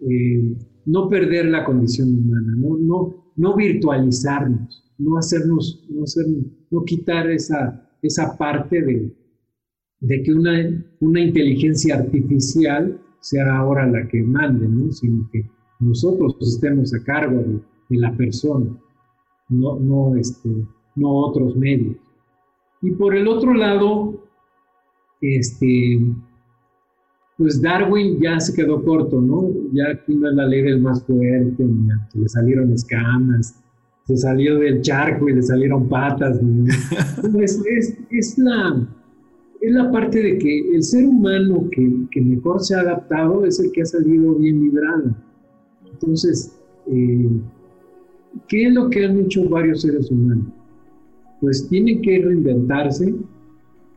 [0.00, 0.56] Eh,
[0.86, 6.04] no perder la condición humana, no, no, no virtualizarnos, no hacernos, no,
[6.70, 9.14] no quitar esa, esa parte de,
[10.00, 14.92] de que una, una inteligencia artificial sea ahora la que mande, ¿no?
[14.92, 15.48] sino que
[15.80, 18.66] nosotros estemos a cargo de, de la persona,
[19.48, 20.50] no, no, este,
[20.96, 21.96] no otros medios.
[22.82, 24.22] Y por el otro lado,
[25.22, 25.98] este,
[27.36, 29.50] pues Darwin ya se quedó corto, ¿no?
[29.72, 31.64] Ya aquí no es la ley del más fuerte,
[32.12, 33.60] que le salieron escamas,
[34.06, 36.40] se salió del charco y le salieron patas.
[36.42, 36.66] ¿no?
[37.40, 38.86] es, es, es, la,
[39.60, 43.58] es la parte de que el ser humano que, que, mejor se ha adaptado es
[43.58, 45.16] el que ha salido bien librado.
[45.90, 46.54] Entonces,
[46.86, 47.30] eh,
[48.48, 50.46] ¿qué es lo que han hecho varios seres humanos?
[51.40, 53.14] Pues tienen que reinventarse,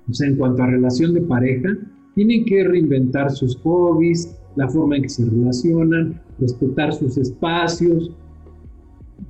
[0.09, 1.77] o sea, en cuanto a relación de pareja,
[2.17, 8.11] tienen que reinventar sus hobbies, la forma en que se relacionan, respetar sus espacios.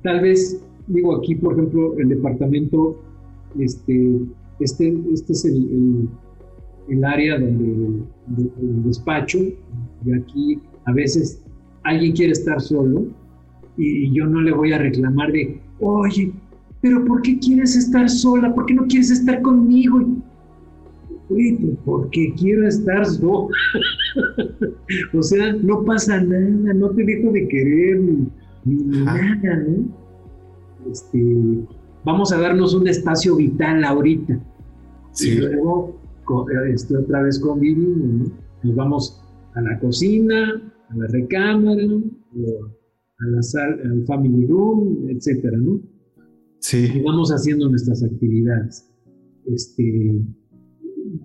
[0.02, 2.98] Tal vez, digo aquí, por ejemplo, el departamento,
[3.58, 4.20] este,
[4.60, 6.08] este, este es el,
[6.88, 8.04] el, área donde
[8.38, 11.44] el, despacho, y aquí a veces
[11.84, 13.04] alguien quiere estar solo
[13.76, 16.32] y yo no le voy a reclamar de, oye,
[16.80, 18.54] pero ¿por qué quieres estar sola?
[18.54, 20.00] ¿Por qué no quieres estar conmigo?
[21.84, 23.48] Porque quiero estar sola.
[25.14, 28.28] o sea, no pasa nada, no te dejo de querer ni,
[28.64, 29.98] ni nada, ¿no?
[30.90, 31.22] Este,
[32.04, 34.40] vamos a darnos un espacio vital ahorita.
[35.12, 35.32] Sí.
[35.32, 36.00] Y luego,
[36.72, 38.32] este, otra vez convivimos, ¿no?
[38.62, 39.22] Nos vamos
[39.54, 45.80] a la cocina, a la recámara, a la sala, al family room, etcétera, ¿no?
[46.60, 46.90] Sí.
[46.94, 48.88] Y vamos haciendo nuestras actividades.
[49.46, 50.20] Este,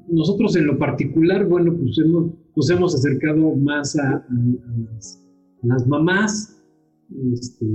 [0.10, 5.22] nosotros en lo particular, bueno, pues hemos, nos hemos acercado más a, a, a, las,
[5.64, 6.62] a las, mamás,
[7.34, 7.66] este,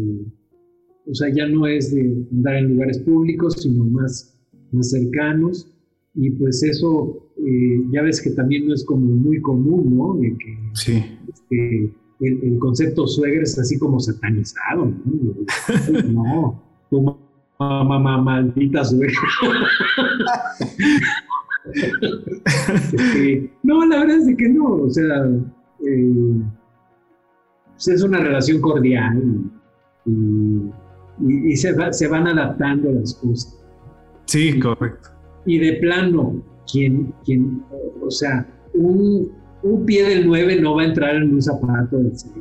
[1.11, 4.39] o sea, ya no es de andar en lugares públicos, sino más,
[4.73, 5.71] más cercanos.
[6.15, 10.15] Y pues eso, eh, ya ves que también no es como muy común, ¿no?
[10.15, 11.03] De que sí.
[11.29, 16.03] Este, el, concepto suegra es así como satanizado, ¿no?
[16.13, 17.17] no, tu
[17.59, 19.17] mamá maldita suegra.
[21.75, 25.27] Este, no, la verdad es que no, o sea,
[25.87, 26.43] eh,
[27.73, 29.23] pues es una relación cordial
[30.07, 33.59] y, se, se, van adaptando las cosas.
[34.27, 35.11] Sí, correcto.
[35.47, 37.63] Y de plano, quien, quien
[38.01, 39.31] o sea, un,
[39.63, 42.33] un pie del 9 no va a entrar en un zapato del 6.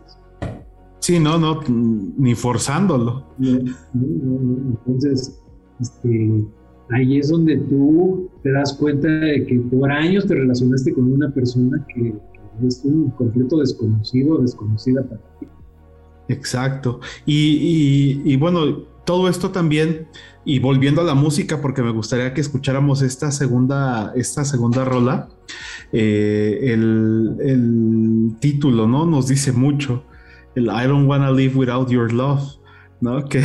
[1.00, 3.24] Sí, no, no, ni forzándolo.
[3.96, 5.42] Entonces,
[5.80, 6.46] este,
[6.92, 11.30] ahí es donde tú te das cuenta de que por años te relacionaste con una
[11.30, 12.14] persona que,
[12.66, 15.48] es un completo desconocido, desconocida para ti.
[16.28, 17.00] Exacto.
[17.26, 20.08] Y, bueno, todo esto también,
[20.44, 25.30] y volviendo a la música, porque me gustaría que escucháramos esta segunda, esta segunda rola,
[25.92, 29.06] eh, el, título, ¿no?
[29.06, 30.04] Nos dice mucho,
[30.56, 32.58] el I don't wanna live without your love.
[33.02, 33.26] ¿No?
[33.30, 33.44] Que,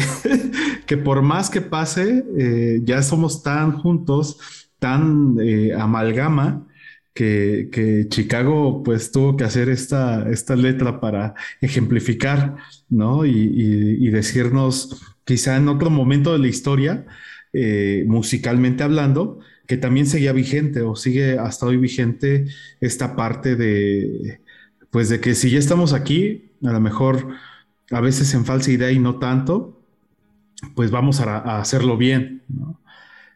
[0.87, 4.39] que por más que pase, eh, ya somos tan juntos,
[4.79, 6.67] tan eh, amalgama,
[7.15, 12.57] que, Chicago pues tuvo que hacer esta, esta letra para ejemplificar,
[12.89, 13.25] ¿no?
[13.27, 17.07] Y, decirnos quizá en otro momento de la historia,
[17.53, 22.47] eh, musicalmente hablando, que también seguía vigente o sigue hasta hoy vigente
[22.81, 24.41] esta parte de,
[24.91, 27.29] pues de que si ya estamos aquí, a lo mejor
[27.93, 29.81] a veces en falsa idea y no tanto,
[30.75, 32.81] pues vamos a, hacerlo bien, ¿no?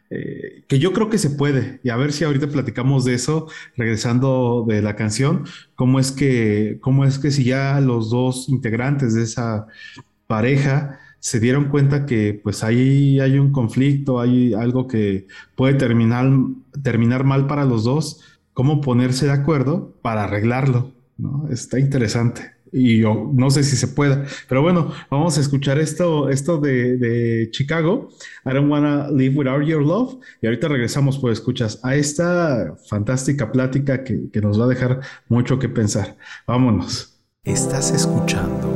[0.09, 3.47] Eh, que yo creo que se puede, y a ver si ahorita platicamos de eso,
[3.75, 5.43] regresando de la canción,
[5.75, 9.67] cómo es que, cómo es que si ya los dos integrantes de esa
[10.27, 16.31] pareja se dieron cuenta que pues ahí hay un conflicto, hay algo que puede terminar,
[16.83, 18.21] terminar mal para los dos,
[18.53, 21.47] cómo ponerse de acuerdo para arreglarlo, ¿no?
[21.51, 26.29] Está interesante y yo no sé si se pueda, pero bueno, vamos a escuchar esto,
[26.29, 28.09] esto de, Chicago,
[28.45, 33.51] I don't wanna live without your love, y ahorita regresamos, pues escuchas a esta fantástica
[33.51, 36.17] plática que, que nos va a dejar mucho que pensar.
[36.45, 37.13] Vámonos.
[37.43, 38.67] Estás escuchando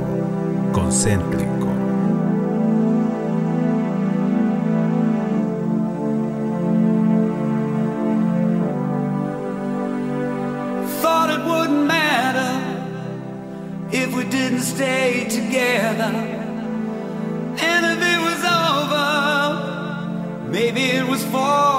[0.72, 1.61] Concéntrico.
[15.36, 16.12] Together.
[17.70, 19.08] And if it was over,
[20.50, 21.71] maybe it was for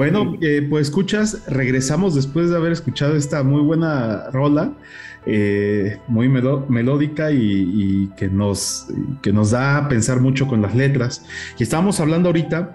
[0.00, 4.72] Bueno, eh, pues escuchas, regresamos después de haber escuchado esta muy buena rola,
[5.26, 8.86] eh, muy melódica y, que, nos,
[9.20, 11.22] que nos da a pensar mucho con las letras.
[11.58, 12.74] Y estábamos hablando ahorita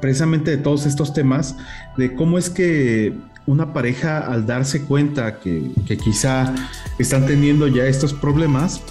[0.00, 1.56] precisamente de todos estos temas,
[1.96, 3.12] de cómo es que
[3.46, 6.52] una pareja al darse cuenta que, que quizá
[6.98, 8.82] están teniendo ya estos problemas,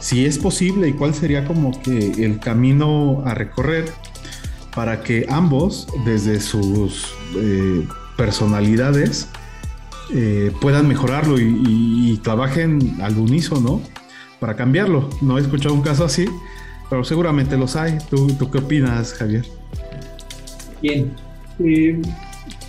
[0.00, 3.86] si es posible y cuál sería como que el camino a recorrer
[4.74, 7.86] para que ambos, desde sus eh,
[8.16, 9.28] personalidades,
[10.12, 13.80] eh, puedan mejorarlo y, trabajen al unísono
[14.40, 15.08] para cambiarlo.
[15.22, 16.26] No he escuchado un caso así,
[16.90, 17.96] pero seguramente los hay.
[18.10, 19.46] ¿Tú, qué opinas, Javier?
[20.82, 21.10] Bien,
[21.60, 22.02] eh,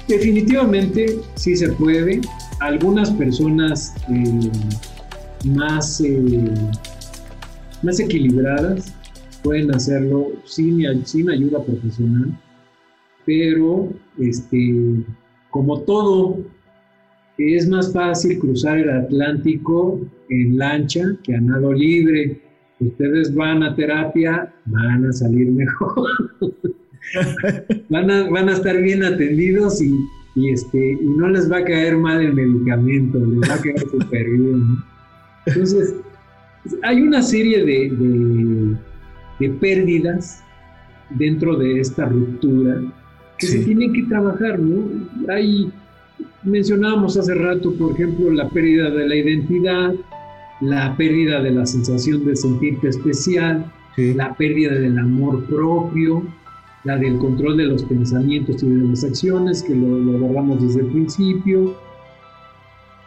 [0.08, 2.22] definitivamente sí se puede.
[2.60, 3.94] Algunas personas
[5.44, 6.02] más,
[7.82, 8.94] más equilibradas
[9.44, 12.38] pueden hacerlo sin, sin ayuda profesional,
[13.26, 15.04] pero este,
[15.50, 16.38] como todo,
[17.38, 20.00] es más fácil cruzar el Atlántico
[20.30, 22.40] en lancha que a nado libre.
[22.80, 26.08] Ustedes van a terapia, van a salir mejor.
[27.90, 29.96] van, a, van a estar bien atendidos y,
[30.36, 33.80] y, este, y no les va a caer mal el medicamento, les va a caer
[33.92, 34.78] súper bien.
[35.46, 35.96] Entonces,
[36.84, 38.76] hay una serie de de
[39.50, 40.44] pérdidas
[41.10, 42.82] dentro de esta ruptura
[43.38, 44.84] que se tienen que trabajar, ¿no?
[45.34, 45.72] Hay,
[46.44, 49.94] mencionábamos hace rato, por ejemplo, la pérdida de la identidad,
[50.62, 53.66] la pérdida de la sensación de sentirte especial,
[53.98, 56.24] la pérdida del amor propio,
[56.84, 60.82] la del control de los pensamientos y de las acciones, que lo, lo abordamos desde
[60.82, 61.76] el principio,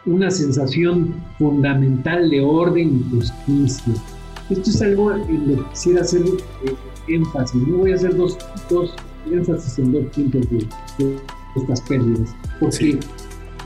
[0.05, 3.93] una sensación fundamental de orden y justicia
[4.49, 6.75] esto es algo en lo que quisiera hacer eh,
[7.07, 7.67] énfasis.
[7.67, 8.37] No voy a hacer dos,
[8.69, 8.93] dos
[9.31, 10.67] énfasis en dos puntos de,
[11.55, 12.99] estas pérdidas, porque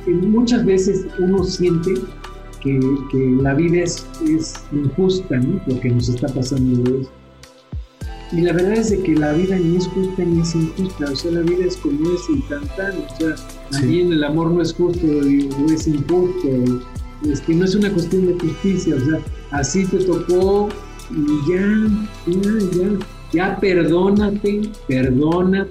[0.06, 1.96] muchas veces uno siente
[2.62, 2.80] que,
[3.12, 5.60] que la vida es, es injusta, ¿no?
[5.66, 7.02] lo que nos está pasando.
[8.32, 11.16] Y la verdad es de que la vida ni es justa ni es injusta, o
[11.16, 13.36] sea, la vida es como es instantánea, o sea,
[13.72, 16.48] también el amor no es justo no es injusto,
[17.28, 19.20] es que no es una cuestión de justicia, o sea,
[19.52, 20.70] así te tocó
[21.12, 21.88] y ya,
[22.28, 23.00] ya, ya,
[23.32, 25.68] ya perdónate, perdona,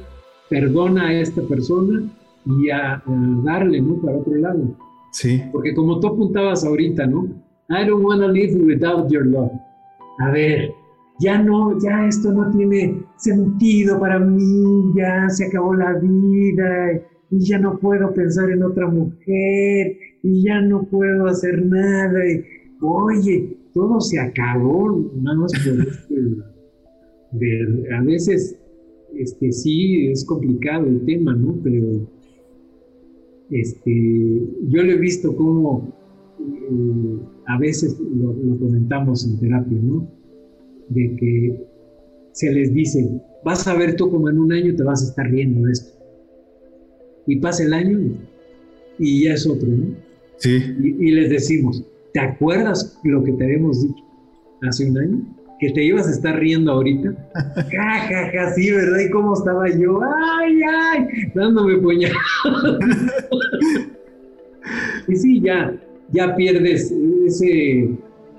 [0.48, 2.02] perdona a esta persona
[2.46, 3.02] y a,
[3.44, 3.96] darle, ¿no?
[4.00, 4.76] Para otro lado.
[5.12, 5.42] Sí.
[5.52, 7.28] Porque como tú apuntabas ahorita, ¿no?
[7.70, 9.52] I don't want to live without your love.
[10.20, 10.70] A ver,
[11.20, 17.00] ya no, ya esto no tiene sentido para mí, ya se acabó la vida
[17.30, 22.26] y ya no puedo pensar en otra mujer y ya no puedo hacer nada.
[22.26, 22.44] Y,
[22.80, 26.16] oye, todo se acabó, nada más por este,
[27.94, 28.58] a veces,
[29.14, 31.56] este, sí, es complicado el tema, ¿no?
[31.62, 32.10] Pero,
[33.50, 35.94] este, yo lo he visto como,
[36.40, 40.10] eh, a veces lo, lo comentamos en terapia, ¿no?
[40.88, 41.64] De que
[42.32, 43.08] se les dice,
[43.44, 45.96] vas a ver tú como en un año te vas a estar riendo de esto.
[47.28, 48.00] Y pasa el año
[48.98, 49.94] y ya es otro, ¿no?
[50.38, 50.58] Sí.
[50.80, 54.04] Y, les decimos, ¿te acuerdas lo que te habíamos dicho
[54.68, 55.18] hace un año?
[55.60, 57.12] Que te ibas a estar riendo ahorita.
[57.70, 59.00] Ja, ja, ja, sí, ¿verdad?
[59.00, 60.00] ¿Y cómo estaba yo?
[60.02, 61.06] ¡Ay, ay!
[61.34, 62.12] Dándome puñal.
[65.08, 65.74] y sí, ya,
[66.12, 66.92] ya pierdes
[67.26, 67.90] ese,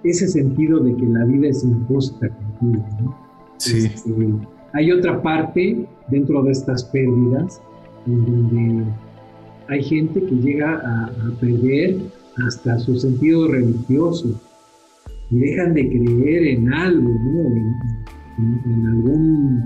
[0.03, 3.29] ese sentido de que la vida es injusta contigo, ¿no?
[3.57, 3.85] Sí.
[3.85, 4.11] Este,
[4.73, 7.61] hay otra parte dentro de estas pérdidas
[8.05, 8.85] en donde
[9.67, 11.97] hay gente que llega a, perder
[12.45, 14.39] hasta su sentido religioso
[15.31, 17.39] y dejan de creer en algo, ¿no?
[18.37, 19.63] en, algún,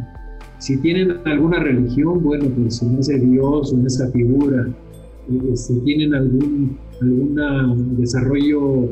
[0.58, 4.68] si tienen alguna religión, bueno, pues en ese Dios en esa figura,
[5.56, 8.90] si tienen algún algún desarrollo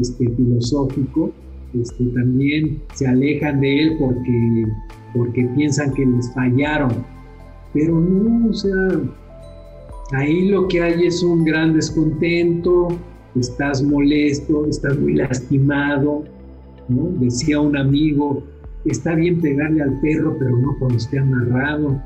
[0.00, 1.32] este, filosófico,
[1.74, 4.64] este, también se alejan de él porque,
[5.14, 7.04] porque piensan que les fallaron.
[7.72, 9.00] Pero no, o sea,
[10.12, 12.88] Ahí lo que hay es un gran descontento,
[13.34, 16.24] estás molesto, estás muy lastimado,
[16.88, 17.08] ¿no?
[17.18, 18.42] Decía un amigo,
[18.84, 22.00] está bien pegarle al perro, pero no cuando esté amarrado.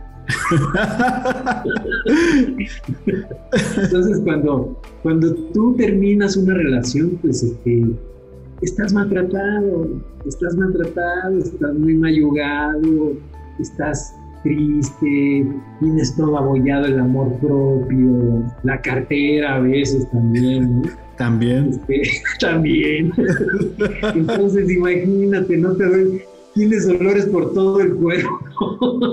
[3.77, 7.87] Entonces, cuando, cuando tú terminas una relación, pues este,
[8.63, 9.89] estás maltratado,
[10.27, 13.15] estás maltratado, estás muy mayugado,
[13.59, 14.15] estás
[14.47, 15.47] triste,
[15.81, 20.83] tienes todo abollado el amor propio, la cartera a veces también.
[21.17, 21.71] También.
[21.71, 22.03] Este,
[22.41, 23.13] también.
[24.15, 26.23] Entonces imagínate, no te doy,
[26.55, 28.39] tienes dolores por todo el cuerpo.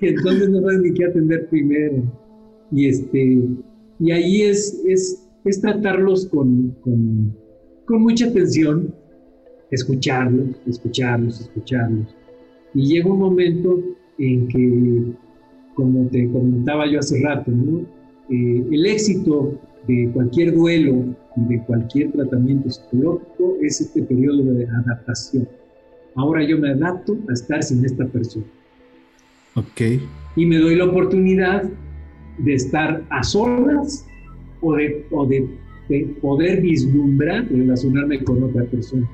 [0.00, 2.02] Entonces no sabes ni qué atender primero.
[2.70, 3.40] Y, este,
[3.98, 7.36] y ahí es, es, es tratarlos con, con,
[7.86, 8.94] con mucha atención,
[9.70, 12.14] escucharlos, escucharlos, escucharlos.
[12.74, 13.80] Y llega un momento
[14.18, 15.12] en que,
[15.74, 17.50] como te comentaba yo hace rato,
[18.30, 21.04] eh, el éxito de cualquier duelo
[21.36, 25.48] y de cualquier tratamiento psicológico es este periodo de adaptación.
[26.16, 28.46] Ahora yo me adapto a estar sin esta persona.
[29.56, 29.80] Ok.
[30.36, 31.64] Y me doy la oportunidad
[32.38, 34.06] de estar a solas
[34.60, 35.48] o de, o de,
[36.20, 39.08] poder vislumbrar, relacionarme con otra persona.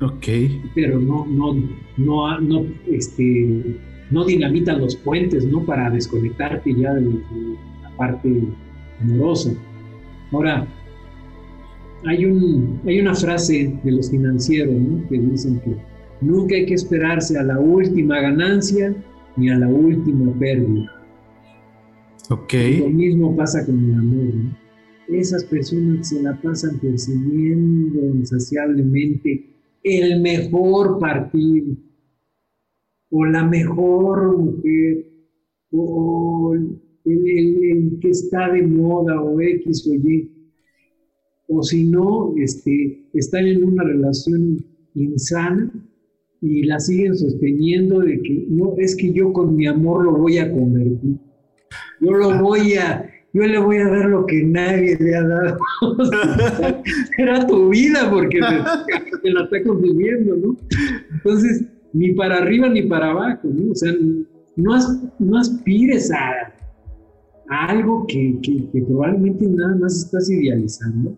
[0.00, 0.26] Ok.
[0.74, 1.54] Pero no, no,
[1.98, 3.76] no, no, este,
[4.12, 5.64] no dinamitan los puentes, ¿no?
[5.64, 7.02] Para desconectarte ya de,
[7.82, 8.42] la parte
[9.00, 9.52] amorosa.
[10.30, 10.66] Ahora,
[12.04, 15.08] hay, un, hay una frase de los financieros, ¿no?
[15.08, 15.76] Que dicen que
[16.20, 18.94] nunca hay que esperarse a la última ganancia
[19.36, 20.92] ni a la última pérdida.
[22.30, 22.52] Ok.
[22.80, 24.62] Lo mismo pasa con el amor, ¿no?
[25.08, 29.44] Esas personas se la pasan persiguiendo insaciablemente
[29.82, 31.74] el mejor partido,
[33.12, 35.06] o la mejor mujer,
[35.70, 40.30] o el, que está de moda, o X o Y.
[41.48, 44.64] O si no, este, están en una relación
[44.94, 45.70] insana
[46.40, 50.38] y la siguen sosteniendo de que no, es que yo con mi amor lo voy
[50.38, 51.18] a convertir.
[52.00, 55.58] Yo lo voy a, yo le voy a dar lo que nadie le ha dado.
[57.18, 58.40] Era tu vida porque
[59.22, 60.56] te, la está consumiendo, ¿no?
[61.12, 63.72] Entonces, ni para arriba ni para abajo, ¿no?
[63.72, 63.92] O sea,
[64.56, 64.72] no,
[65.18, 66.52] no aspires a,
[67.48, 68.38] algo que,
[68.86, 71.16] probablemente nada más estás idealizando.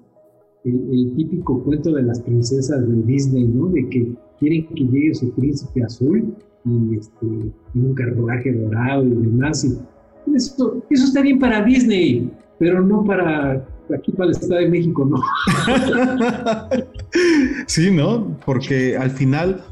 [0.65, 3.69] El, típico cuento de las princesas de Disney, ¿no?
[3.69, 6.35] De que quieren que llegue su príncipe azul
[6.65, 7.27] y, este,
[7.75, 9.65] un carruaje dorado y demás.
[9.65, 15.05] Y, eso, está bien para Disney, pero no para aquí para el Estado de México,
[15.05, 15.19] no.
[17.67, 18.37] sí, ¿no?
[18.45, 19.63] Porque al final,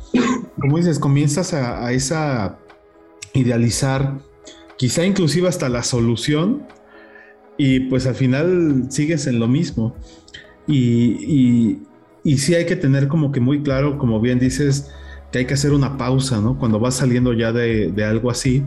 [0.61, 2.59] como dices, comienzas a, esa
[3.35, 4.19] idealizar,
[4.77, 6.67] quizá inclusive hasta la solución,
[7.57, 9.97] y pues al final sigues en lo mismo.
[10.67, 11.79] Y,
[12.25, 14.91] y, sí hay que tener como que muy claro, como bien dices,
[15.31, 16.59] que hay que hacer una pausa, ¿no?
[16.59, 18.65] Cuando vas saliendo ya de, de algo así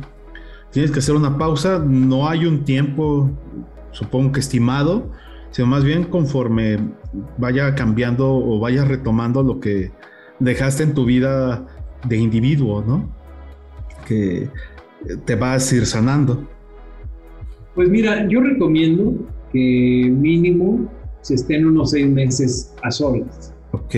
[0.76, 3.32] tienes que hacer una pausa, no hay un tiempo,
[3.92, 5.10] supongo que estimado,
[5.52, 6.80] sino más bien conforme
[7.38, 9.94] vaya cambiando o vaya retomando lo que
[10.40, 11.66] dejaste en tu vida
[12.08, 13.10] de individuo, ¿no?
[14.08, 14.50] Que
[15.26, 16.48] te vas a ir sanando.
[17.74, 19.14] Pues mira, yo recomiendo
[19.52, 20.90] que mínimo
[21.22, 23.54] se estén unos seis meses a solas.
[23.72, 23.96] Ok.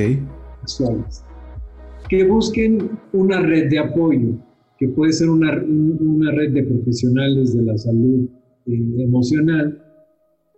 [0.63, 1.25] A solas.
[2.09, 4.37] Que busquen una red de apoyo
[4.77, 8.29] que puede ser una, una red de profesionales de la salud
[8.67, 9.81] eh, emocional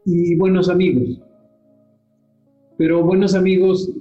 [0.06, 1.22] y buenos amigos.
[2.78, 3.92] Pero buenos amigos,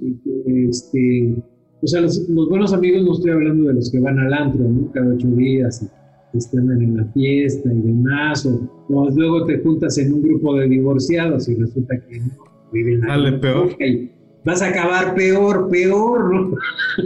[0.45, 1.35] este,
[1.81, 4.91] o sea, los, buenos amigos no estoy hablando de los que van al antro, ¿no?
[4.91, 5.85] Cada ocho días,
[6.33, 11.49] están en la fiesta y demás, o, luego te juntas en un grupo de divorciados
[11.49, 12.27] y resulta que no,
[12.71, 13.75] viven Dale, peor.
[13.81, 14.11] Y
[14.45, 16.55] vas a acabar peor, peor, ¿no?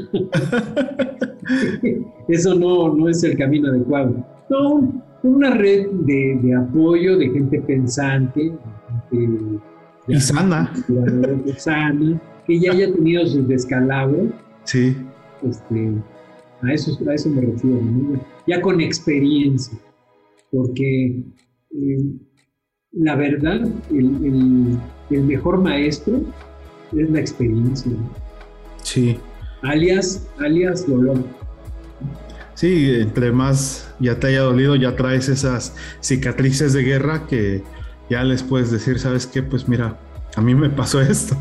[2.28, 4.26] Eso no, no es el camino adecuado.
[4.50, 8.52] No, una red de, apoyo de gente pensante,
[9.12, 9.60] de,
[10.08, 10.72] y sana.
[11.58, 14.32] sana, que ya haya tenido sus descalabros.
[14.66, 14.96] Sí.
[15.48, 15.94] Este,
[16.62, 17.80] a, eso, a eso me refiero,
[18.48, 19.78] ya con experiencia,
[20.52, 21.24] porque
[21.72, 22.04] eh,
[22.92, 23.62] la verdad,
[23.92, 24.80] el,
[25.10, 26.22] el, mejor maestro
[26.96, 27.92] es la experiencia.
[28.82, 29.18] Sí
[29.64, 31.24] alias, alias dolor.
[32.54, 37.64] Sí, entre más ya te haya dolido, ya traes esas cicatrices de guerra que
[38.10, 39.42] ya les puedes decir, ¿sabes qué?
[39.42, 39.98] Pues mira,
[40.36, 41.36] a mí me pasó esto.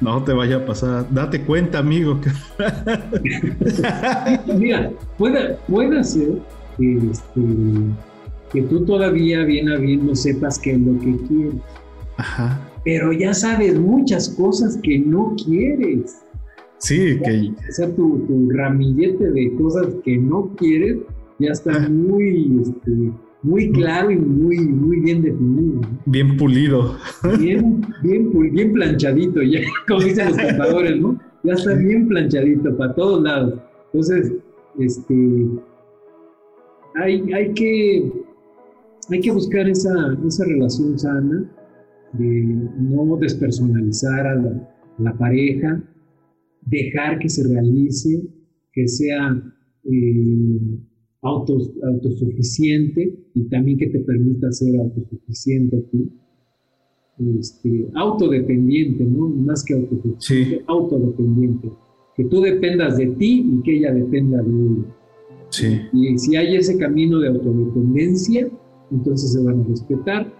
[0.00, 1.12] No te vaya a pasar.
[1.12, 2.20] Date cuenta, amigo.
[4.46, 6.38] mira, puede, puede ser
[6.76, 7.40] que, este,
[8.52, 11.54] que tú todavía bien a bien no sepas qué es lo que quieres.
[12.16, 12.60] Ajá.
[12.84, 16.22] Pero ya sabes muchas cosas que no quieres.
[16.78, 17.52] Sí, que...
[17.68, 20.98] O sea, tu, ramillete de cosas que no quieres
[21.40, 23.12] ya está muy, este,
[23.42, 25.80] muy claro y muy, muy bien definido.
[26.06, 26.96] Bien pulido.
[27.38, 31.18] Bien, bien, bien planchadito, ya, como dicen los cantadores, ¿no?
[31.44, 33.60] Ya está bien planchadito para todos lados.
[33.86, 34.32] Entonces,
[34.78, 35.48] este,
[36.96, 38.12] hay, hay, que,
[39.10, 41.50] hay que buscar esa, esa relación sana
[42.12, 45.82] de no despersonalizar a la, a la pareja,
[46.62, 48.22] dejar que se realice,
[48.72, 49.40] que sea,
[49.84, 50.78] eh,
[51.22, 56.08] autos, autosuficiente y también que te permita ser autosuficiente a ti.
[57.38, 59.28] Este, autodependiente, ¿no?
[59.28, 61.70] Más que autosuficiente, autodependiente.
[62.16, 64.96] Que tú dependas de ti y que ella dependa de ella.
[65.50, 65.80] Sí.
[65.92, 68.48] Y si hay ese camino de autodependencia,
[68.90, 70.32] entonces se van a respetar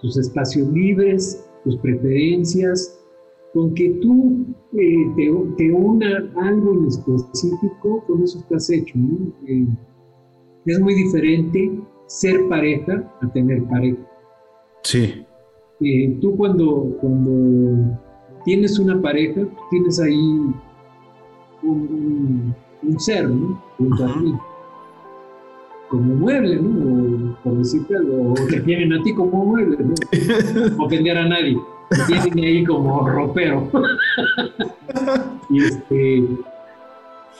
[0.00, 2.98] sus espacios libres, tus preferencias,
[3.52, 8.98] con que tú eh, te, te, una algo en específico, con eso estás hecho.
[9.46, 9.66] Eh,
[10.66, 13.98] es muy diferente ser pareja a tener pareja.
[14.82, 15.24] Sí.
[15.80, 17.98] Eh, tú cuando, cuando
[18.44, 20.54] tienes una pareja, tienes ahí
[21.62, 22.54] un,
[22.98, 23.60] ser, ¿no?
[25.88, 27.32] Como mueble, ¿no?
[27.32, 29.94] O, por decirte algo, o te tienen a ti como mueble, ¿no?
[30.76, 31.58] No ofender a nadie.
[31.90, 33.70] Te tienen ahí como ropero.
[35.50, 36.24] y este,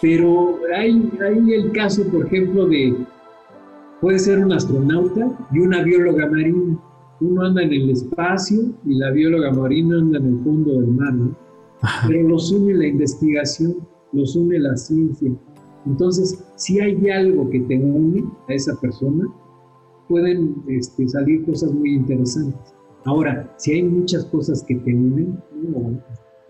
[0.00, 2.94] pero hay, hay el caso, por ejemplo, de
[4.00, 6.78] puede ser un astronauta y una bióloga marina.
[7.20, 11.14] Uno anda en el espacio y la bióloga marina anda en el fondo del mar,
[11.14, 11.36] ¿no?
[12.06, 13.76] Pero los une la investigación,
[14.12, 15.30] los une la ciencia.
[15.86, 19.26] Entonces, si hay algo que te une a esa persona,
[20.08, 22.74] pueden este, salir cosas muy interesantes.
[23.04, 25.38] Ahora, si hay muchas cosas que te unen,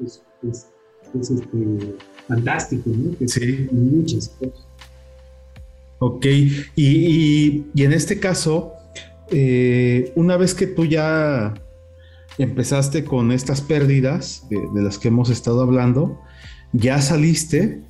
[0.01, 1.95] es, este,
[2.29, 3.17] fantástico, ¿no?
[3.19, 3.69] Que sí.
[3.73, 4.64] Muchas cosas.
[6.07, 6.27] Ok,
[6.77, 8.75] y, en este caso,
[9.31, 11.55] eh, una vez que tú ya
[12.37, 16.21] empezaste con estas pérdidas de, las que hemos estado hablando,
[16.75, 17.81] ya saliste,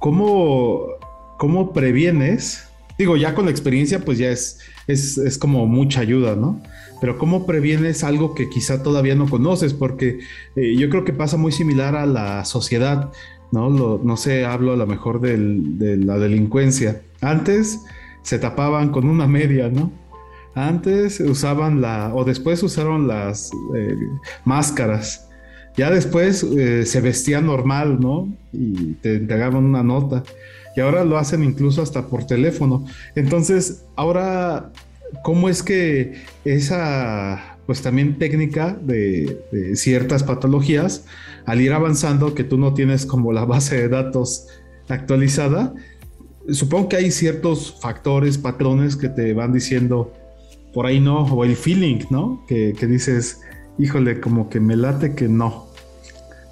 [0.00, 0.86] ¿cómo,
[1.38, 2.64] cómo previenes?
[2.98, 4.58] Digo, ya con la experiencia, pues ya es,
[4.88, 6.60] es, como mucha ayuda, ¿no?
[7.00, 9.72] Pero ¿cómo previenes algo que quizá todavía no conoces?
[9.72, 10.18] Porque
[10.56, 13.12] eh, yo creo que pasa muy similar a la sociedad.
[13.52, 13.70] ¿No?
[14.02, 17.00] no sé, hablo a lo mejor de la delincuencia.
[17.20, 17.80] Antes
[18.22, 19.90] se tapaban con una media, ¿no?
[20.54, 23.96] Antes usaban la, o después usaron las eh,
[24.44, 25.28] máscaras.
[25.76, 28.28] Ya después eh, se vestía normal, ¿no?
[28.52, 30.24] Y te entregaban una nota.
[30.76, 32.84] Y ahora lo hacen incluso hasta por teléfono.
[33.14, 34.72] Entonces, ahora,
[35.22, 36.14] ¿cómo es que
[36.44, 39.44] esa, pues también técnica de
[39.76, 41.04] ciertas patologías,
[41.46, 44.48] al ir avanzando, que tú no tienes como la base de datos
[44.88, 45.72] actualizada,
[46.48, 50.12] supongo que hay ciertos factores, patrones que te van diciendo
[50.74, 52.44] por ahí no, o el feeling, ¿no?
[52.48, 53.40] Que, dices,
[53.78, 55.68] híjole, como que me late que no.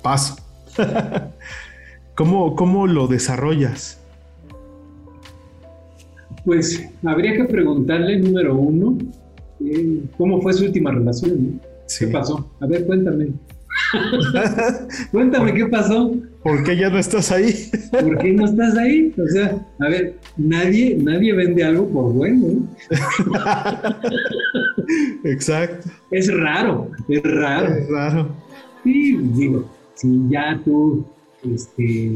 [0.05, 0.37] Paso.
[2.15, 3.99] ¿Cómo, ¿Cómo lo desarrollas?
[6.45, 8.97] Pues habría que preguntarle, número uno,
[9.61, 11.61] eh, ¿cómo fue su última relación?
[11.99, 12.49] ¿Qué pasó?
[12.61, 13.33] A ver, cuéntame.
[15.11, 16.13] Cuéntame qué pasó.
[16.43, 17.53] ¿Por qué ya no estás ahí?
[17.91, 19.15] ¿Por qué no estás ahí?
[19.19, 22.69] O sea, a ver, nadie, nadie vende algo por bueno.
[25.25, 25.91] Exacto.
[26.11, 27.75] Es raro, es raro.
[27.75, 28.29] Es raro.
[28.85, 31.05] Sí, digo, si ya tú
[31.43, 32.11] este,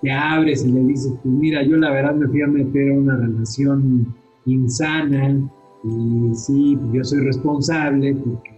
[0.00, 2.94] te abres y le dices, pues mira, yo la verdad me fui a meter a
[2.94, 4.14] una relación
[4.46, 5.36] insana
[5.84, 8.54] y sí, yo soy responsable porque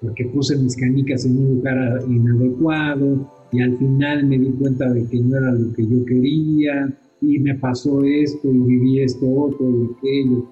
[0.00, 5.06] porque puse mis canicas en un lugar inadecuado y al final me di cuenta de
[5.06, 9.68] que no era lo que yo quería y me pasó esto y viví esto otro
[9.68, 10.48] y aquello,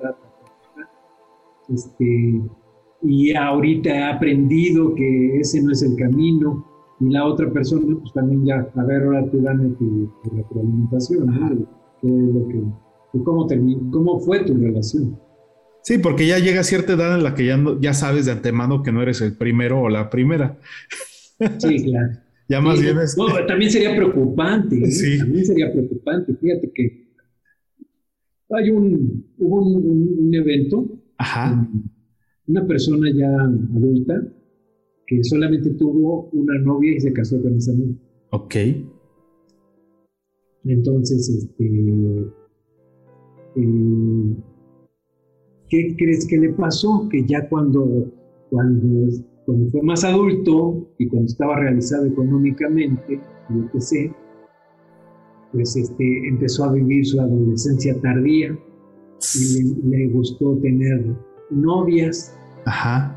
[1.69, 2.43] Este,
[3.03, 6.65] y ahorita he aprendido que ese no es el camino
[7.01, 11.67] y la otra persona pues también ya, a ver, ahora tú dame tu, retroalimentación, ¿no?
[12.01, 13.47] ¿Qué es lo que, cómo,
[13.91, 15.17] ¿Cómo fue tu relación?
[15.83, 18.93] Sí, porque ya llega cierta edad en la que ya, ya sabes de antemano que
[18.93, 20.59] no eres el primero o la primera.
[21.59, 22.19] Sí, claro.
[22.49, 23.17] ya más bien es...
[23.47, 24.77] también sería preocupante.
[24.77, 24.91] ¿eh?
[24.91, 25.19] Sí.
[25.19, 26.35] También sería preocupante.
[26.35, 27.09] Fíjate que
[28.51, 30.87] hay un, hubo un, evento.
[31.17, 31.69] Ajá.
[32.47, 33.29] Una persona ya
[33.77, 34.15] adulta
[35.07, 37.97] que solamente tuvo una novia y se casó con esa novia.
[38.31, 38.55] Ok.
[40.65, 41.65] Entonces, este.
[43.57, 44.37] Eh,
[45.69, 47.09] ¿Qué crees que le pasó?
[47.11, 48.11] Que ya cuando,
[48.51, 49.11] cuando,
[49.45, 53.21] cuando fue más adulto y cuando estaba realizado económicamente,
[53.51, 54.13] yo qué sé,
[55.53, 58.57] pues este, empezó a vivir su adolescencia tardía
[59.35, 61.17] y le, gustó tener
[61.51, 62.37] novias.
[62.65, 63.15] Ajá.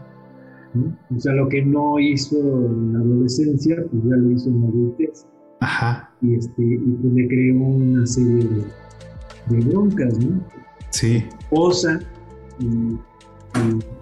[1.15, 4.68] O sea, lo que no hizo en la adolescencia, pues ya lo hizo en la
[4.68, 5.28] adultez.
[5.60, 6.14] Ajá.
[6.22, 10.41] Y, este, y pues le creó una serie de, de broncas, ¿no?
[10.90, 11.23] Sí.
[11.40, 11.99] Esposa,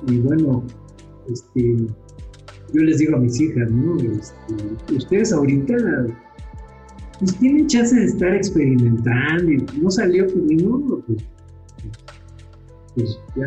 [0.08, 0.64] y, bueno,
[1.32, 1.76] este,
[2.74, 3.98] yo les digo a mis hijas, ¿no?
[3.98, 5.76] Este, ustedes ahorita
[7.20, 11.26] pues tienen chance de estar experimentando no salió pues ni modo, pues,
[12.96, 13.46] pues ya,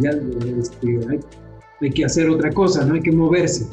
[0.00, 0.10] ya
[0.58, 1.20] este, hay,
[1.80, 2.94] hay, que hacer otra cosa, ¿no?
[2.94, 3.66] Hay que moverse.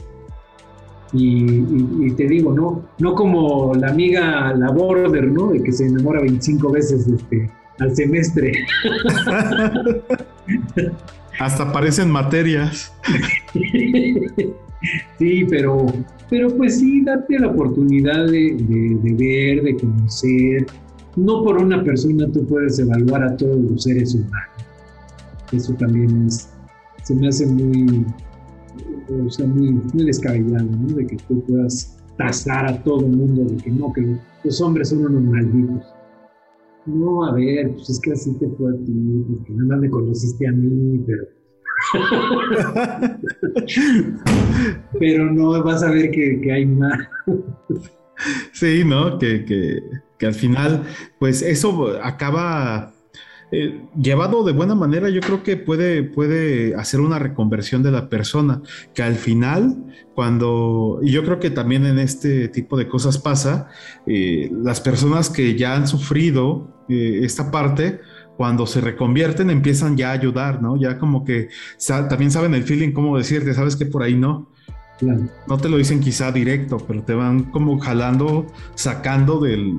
[1.12, 1.64] Y,
[2.06, 5.48] y, te digo, no, no como la amiga la border, ¿no?
[5.48, 7.50] De que se enamora 25 veces este,
[7.80, 8.52] al semestre.
[11.40, 12.94] Hasta parecen materias.
[15.20, 15.86] sí, pero,
[16.30, 20.66] pero pues sí, date la oportunidad de, de, ver, de conocer.
[21.16, 24.50] No por una persona tú puedes evaluar a todos los seres humanos.
[25.52, 26.50] Eso también es,
[27.04, 28.06] se me hace muy,
[29.26, 30.96] o sea, muy, muy descabellado, ¿no?
[30.96, 34.90] De que tú puedas tasar a todo el mundo de que no, que los hombres
[34.90, 35.99] son unos malditos.
[36.86, 39.90] No, a ver, pues es que así te fue a ti, porque nada más me
[39.90, 41.28] conociste a mí, pero.
[45.00, 47.08] pero no vas a ver que, hay más.
[48.54, 49.18] sí, ¿no?
[49.18, 49.80] Que, que,
[50.18, 50.84] que al final,
[51.20, 52.94] pues eso acaba
[53.52, 58.08] eh, llevado de buena manera, yo creo que puede, puede hacer una reconversión de la
[58.08, 58.62] persona,
[58.94, 63.70] que al final, cuando, y yo creo que también en este tipo de cosas pasa,
[64.06, 68.00] eh, las personas que ya han sufrido eh, esta parte,
[68.38, 70.78] cuando se reconvierten empiezan ya a ayudar, ¿no?
[70.78, 71.50] Ya como que
[72.08, 74.50] también saben el feeling, cómo decirte, sabes que por ahí no.
[75.48, 79.78] No te lo dicen quizá directo, pero te van como jalando, sacando del,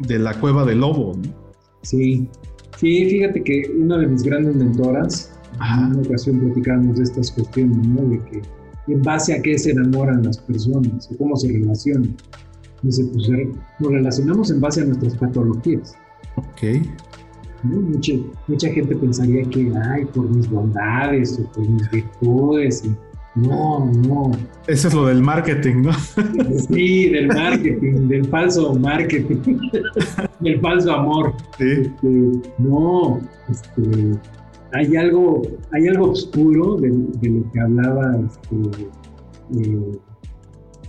[0.00, 1.14] de la cueva del lobo.
[1.16, 1.44] ¿no?
[1.82, 2.28] Sí,
[2.76, 7.86] Sí, fíjate que una de mis grandes mentoras, en una ocasión platicamos de estas cuestiones,
[7.86, 8.02] ¿no?
[8.08, 8.42] De que
[8.88, 12.14] en base a qué se enamoran las personas o cómo se relacionan.
[12.82, 13.28] Dice, pues
[13.80, 15.94] nos relacionamos en base a nuestras patologías.
[16.36, 16.82] Ok.
[17.62, 18.12] Mucha,
[18.46, 22.84] mucha gente pensaría que, ay, por mis bondades o por mis virtudes.
[22.84, 22.94] Y,
[23.34, 24.30] no, no.
[24.68, 25.92] Eso es lo del marketing, ¿no?
[26.68, 29.58] Sí, del marketing, del falso marketing,
[30.40, 31.34] del falso amor.
[31.58, 31.64] Sí.
[31.64, 32.08] Este,
[32.58, 34.18] no, este,
[34.72, 35.42] hay algo,
[35.72, 38.88] hay algo oscuro de, lo que hablaba este,
[39.60, 39.98] eh,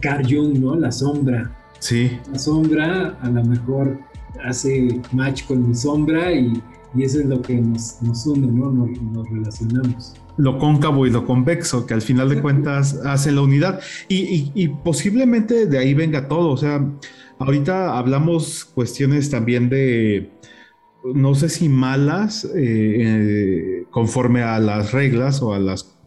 [0.01, 0.75] Carl Jung, ¿no?
[0.75, 1.51] La sombra.
[1.79, 2.11] Sí.
[2.31, 3.99] La sombra a lo mejor
[4.45, 6.61] hace match con mi sombra y,
[6.97, 8.71] eso es lo que nos, nos une, ¿no?
[8.71, 13.81] nos relacionamos lo cóncavo y lo convexo, que al final de cuentas hace la unidad.
[14.07, 16.51] Y, posiblemente de ahí venga todo.
[16.51, 16.85] O sea,
[17.39, 20.31] ahorita hablamos cuestiones también de,
[21.03, 25.97] no sé si malas, eh, eh, conforme a las reglas o a, las,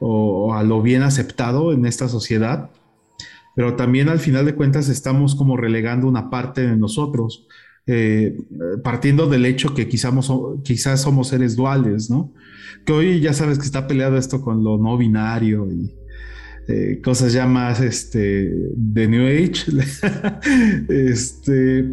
[0.00, 2.70] o a lo bien aceptado en esta sociedad.
[3.54, 7.46] Pero también al final de cuentas estamos como relegando una parte de nosotros.
[7.86, 8.38] Eh,
[8.82, 10.14] partiendo del hecho que quizás,
[10.62, 12.32] quizás somos seres duales, ¿no?
[12.86, 15.92] Que hoy ya sabes que está peleado esto con lo no binario y
[16.66, 19.70] eh, cosas ya más este, de New Age.
[20.88, 21.90] este,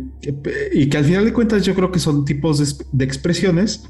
[0.71, 3.83] y que al final de cuentas yo creo que son tipos de, expresiones,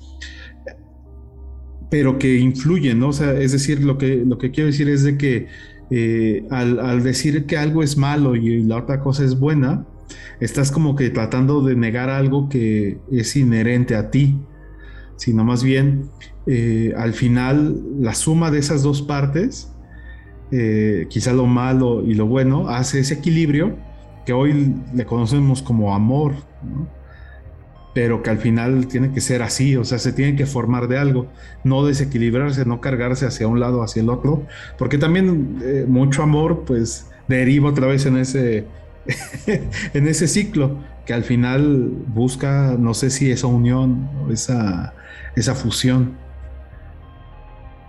[1.92, 3.04] pero que influyen.
[3.04, 5.48] O sea, es decir, lo que, lo que quiero decir es de que
[5.92, 9.86] eh, al, al decir que algo es malo y la otra cosa es buena,
[10.40, 14.40] estás como que tratando de negar algo que es inherente a ti,
[15.16, 16.10] sino más bien
[16.48, 19.72] eh, al final la suma de esas dos partes,
[20.52, 23.78] eh, quizá lo malo y lo bueno, hace ese equilibrio
[24.26, 26.34] que hoy le conocemos como amor,
[27.94, 30.98] pero que al final tiene que ser así, o sea, se tiene que formar de
[30.98, 31.28] algo,
[31.64, 34.46] no desequilibrarse, no cargarse hacia un lado, hacia el otro,
[34.78, 38.66] porque también eh, mucho amor pues deriva otra vez en ese
[39.94, 44.94] en ese ciclo que al final busca, no sé si esa unión o esa,
[45.36, 46.14] esa fusión.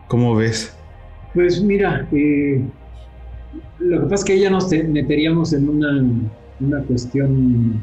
[0.09, 0.74] ¿Cómo ves?
[1.34, 2.62] Pues mira, eh,
[3.78, 6.05] lo que pasa es que ya nos meteríamos en una,
[6.60, 7.82] una cuestión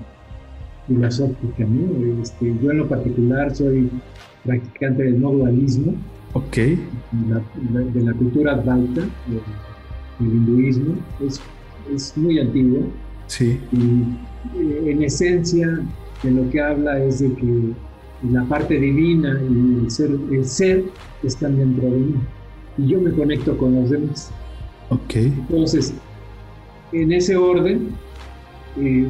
[0.87, 2.21] filosófica, ¿no?
[2.21, 3.89] Este, yo en lo particular soy
[4.43, 5.93] practicante del no dualismo.
[6.33, 6.57] Ok.
[6.57, 9.01] De la, cultura advaita,
[10.19, 10.95] del hinduismo.
[11.25, 11.41] Es,
[11.93, 12.83] es muy antiguo
[13.29, 13.59] Sí.
[13.71, 15.79] Y eh, en esencia
[16.23, 17.73] de lo que habla es de que
[18.31, 20.83] la parte divina y el ser, el ser
[21.23, 22.15] están dentro de mí.
[22.77, 24.31] Y yo me conecto con los demás.
[24.89, 25.15] Ok.
[25.15, 25.93] Entonces,
[26.91, 27.89] en ese orden,
[28.77, 29.07] eh,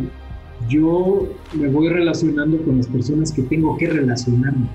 [0.67, 4.67] yo me voy relacionando con las personas que tengo que relacionarme.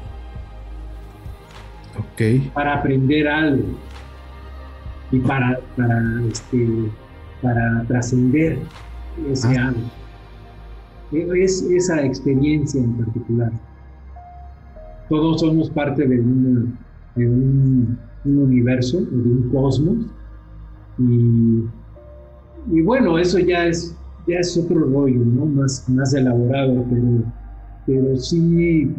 [1.99, 2.51] Ok.
[2.55, 3.65] Para aprender algo.
[5.13, 6.67] Y para, para, este,
[7.43, 8.59] para trascender
[9.31, 9.73] ese ah.
[11.13, 13.53] Es esa experiencia en particular.
[15.09, 16.77] Todos somos parte de, un,
[18.25, 20.07] universo, de un cosmos.
[20.99, 23.95] Y, bueno, eso ya es
[24.27, 25.45] ya es otro rollo, ¿no?
[25.45, 27.23] Más, más elaborado, pero,
[27.87, 28.91] pero sí,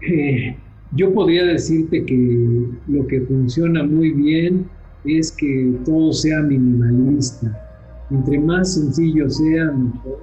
[0.00, 0.56] eh,
[0.96, 4.66] yo podría decirte que lo que funciona muy bien
[5.04, 7.71] es que todo sea minimalista.
[8.12, 10.20] Entre más sencillo sea, mejor.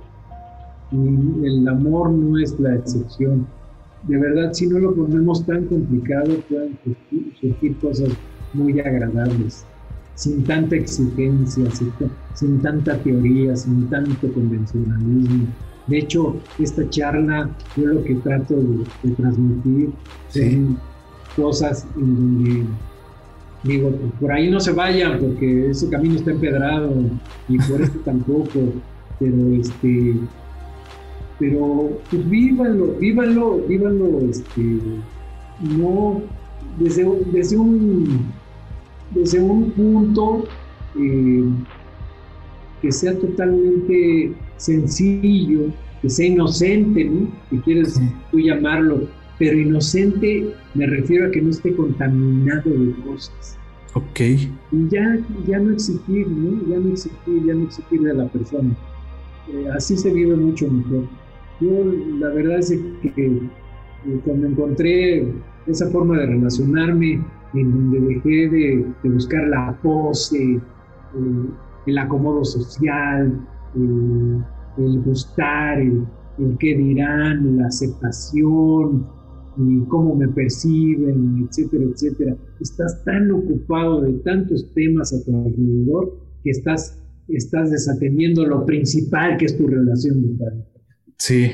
[0.91, 3.45] Y el amor no es la excepción.
[4.03, 6.77] De verdad, si no lo ponemos tan complicado, pueden
[7.39, 8.09] surgir cosas
[8.53, 9.65] muy agradables
[10.19, 11.63] sin tanta exigencia,
[12.33, 15.47] sin, tanta teoría, sin tanto convencionalismo.
[15.87, 19.91] De hecho, esta charla, yo lo que trato de, transmitir
[20.27, 20.77] son
[21.37, 22.65] cosas en donde
[23.63, 26.93] digo, por ahí no se vayan porque ese camino está empedrado
[27.47, 28.73] y por eso tampoco,
[29.19, 30.15] pero este,
[31.39, 34.61] pero pues vívanlo, vívanlo, vívanlo, este,
[35.61, 36.21] no
[36.77, 38.31] desde, desde un
[39.11, 40.45] desde un punto
[40.99, 41.43] eh,
[42.81, 45.67] que sea totalmente sencillo,
[46.01, 47.27] que sea inocente, ¿no?
[47.49, 47.99] Que quieres
[48.31, 49.07] tú llamarlo,
[49.39, 53.57] pero inocente me refiero a que no esté contaminado de cosas.
[53.93, 54.19] Ok.
[54.19, 55.17] Y ya,
[55.47, 56.67] ya no exigir, ¿no?
[56.67, 58.75] Ya no exigir, ya no exigir de la persona.
[59.51, 61.05] Eh, así se vive mucho mejor.
[61.61, 61.69] Yo
[62.19, 65.25] la verdad es que eh, cuando encontré
[65.65, 70.61] esa forma de relacionarme, en donde dejé de, buscar la pose, eh,
[71.87, 76.05] el acomodo social, el gustar, el,
[76.37, 79.07] el qué dirán, la aceptación,
[79.59, 82.37] y cómo me perciben, etcétera, etcétera.
[82.59, 89.37] Estás tan ocupado de tantos temas a tu alrededor que estás, estás desatendiendo lo principal
[89.37, 90.63] que es tu relación de.
[91.17, 91.51] Sí,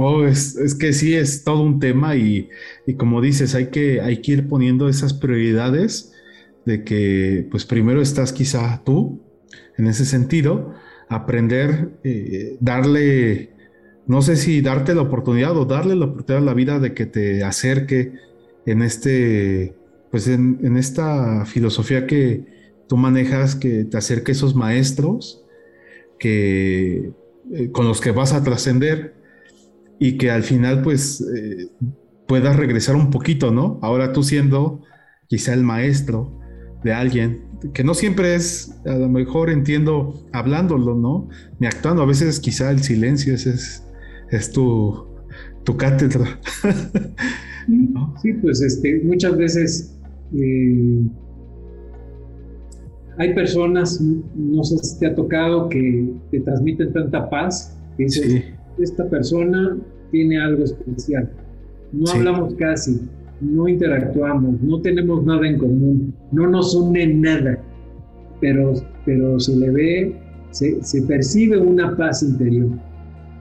[0.00, 2.48] Oh, es, que sí, es todo un tema y,
[2.96, 6.12] como dices, hay que, hay que ir poniendo esas prioridades
[6.64, 9.20] de que, pues primero estás quizá tú,
[9.76, 10.72] en ese sentido,
[11.08, 13.50] aprender, eh, darle,
[14.08, 17.04] no sé si darte la oportunidad o darle la oportunidad a la vida de que
[17.06, 18.14] te acerque
[18.64, 19.74] en este,
[20.10, 22.46] pues en, esta filosofía que
[22.88, 25.44] tú manejas, que te acerque a esos maestros
[26.18, 27.12] que,
[27.52, 29.14] eh, con los que vas a trascender
[29.98, 31.68] y que al final pues eh,
[32.26, 33.78] puedas regresar un poquito, ¿no?
[33.82, 34.82] Ahora tú siendo
[35.26, 36.40] quizá el maestro
[36.82, 37.44] de alguien,
[37.74, 41.28] que no siempre es, a lo mejor entiendo hablándolo, ¿no?
[41.58, 43.82] Ni actuando, a veces quizá el silencio es,
[44.52, 45.06] tu,
[45.64, 46.38] tu cátedra.
[48.22, 49.94] Sí, pues este, muchas veces
[50.34, 51.02] eh,
[53.18, 58.44] hay personas, no sé si te ha tocado, que te transmiten tanta paz, que dices,
[58.78, 59.76] esta persona
[60.10, 61.30] tiene algo especial.
[61.92, 63.00] No hablamos casi,
[63.40, 67.58] no interactuamos, no tenemos nada en común, no nos une nada,
[68.40, 68.74] pero,
[69.04, 70.16] pero se le ve,
[70.50, 72.70] se, se percibe una paz interior.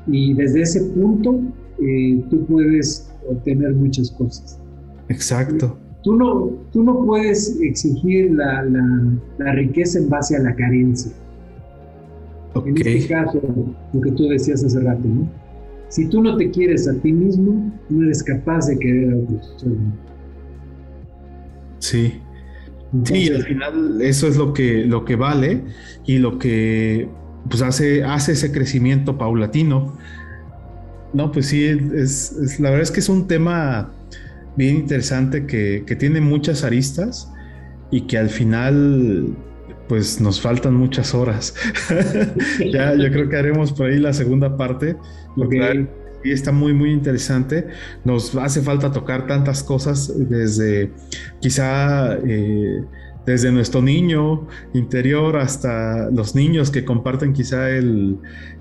[0.08, 1.40] Y desde ese punto
[1.82, 4.60] eh, tú puedes obtener muchas cosas.
[5.10, 5.78] Exacto.
[6.04, 11.12] Tú no, tú no puedes exigir la, la, la riqueza en base a la carencia.
[12.66, 13.42] En este caso,
[13.94, 15.30] lo que tú decías hace rato, ¿no?
[15.90, 19.56] Si tú no te quieres a ti mismo, no eres capaz de querer a otros.
[21.80, 22.14] Sí.
[23.04, 25.64] sí, al final eso es lo que, lo que vale
[26.06, 27.08] y lo que
[27.50, 29.98] pues hace, hace ese crecimiento paulatino.
[31.14, 33.92] No, pues sí, es, la verdad es que es un tema
[34.56, 37.32] bien interesante que, que tiene muchas aristas
[37.92, 39.36] y que al final
[39.88, 41.54] pues nos faltan muchas horas.
[42.72, 44.98] ya, yo creo que haremos por ahí la segunda parte.
[45.36, 45.88] Porque
[46.24, 47.68] y está muy, muy interesante.
[48.04, 50.92] Nos hace falta tocar tantas cosas desde
[51.40, 52.84] quizá eh,
[53.28, 58.18] desde nuestro niño interior hasta los niños que comparten quizá el,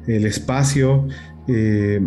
[0.07, 1.09] espacio,
[1.49, 2.01] eh,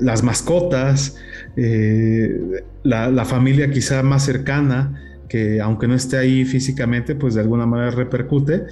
[0.00, 1.16] las mascotas,
[1.56, 7.40] eh, la, la familia quizá más cercana que aunque no esté ahí físicamente, pues de
[7.40, 8.66] alguna manera repercute.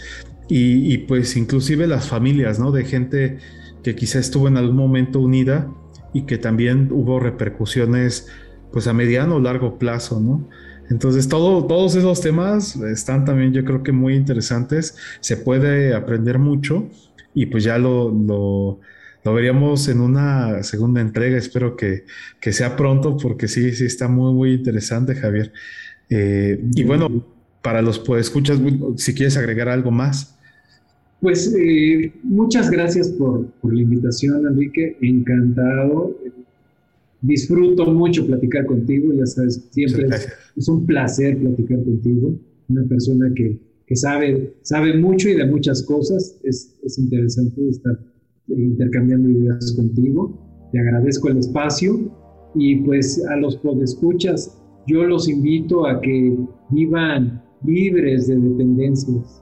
[0.48, 2.72] Y, pues inclusive las familias, ¿no?
[2.72, 3.38] De gente
[3.82, 5.66] que quizá estuvo en algún momento unida
[6.12, 8.28] y que también hubo repercusiones
[8.70, 10.48] pues a mediano o largo plazo, ¿no?
[10.90, 16.38] Entonces todo, todos esos temas están también yo creo que muy interesantes, se puede aprender
[16.38, 16.88] mucho
[17.34, 18.80] y pues ya lo, lo,
[19.34, 22.04] veríamos en una segunda entrega, espero que,
[22.40, 25.52] que, sea pronto porque sí, sí está muy, muy interesante Javier.
[26.10, 27.24] Eh, y bueno,
[27.62, 28.60] para los pues, escuchas,
[28.96, 30.36] si quieres agregar algo más.
[31.20, 34.98] Pues eh, muchas gracias por, por, la invitación, Enrique.
[35.00, 36.18] Encantado.
[37.22, 40.08] Disfruto mucho platicar contigo, ya sabes, siempre
[40.56, 42.34] es, un placer platicar contigo.
[42.68, 46.40] Una persona que, que sabe, sabe mucho y de muchas cosas.
[46.42, 47.98] Es, es interesante estar
[48.48, 50.68] intercambiando ideas contigo.
[50.72, 52.10] Te agradezco el espacio
[52.54, 56.36] y pues a los podescuchas, yo los invito a que
[56.70, 59.38] vivan libres de dependencias.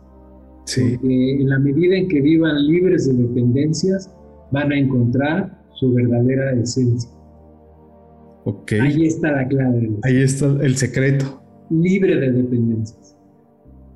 [0.67, 0.83] Sí.
[1.03, 4.09] en la medida en que vivan libres de dependencias,
[4.53, 7.11] van a encontrar su verdadera esencia.
[8.45, 8.73] Ok.
[8.81, 9.91] Ahí está la clave.
[10.03, 11.43] Ahí está el secreto.
[11.71, 13.17] Libre de dependencias.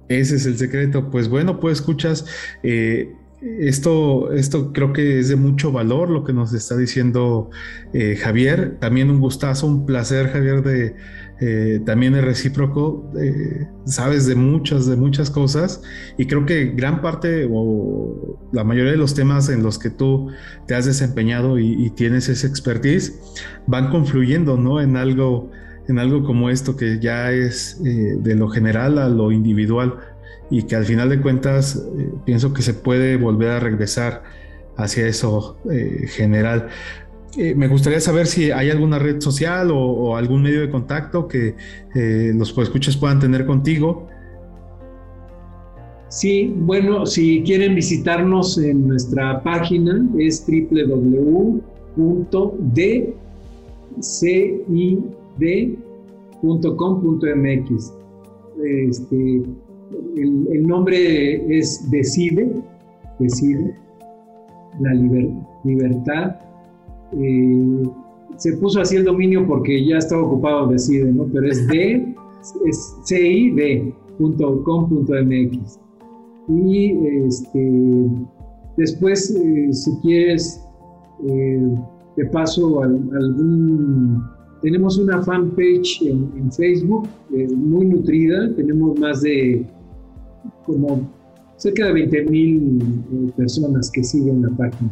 [0.08, 1.10] Ese es el secreto.
[1.10, 2.26] Pues bueno, pues escuchas,
[2.62, 3.12] eh,
[3.60, 7.50] esto, esto creo que es de mucho valor lo que nos está diciendo
[7.92, 8.78] eh, Javier.
[8.80, 10.96] También un gustazo, un placer, Javier, de
[11.40, 13.10] eh, también es recíproco.
[13.84, 15.82] sabes de muchas, de muchas cosas
[16.16, 20.30] y creo que gran parte o la mayoría de los temas en los que tú
[20.66, 23.20] te has desempeñado y, tienes esa expertise
[23.66, 24.80] van confluyendo, ¿no?
[24.80, 25.50] En algo
[25.86, 29.96] en algo como esto que ya es eh, de lo general a lo individual
[30.50, 34.22] y que al final de cuentas eh, pienso que se puede volver a regresar
[34.76, 36.68] hacia eso eh, general.
[37.36, 41.54] me gustaría saber si hay alguna red social o, algún medio de contacto que
[42.34, 44.08] los escuchas puedan tener contigo.
[46.14, 51.64] Sí, bueno, si quieren visitarnos en nuestra página es www.dci
[55.38, 56.62] de.com.mx.
[58.64, 59.42] Este,
[60.16, 62.62] el, nombre es Decide,
[63.18, 63.74] Decide,
[64.80, 64.92] la
[65.64, 66.36] libertad.
[67.12, 67.82] Eh,
[68.36, 71.24] se puso así el dominio porque ya estaba ocupado Decide, ¿no?
[71.32, 72.14] Pero es de,
[72.66, 73.88] es cid.com.mx.
[76.48, 76.92] Y
[77.26, 78.08] este,
[78.76, 80.60] después, eh, si quieres,
[81.26, 81.74] eh,
[82.16, 84.22] te paso algún
[84.64, 89.62] tenemos una fanpage en, en Facebook eh, muy nutrida, tenemos más de
[90.64, 91.08] como
[91.56, 94.90] cerca de 20 mil eh, personas que siguen la página.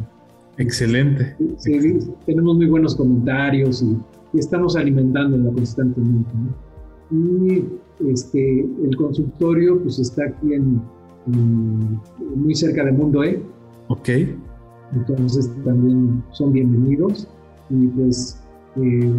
[0.57, 1.35] Excelente.
[2.25, 3.97] tenemos muy buenos comentarios y,
[4.37, 6.31] estamos alimentándola constantemente.
[7.11, 7.65] Y
[8.09, 10.81] este, el consultorio pues está aquí en,
[12.35, 13.41] muy cerca de Mundo E.
[13.89, 14.09] Ok.
[14.95, 17.27] Entonces también son bienvenidos
[17.69, 18.41] y pues
[18.77, 19.11] eh,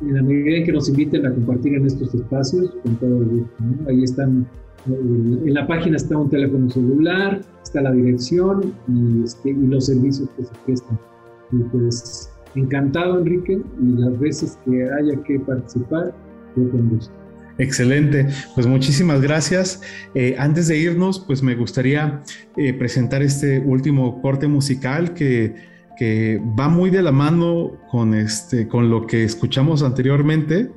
[0.00, 3.64] en la medida en que nos inviten a compartir en estos espacios, con todo gusto.
[3.88, 4.46] Ahí están,
[4.86, 10.28] en la página está un teléfono celular, está la dirección y, este, y los servicios
[10.36, 10.98] que se prestan.
[11.52, 16.14] Y pues encantado, Enrique, y las veces que haya que participar,
[16.56, 17.12] yo con gusto.
[17.58, 19.80] Excelente, pues muchísimas gracias.
[20.14, 22.22] Eh, antes de irnos, pues me gustaría
[22.56, 28.68] eh, presentar este último corte musical que que va muy de la mano con, este,
[28.68, 30.70] con lo que escuchamos anteriormente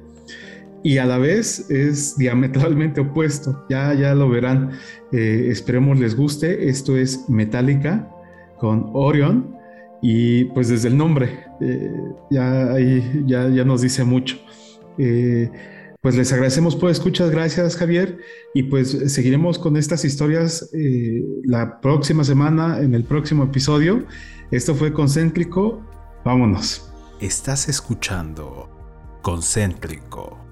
[0.84, 3.66] y a la vez es diametralmente opuesto.
[3.70, 4.72] Ya, ya lo verán.
[5.12, 6.70] Eh, esperemos les guste.
[6.70, 8.10] Esto es Metallica
[8.60, 9.56] con Orion
[10.02, 11.92] y pues desde el nombre eh,
[12.30, 14.38] ya ahí ya, ya nos dice mucho.
[14.98, 15.50] Eh,
[16.02, 18.20] pues les agradecemos por escuchas, gracias Javier,
[18.54, 20.70] y pues seguiremos con estas historias
[21.44, 24.06] la próxima semana en el próximo episodio.
[24.52, 25.82] Esto fue Concéntrico.
[26.24, 26.94] Vámonos.
[27.20, 28.70] Estás escuchando
[29.22, 30.47] Concéntrico.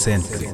[0.00, 0.49] Concéntrico.